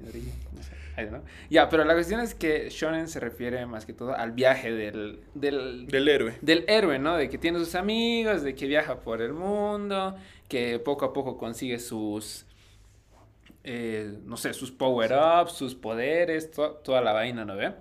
no 0.54 0.62
sé. 0.62 1.20
Ya, 1.50 1.68
pero 1.68 1.84
la 1.84 1.92
cuestión 1.94 2.20
es 2.20 2.34
que 2.36 2.68
shonen 2.70 3.08
se 3.08 3.18
refiere 3.18 3.66
más 3.66 3.84
que 3.84 3.92
todo 3.92 4.14
al 4.14 4.30
viaje 4.32 4.70
del, 4.72 5.20
del, 5.34 5.86
Del 5.88 6.08
héroe. 6.08 6.38
del 6.40 6.64
héroe, 6.68 6.98
¿no? 7.00 7.16
De 7.16 7.28
que 7.28 7.36
tiene 7.36 7.58
sus 7.58 7.74
amigos, 7.74 8.42
de 8.42 8.54
que 8.54 8.66
viaja 8.68 9.00
por 9.00 9.20
el 9.20 9.32
mundo, 9.32 10.14
que 10.48 10.78
poco 10.78 11.04
a 11.04 11.12
poco 11.12 11.36
consigue 11.36 11.80
sus, 11.80 12.46
eh, 13.64 14.18
no 14.24 14.36
sé, 14.36 14.54
sus 14.54 14.70
power-ups, 14.70 15.52
sus 15.52 15.74
poderes, 15.74 16.50
to- 16.52 16.74
toda 16.84 17.00
la 17.00 17.12
vaina, 17.12 17.44
¿no 17.44 17.56
ve? 17.56 17.72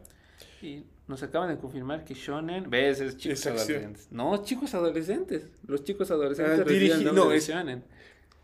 Y 0.63 0.83
nos 1.07 1.21
acaban 1.21 1.49
de 1.49 1.57
confirmar 1.57 2.05
que 2.05 2.13
Shonen, 2.15 2.69
ves, 2.69 2.99
es 3.01 3.17
chicos 3.17 3.39
Es 3.39 3.45
adolescentes. 3.47 4.07
No, 4.09 4.43
chicos 4.43 4.73
adolescentes. 4.73 5.49
Los 5.67 5.83
chicos 5.83 6.09
adolescentes 6.09 6.61
Ah, 6.61 6.63
dirigi- 6.63 7.11
no, 7.11 7.31
es- 7.31 7.47
Shonen. 7.47 7.83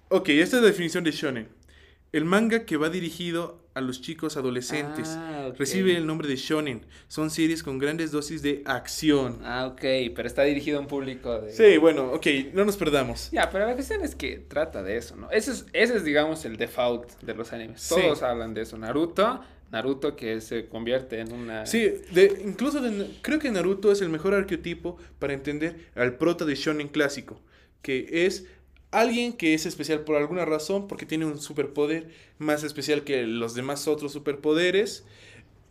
Ok, 0.09 0.29
esta 0.29 0.57
es 0.57 0.61
la 0.63 0.67
definición 0.69 1.03
de 1.03 1.11
Shonen. 1.11 1.58
El 2.11 2.25
manga 2.25 2.65
que 2.65 2.77
va 2.77 2.89
dirigido 2.89 3.59
a 3.75 3.81
los 3.81 4.01
chicos 4.01 4.35
adolescentes. 4.35 5.09
Ah, 5.09 5.47
ok. 5.49 5.57
Recibe 5.59 5.95
el 5.95 6.05
nombre 6.07 6.27
de 6.27 6.35
shonen. 6.35 6.85
Son 7.07 7.29
series 7.29 7.63
con 7.63 7.77
grandes 7.77 8.11
dosis 8.11 8.41
de 8.41 8.61
acción. 8.65 9.39
Ah, 9.43 9.67
ok, 9.67 9.81
pero 10.15 10.27
está 10.27 10.43
dirigido 10.43 10.79
a 10.79 10.81
un 10.81 10.87
público 10.87 11.39
de... 11.39 11.53
Sí, 11.53 11.77
bueno, 11.77 12.11
ok, 12.11 12.25
no 12.53 12.65
nos 12.65 12.77
perdamos. 12.77 13.29
Ya, 13.31 13.49
pero 13.49 13.67
la 13.67 13.73
cuestión 13.75 14.01
es 14.03 14.15
que 14.15 14.37
trata 14.39 14.83
de 14.83 14.97
eso, 14.97 15.15
¿no? 15.15 15.29
Ese 15.31 15.51
es, 15.51 15.65
ese 15.71 15.97
es 15.97 16.03
digamos, 16.03 16.43
el 16.45 16.57
default 16.57 17.09
de 17.21 17.35
los 17.35 17.53
animes. 17.53 17.81
Sí. 17.81 17.95
Todos 17.95 18.23
hablan 18.23 18.53
de 18.53 18.63
eso. 18.63 18.77
Naruto, 18.77 19.41
Naruto 19.71 20.15
que 20.15 20.41
se 20.41 20.65
convierte 20.67 21.19
en 21.19 21.31
una... 21.31 21.65
Sí, 21.67 21.93
de, 22.11 22.41
incluso 22.43 22.81
de- 22.81 23.17
creo 23.21 23.37
que 23.39 23.51
Naruto 23.51 23.91
es 23.91 24.01
el 24.01 24.09
mejor 24.09 24.33
arquetipo 24.33 24.97
para 25.19 25.33
entender 25.33 25.89
al 25.95 26.17
prota 26.17 26.43
de 26.43 26.55
shonen 26.55 26.87
clásico, 26.87 27.39
que 27.83 28.25
es 28.25 28.45
alguien 28.91 29.33
que 29.33 29.53
es 29.53 29.65
especial 29.65 30.01
por 30.01 30.15
alguna 30.17 30.45
razón, 30.45 30.87
porque 30.87 31.05
tiene 31.05 31.25
un 31.25 31.39
superpoder 31.39 32.09
más 32.39 32.63
especial 32.63 33.03
que 33.03 33.23
los 33.27 33.53
demás 33.55 33.87
otros 33.87 34.11
superpoderes. 34.13 35.05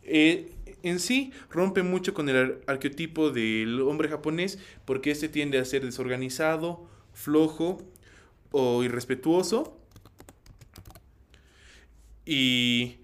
Eh, 0.03 0.51
en 0.83 0.99
sí 0.99 1.31
rompe 1.51 1.83
mucho 1.83 2.13
con 2.13 2.29
el 2.29 2.37
ar- 2.37 2.61
arquetipo 2.67 3.31
del 3.31 3.81
hombre 3.81 4.09
japonés, 4.09 4.59
porque 4.85 5.11
este 5.11 5.29
tiende 5.29 5.59
a 5.59 5.65
ser 5.65 5.85
desorganizado, 5.85 6.87
flojo 7.13 7.79
o 8.51 8.83
irrespetuoso. 8.83 9.77
Y 12.25 12.97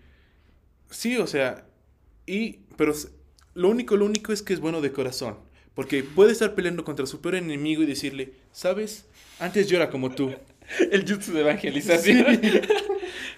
sí, 0.89 1.17
o 1.17 1.27
sea, 1.27 1.67
y 2.27 2.59
pero 2.77 2.93
lo 3.55 3.69
único 3.69 3.97
lo 3.97 4.05
único 4.05 4.33
es 4.33 4.41
que 4.43 4.53
es 4.53 4.59
bueno 4.59 4.81
de 4.81 4.91
corazón, 4.91 5.37
porque 5.75 6.03
puede 6.03 6.31
estar 6.33 6.55
peleando 6.55 6.85
contra 6.85 7.05
su 7.07 7.21
peor 7.21 7.35
enemigo 7.35 7.83
y 7.83 7.87
decirle, 7.87 8.33
"¿Sabes? 8.51 9.07
Antes 9.39 9.67
yo 9.67 9.77
era 9.77 9.89
como 9.89 10.11
tú." 10.11 10.31
El 10.91 11.05
jutsu 11.07 11.33
de 11.33 11.41
evangelización. 11.41 12.25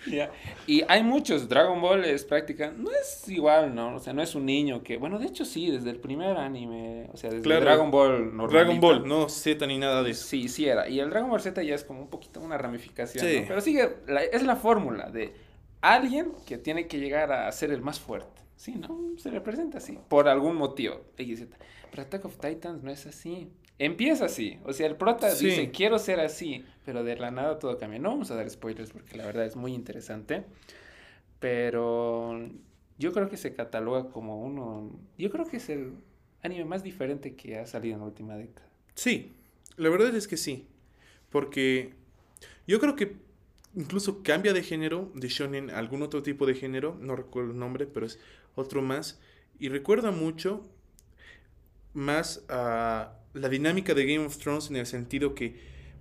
Ya. 0.10 0.32
Y 0.68 0.84
hay 0.88 1.04
muchos, 1.04 1.50
Dragon 1.50 1.82
Ball 1.82 2.06
es 2.06 2.24
práctica, 2.24 2.72
no 2.76 2.90
es 2.92 3.28
igual, 3.28 3.76
¿no? 3.76 3.96
O 3.96 4.00
sea, 4.00 4.14
no 4.14 4.22
es 4.22 4.36
un 4.36 4.46
niño 4.46 4.82
que, 4.82 4.96
bueno, 4.96 5.20
de 5.20 5.26
hecho 5.26 5.44
sí, 5.44 5.70
desde 5.70 5.90
el 5.90 6.00
primer 6.00 6.38
anime, 6.38 7.10
o 7.12 7.18
sea, 7.18 7.30
desde 7.30 7.44
Claro. 7.44 7.66
Dragon 7.66 7.92
Ball 7.92 8.22
normalito. 8.34 8.54
Dragon 8.54 8.80
Ball, 8.80 9.06
no 9.08 9.28
Z 9.28 9.68
ni 9.68 9.78
nada 9.78 10.04
de 10.04 10.12
eso. 10.12 10.26
Sí, 10.26 10.48
sí 10.48 10.66
era. 10.66 10.88
Y 10.88 11.02
el 11.02 11.10
Dragon 11.10 11.30
Ball 11.30 11.42
Z 11.42 11.62
ya 11.62 11.76
es 11.76 11.84
como 11.84 12.00
un 12.02 12.08
poquito 12.10 12.40
una 12.40 12.58
ramificación, 12.58 13.26
Sí. 13.26 13.42
¿no? 13.42 13.48
Pero 13.50 13.60
sigue, 13.60 13.98
la- 14.08 14.24
es 14.24 14.44
la 14.44 14.56
fórmula 14.56 15.10
de 15.10 15.34
alguien 15.82 16.32
que 16.46 16.58
tiene 16.58 16.88
que 16.88 17.00
llegar 17.00 17.34
a 17.34 17.52
ser 17.52 17.72
el 17.72 17.82
más 17.82 18.00
fuerte. 18.00 18.42
Sí, 18.56 18.76
¿no? 18.76 18.98
Se 19.18 19.30
representa 19.30 19.80
así, 19.80 20.00
por 20.08 20.30
algún 20.30 20.56
motivo. 20.56 21.02
Pero 21.18 22.02
Attack 22.04 22.24
of 22.24 22.38
Titans 22.38 22.82
no 22.82 22.92
es 22.92 23.06
así. 23.08 23.50
Empieza 23.80 24.26
así. 24.26 24.60
O 24.64 24.74
sea, 24.74 24.88
el 24.88 24.96
prota 24.96 25.30
Sí. 25.32 25.48
dice, 25.48 25.72
quiero 25.72 26.00
ser 26.00 26.20
así, 26.20 26.66
pero 26.86 27.04
de 27.04 27.16
la 27.16 27.32
nada 27.32 27.60
todo 27.60 27.78
cambia. 27.78 28.00
No 28.00 28.10
vamos 28.10 28.32
a 28.32 28.36
dar 28.36 28.50
spoilers 28.50 28.92
porque 28.92 29.18
la 29.18 29.26
verdad 29.26 29.46
es 29.46 29.56
muy 29.56 29.74
interesante. 29.74 30.46
Pero 31.40 32.50
yo 32.98 33.12
creo 33.14 33.30
que 33.30 33.38
se 33.38 33.54
cataloga 33.54 34.10
como 34.10 34.42
uno... 34.44 35.00
Yo 35.18 35.30
creo 35.30 35.46
que 35.46 35.58
es 35.58 35.70
el 35.70 35.94
anime 36.42 36.66
más 36.66 36.84
diferente 36.84 37.36
que 37.36 37.58
ha 37.60 37.66
salido 37.66 37.96
en 37.96 38.02
la 38.02 38.08
última 38.08 38.36
década. 38.36 38.68
Sí, 38.96 39.34
la 39.76 39.90
verdad 39.90 40.16
es 40.16 40.28
que 40.28 40.38
sí, 40.38 40.66
porque 41.30 41.94
yo 42.66 42.80
creo 42.80 42.96
que 42.96 43.18
incluso 43.76 44.24
cambia 44.24 44.54
de 44.54 44.64
género 44.64 45.12
de 45.14 45.28
shonen 45.28 45.70
a 45.70 45.78
algún 45.78 46.02
otro 46.02 46.24
tipo 46.24 46.48
de 46.48 46.56
género, 46.56 46.98
no 47.00 47.16
recuerdo 47.16 47.52
el 47.52 47.60
nombre, 47.60 47.86
pero 47.86 48.08
es 48.08 48.20
otro 48.56 48.82
más 48.82 49.20
y 49.60 49.70
recuerda 49.70 50.10
mucho 50.10 50.66
más 51.94 52.44
a 52.50 53.14
la 53.40 53.50
dinámica 53.50 53.94
de 53.94 54.06
Game 54.06 54.26
of 54.26 54.38
Thrones 54.38 54.70
en 54.70 54.78
el 54.78 54.86
sentido 54.86 55.36
que 55.36 55.56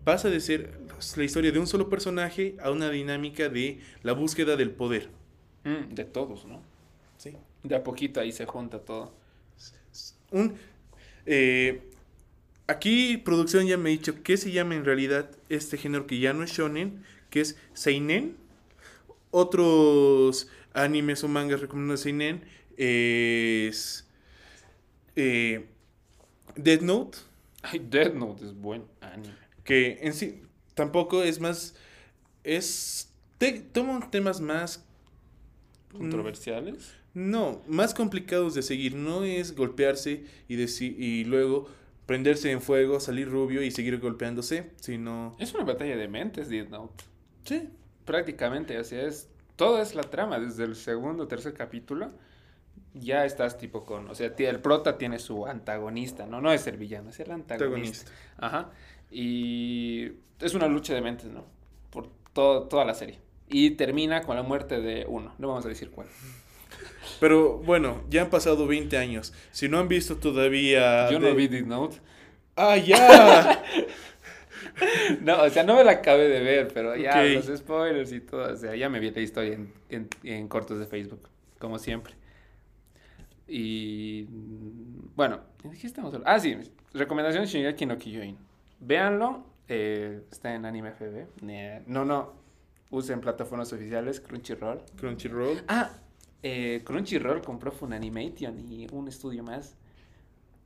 pasa 0.05 0.31
de 0.31 0.41
ser 0.41 0.79
la 1.17 1.25
historia 1.25 1.51
de 1.51 1.59
un 1.59 1.67
solo 1.67 1.89
personaje 1.89 2.57
a 2.63 2.71
una 2.71 2.91
dinámica 2.91 3.49
de 3.49 3.81
la 4.03 4.13
búsqueda 4.13 4.57
del 4.57 4.71
poder. 4.71 5.09
Mm, 5.65 5.95
de 5.95 6.05
todos, 6.05 6.45
¿no? 6.45 6.63
¿sí? 7.19 7.37
De 7.63 7.75
a 7.75 7.83
poquito 7.83 8.21
ahí 8.21 8.33
se 8.33 8.47
junta 8.47 8.79
todo. 8.79 9.13
Un, 10.31 10.55
eh, 11.27 11.83
aquí 12.67 13.17
producción 13.17 13.67
ya 13.67 13.77
me 13.77 13.91
ha 13.91 13.93
dicho 13.93 14.23
qué 14.23 14.37
se 14.37 14.53
llama 14.53 14.75
en 14.75 14.85
realidad 14.85 15.31
este 15.49 15.77
género 15.77 16.07
que 16.07 16.19
ya 16.19 16.33
no 16.33 16.45
es 16.45 16.53
shonen, 16.53 17.05
que 17.31 17.41
es 17.41 17.57
seinen. 17.75 18.37
Otros 19.31 20.49
animes 20.73 21.25
o 21.25 21.29
mangas 21.29 21.61
recomendados 21.61 22.01
seinen 22.01 22.43
es 22.77 24.07
eh, 25.17 25.67
Death 26.55 26.83
Note, 26.83 27.19
Ay, 27.71 27.79
Death 27.91 28.15
Note 28.15 28.45
es 28.45 28.55
buen 28.55 28.85
anime. 29.01 29.35
que 29.65 29.99
en 30.03 30.13
sí 30.15 30.43
tampoco 30.75 31.23
es 31.23 31.41
más 31.41 31.75
es 32.45 33.13
te- 33.39 33.61
toma 33.61 34.09
temas 34.11 34.41
más 34.41 34.85
¿Controversiales? 35.93 36.93
No, 37.15 37.63
más 37.67 37.95
complicados 37.95 38.55
de 38.55 38.63
seguir. 38.63 38.95
No 38.95 39.25
es 39.25 39.55
golpearse 39.57 40.25
y, 40.49 40.55
y 40.85 41.25
luego 41.25 41.67
prenderse 42.05 42.51
en 42.51 42.61
fuego, 42.61 43.01
salir 43.01 43.29
rubio 43.31 43.63
y 43.63 43.71
seguir 43.71 43.99
golpeándose, 43.99 44.71
sino... 44.81 45.35
Es 45.39 45.55
una 45.55 45.65
batalla 45.65 45.97
de 45.97 46.09
mentes, 46.09 46.49
Death 46.51 46.69
Note. 46.69 47.05
Sí, 47.45 47.69
Prácticamente, 48.05 48.83
sea, 48.85 49.07
es... 49.07 49.29
Todo 49.57 49.81
es 49.81 49.95
la 49.95 50.03
trama, 50.03 50.39
desde 50.39 50.65
el 50.65 50.77
segundo 50.77 51.25
o 51.25 51.29
tercer 51.29 51.55
capítulo. 51.55 52.11
Ya 52.95 53.25
estás 53.25 53.59
tipo 53.59 53.85
con... 53.85 54.09
O 54.09 54.15
sea, 54.15 54.33
el 54.37 54.61
prota 54.61 54.97
tiene 54.97 55.19
su 55.19 55.47
antagonista, 55.47 56.27
¿no? 56.27 56.41
No 56.41 56.53
es 56.53 56.67
el 56.67 56.77
villano, 56.77 57.11
es 57.11 57.21
el 57.21 57.31
antagonista. 57.31 57.65
Antagonista. 57.65 58.13
Ajá. 58.39 58.71
Y 59.11 60.13
es 60.41 60.55
una 60.55 60.67
lucha 60.67 60.95
de 60.95 61.03
mentes, 61.03 61.27
¿no? 61.31 61.45
Por 61.91 62.09
todo, 62.33 62.63
toda 62.65 62.85
la 62.85 62.95
serie. 62.95 63.19
Y 63.49 63.71
termina 63.73 64.23
con 64.23 64.37
la 64.37 64.43
muerte 64.43 64.81
de 64.81 65.05
uno. 65.07 65.35
No 65.39 65.49
vamos 65.49 65.67
a 65.67 65.69
decir 65.69 65.91
cuál. 65.91 66.09
Pero 67.21 67.59
bueno, 67.59 68.03
ya 68.09 68.23
han 68.23 68.31
pasado 68.31 68.67
20 68.67 68.97
años. 68.97 69.33
Si 69.53 69.69
no 69.69 69.79
han 69.79 69.89
visto 69.89 70.17
todavía... 70.17 71.11
Yo 71.11 71.21
no 71.21 71.35
vi 71.35 71.49
Death 71.49 71.67
Note. 71.67 71.97
¡Ah, 72.57 72.77
ya! 72.77 73.63
No, 75.23 75.43
o 75.43 75.51
sea, 75.51 75.63
no 75.63 75.75
me 75.75 75.85
la 75.85 75.93
acabé 75.93 76.29
de 76.29 76.41
ver, 76.41 76.69
pero 76.73 76.97
ya 76.97 77.23
los 77.23 77.47
spoilers 77.47 78.13
y 78.13 78.21
todo, 78.21 78.53
o 78.53 78.57
sea, 78.57 78.75
ya 78.77 78.89
me 78.89 79.01
vi 79.01 79.11
la 79.11 79.21
historia 79.21 79.55
en, 79.55 79.73
en, 79.89 80.09
en 80.23 80.49
cortos 80.49 80.79
de 80.79 80.87
Facebook, 80.87 81.29
como 81.59 81.79
siempre. 81.79 82.15
Y 83.49 84.27
bueno, 85.15 85.41
¿de 85.63 85.77
qué 85.77 85.87
estamos 85.87 86.13
hablando? 86.15 86.31
Ah, 86.31 86.41
sí, 86.41 86.57
recomendación 86.93 87.45
de 87.45 87.51
Shingeki 87.51 87.87
no 87.87 87.99
Kyojin. 87.99 88.37
Véanlo, 88.81 89.45
eh, 89.69 90.23
está 90.31 90.55
en 90.55 90.65
Anime 90.65 90.93
FB. 90.93 91.87
No, 91.87 92.05
no, 92.05 92.33
usen 92.91 93.21
plataformas 93.21 93.73
oficiales, 93.73 94.21
Crunchyroll. 94.21 94.83
Crunchyroll. 94.97 95.63
Ah, 95.69 95.91
eh, 96.43 96.83
Crunchyroll 96.85 97.43
compró 97.43 97.71
Funimation 97.71 98.59
y 98.71 98.87
un 98.93 99.09
estudio 99.09 99.43
más. 99.43 99.77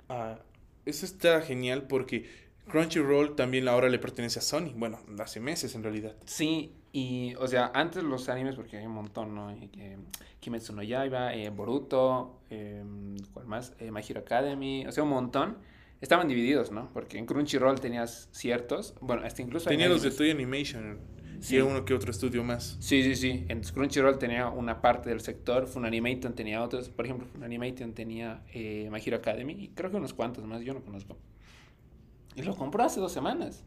Ah, 0.09 0.39
eso 0.85 1.05
está 1.07 1.43
genial 1.43 1.83
porque 1.87 2.29
Crunchyroll 2.69 3.35
también 3.35 3.69
ahora 3.69 3.89
le 3.89 3.99
pertenece 3.99 4.39
a 4.39 4.43
Sony. 4.43 4.73
Bueno, 4.75 5.01
hace 5.19 5.41
meses 5.41 5.75
en 5.75 5.83
realidad. 5.83 6.15
Sí, 6.25 6.73
y, 6.93 7.35
o 7.37 7.47
sea, 7.47 7.71
antes 7.75 8.03
los 8.03 8.29
animes, 8.29 8.55
porque 8.55 8.77
hay 8.77 8.87
un 8.87 8.93
montón, 8.93 9.35
¿no? 9.35 9.51
Eh, 9.51 9.99
Kimetsu 10.41 10.75
no 10.75 10.83
Yaiba, 10.83 11.35
eh, 11.35 11.51
Boruto, 11.51 12.41
eh, 12.51 12.83
¿cuál 13.33 13.47
más? 13.47 13.73
Eh, 13.79 13.91
My 13.91 14.01
Hero 14.09 14.21
Academy, 14.21 14.87
o 14.87 14.93
sea, 14.93 15.03
un 15.05 15.11
montón. 15.11 15.59
Estaban 16.01 16.29
divididos, 16.29 16.71
¿no? 16.71 16.89
Porque 16.95 17.19
en 17.19 17.27
Crunchyroll 17.27 17.79
tenías 17.79 18.29
ciertos, 18.33 18.95
bueno, 19.03 19.23
hasta 19.25 19.43
incluso... 19.43 19.69
Tenía 19.69 19.89
los 19.89 20.03
de. 20.03 20.11
Toy 20.11 20.31
Animation 20.31 20.99
Sí. 21.41 21.57
y 21.57 21.61
uno 21.61 21.85
que 21.85 21.95
otro 21.95 22.11
estudio 22.11 22.45
más. 22.45 22.77
Sí, 22.81 23.03
sí, 23.03 23.15
sí. 23.17 23.47
En 23.49 23.63
Crunchyroll 23.63 24.19
tenía 24.19 24.49
una 24.49 24.81
parte 24.83 25.09
del 25.09 25.21
sector, 25.21 25.67
Funimation 25.67 26.35
tenía 26.35 26.63
otros. 26.63 26.91
Por 26.91 27.07
ejemplo, 27.07 27.27
Funimation 27.27 27.95
tenía 27.95 28.43
eh, 28.53 28.89
My 28.93 29.01
Hero 29.05 29.17
Academy 29.17 29.55
y 29.59 29.69
creo 29.69 29.91
que 29.91 29.97
unos 29.97 30.13
cuantos 30.13 30.45
más, 30.45 30.61
yo 30.63 30.75
no 30.75 30.83
conozco. 30.83 31.17
Y 32.35 32.43
lo 32.43 32.57
compró 32.57 32.83
hace 32.85 33.01
dos 33.01 33.13
semanas. 33.13 33.65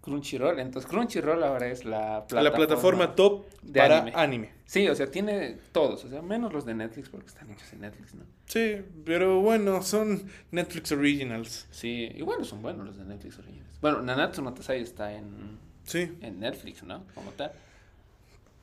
Crunchyroll. 0.00 0.58
Entonces, 0.58 0.90
Crunchyroll 0.90 1.42
ahora 1.42 1.66
es 1.68 1.84
la 1.84 2.26
plataforma. 2.26 2.42
La 2.42 2.52
plataforma 2.54 3.14
top 3.14 3.44
de 3.62 3.80
para 3.80 3.98
anime. 3.98 4.16
anime. 4.16 4.50
Sí, 4.64 4.88
o 4.88 4.94
sea, 4.94 5.10
tiene 5.10 5.58
todos, 5.72 6.04
o 6.04 6.08
sea, 6.08 6.22
menos 6.22 6.52
los 6.52 6.64
de 6.64 6.74
Netflix 6.74 7.08
porque 7.10 7.26
están 7.26 7.50
hechos 7.50 7.72
en 7.72 7.80
Netflix, 7.80 8.14
¿no? 8.14 8.24
Sí, 8.46 8.76
pero 9.04 9.40
bueno, 9.40 9.82
son 9.82 10.22
Netflix 10.50 10.92
Originals. 10.92 11.66
Sí, 11.70 12.10
y 12.14 12.22
bueno, 12.22 12.44
son 12.44 12.62
buenos 12.62 12.86
los 12.86 12.96
de 12.96 13.04
Netflix 13.04 13.38
originales. 13.38 13.78
Bueno, 13.80 14.00
Nanatsu 14.00 14.42
no 14.42 14.54
está 14.54 15.12
en, 15.12 15.58
Sí. 15.84 16.10
en 16.20 16.40
Netflix, 16.40 16.82
¿no? 16.82 17.04
Como 17.14 17.32
tal. 17.32 17.52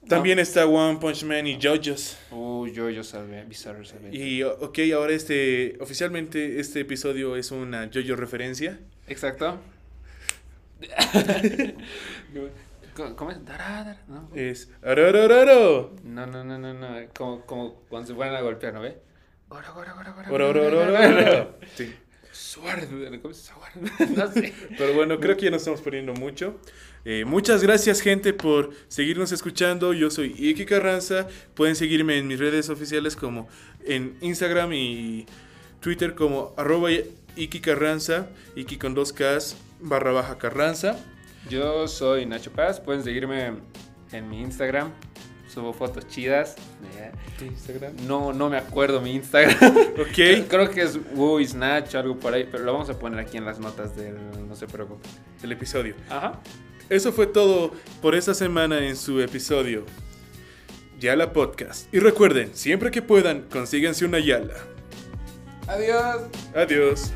También 0.08 0.40
está 0.40 0.66
One 0.66 1.00
Punch 1.00 1.24
Man 1.26 1.46
y 1.48 1.60
JoJo's. 1.62 2.18
Yo 2.74 3.04
sabía, 3.04 3.44
Bizarre. 3.44 3.84
Y 4.12 4.42
ok, 4.44 4.80
ahora 4.96 5.12
este, 5.14 5.78
oficialmente 5.82 6.60
este 6.60 6.80
episodio 6.80 7.36
es 7.36 7.52
una 7.52 7.90
JoJo 7.94 8.16
referencia. 8.16 8.80
Exacto. 9.08 9.60
¿Cómo- 12.96 13.16
¿Cómo 13.16 13.32
es? 13.32 13.38
¿no? 14.08 14.30
Es. 14.36 14.70
No, 16.04 16.26
no, 16.26 16.44
no, 16.44 16.58
no, 16.58 16.74
no. 16.74 16.88
Como, 17.16 17.42
como 17.46 17.76
cuando 17.90 18.08
se 18.08 18.16
fueran 18.16 18.36
a 18.36 18.42
golpear, 18.42 18.74
¿no 18.74 18.82
ve? 18.82 18.98
Oro, 19.50 19.66
oro, 19.76 19.94
oro, 20.00 20.10
oro, 20.12 20.28
oro. 21.08 21.58
Sí. 21.76 21.94
No 24.16 24.32
sé. 24.32 24.54
Pero 24.78 24.94
bueno, 24.94 25.20
creo 25.20 25.36
que 25.38 25.44
ya 25.46 25.52
nos 25.52 25.62
estamos 25.62 25.82
poniendo 25.82 26.14
mucho. 26.14 26.60
Eh, 27.06 27.24
muchas 27.26 27.64
gracias, 27.64 28.02
gente, 28.02 28.34
por 28.34 28.72
seguirnos 28.90 29.32
escuchando. 29.32 29.94
Yo 29.94 30.10
soy 30.12 30.34
Iki 30.38 30.66
Carranza. 30.66 31.28
Pueden 31.54 31.76
seguirme 31.76 32.18
en 32.18 32.28
mis 32.28 32.40
redes 32.40 32.70
oficiales 32.70 33.16
como 33.16 33.48
en 33.86 34.18
Instagram 34.22 34.74
y 34.74 35.26
Twitter 35.80 36.16
como 36.16 36.54
arroba 36.58 36.90
Iki 37.38 37.60
Carranza, 37.62 38.28
Iki 38.56 38.78
con 38.78 38.94
dos 38.94 39.14
Ks, 39.14 39.56
barra 39.80 40.12
baja 40.12 40.38
Carranza. 40.38 40.98
Yo 41.50 41.88
soy 41.88 42.26
Nacho 42.26 42.52
Paz. 42.52 42.80
Pueden 42.80 43.04
seguirme 43.04 43.54
en 44.12 44.30
mi 44.30 44.42
Instagram. 44.42 44.92
Subo 45.48 45.72
fotos 45.74 46.08
chidas. 46.08 46.56
¿Tu 47.40 47.46
Instagram? 47.46 47.94
No, 48.06 48.34
no 48.34 48.50
me 48.50 48.58
acuerdo 48.58 49.00
mi 49.02 49.14
Instagram. 49.16 49.56
Ok, 49.98 50.48
Creo 50.48 50.70
que 50.70 50.82
es 50.84 51.00
Woo 51.16 51.44
Snatch, 51.44 51.96
algo 51.96 52.20
por 52.20 52.34
ahí. 52.34 52.48
Pero 52.52 52.64
lo 52.64 52.74
vamos 52.74 52.90
a 52.90 53.00
poner 53.00 53.20
aquí 53.20 53.38
en 53.38 53.46
las 53.46 53.60
notas 53.60 53.96
del. 53.96 54.16
No 54.48 54.56
se 54.56 54.68
preocupe. 54.68 55.08
el 55.42 55.52
episodio. 55.52 55.96
Ajá. 56.10 56.40
Eso 56.90 57.12
fue 57.12 57.28
todo 57.28 57.72
por 58.02 58.16
esta 58.16 58.34
semana 58.34 58.86
en 58.86 58.96
su 58.96 59.20
episodio 59.22 59.86
Yala 61.00 61.34
Podcast. 61.34 61.94
Y 61.94 62.00
recuerden, 62.00 62.52
siempre 62.56 62.92
que 62.92 63.02
puedan, 63.02 63.44
consíganse 63.44 64.06
una 64.06 64.20
Yala. 64.20 64.56
Adiós. 65.68 66.22
Adiós. 66.56 67.12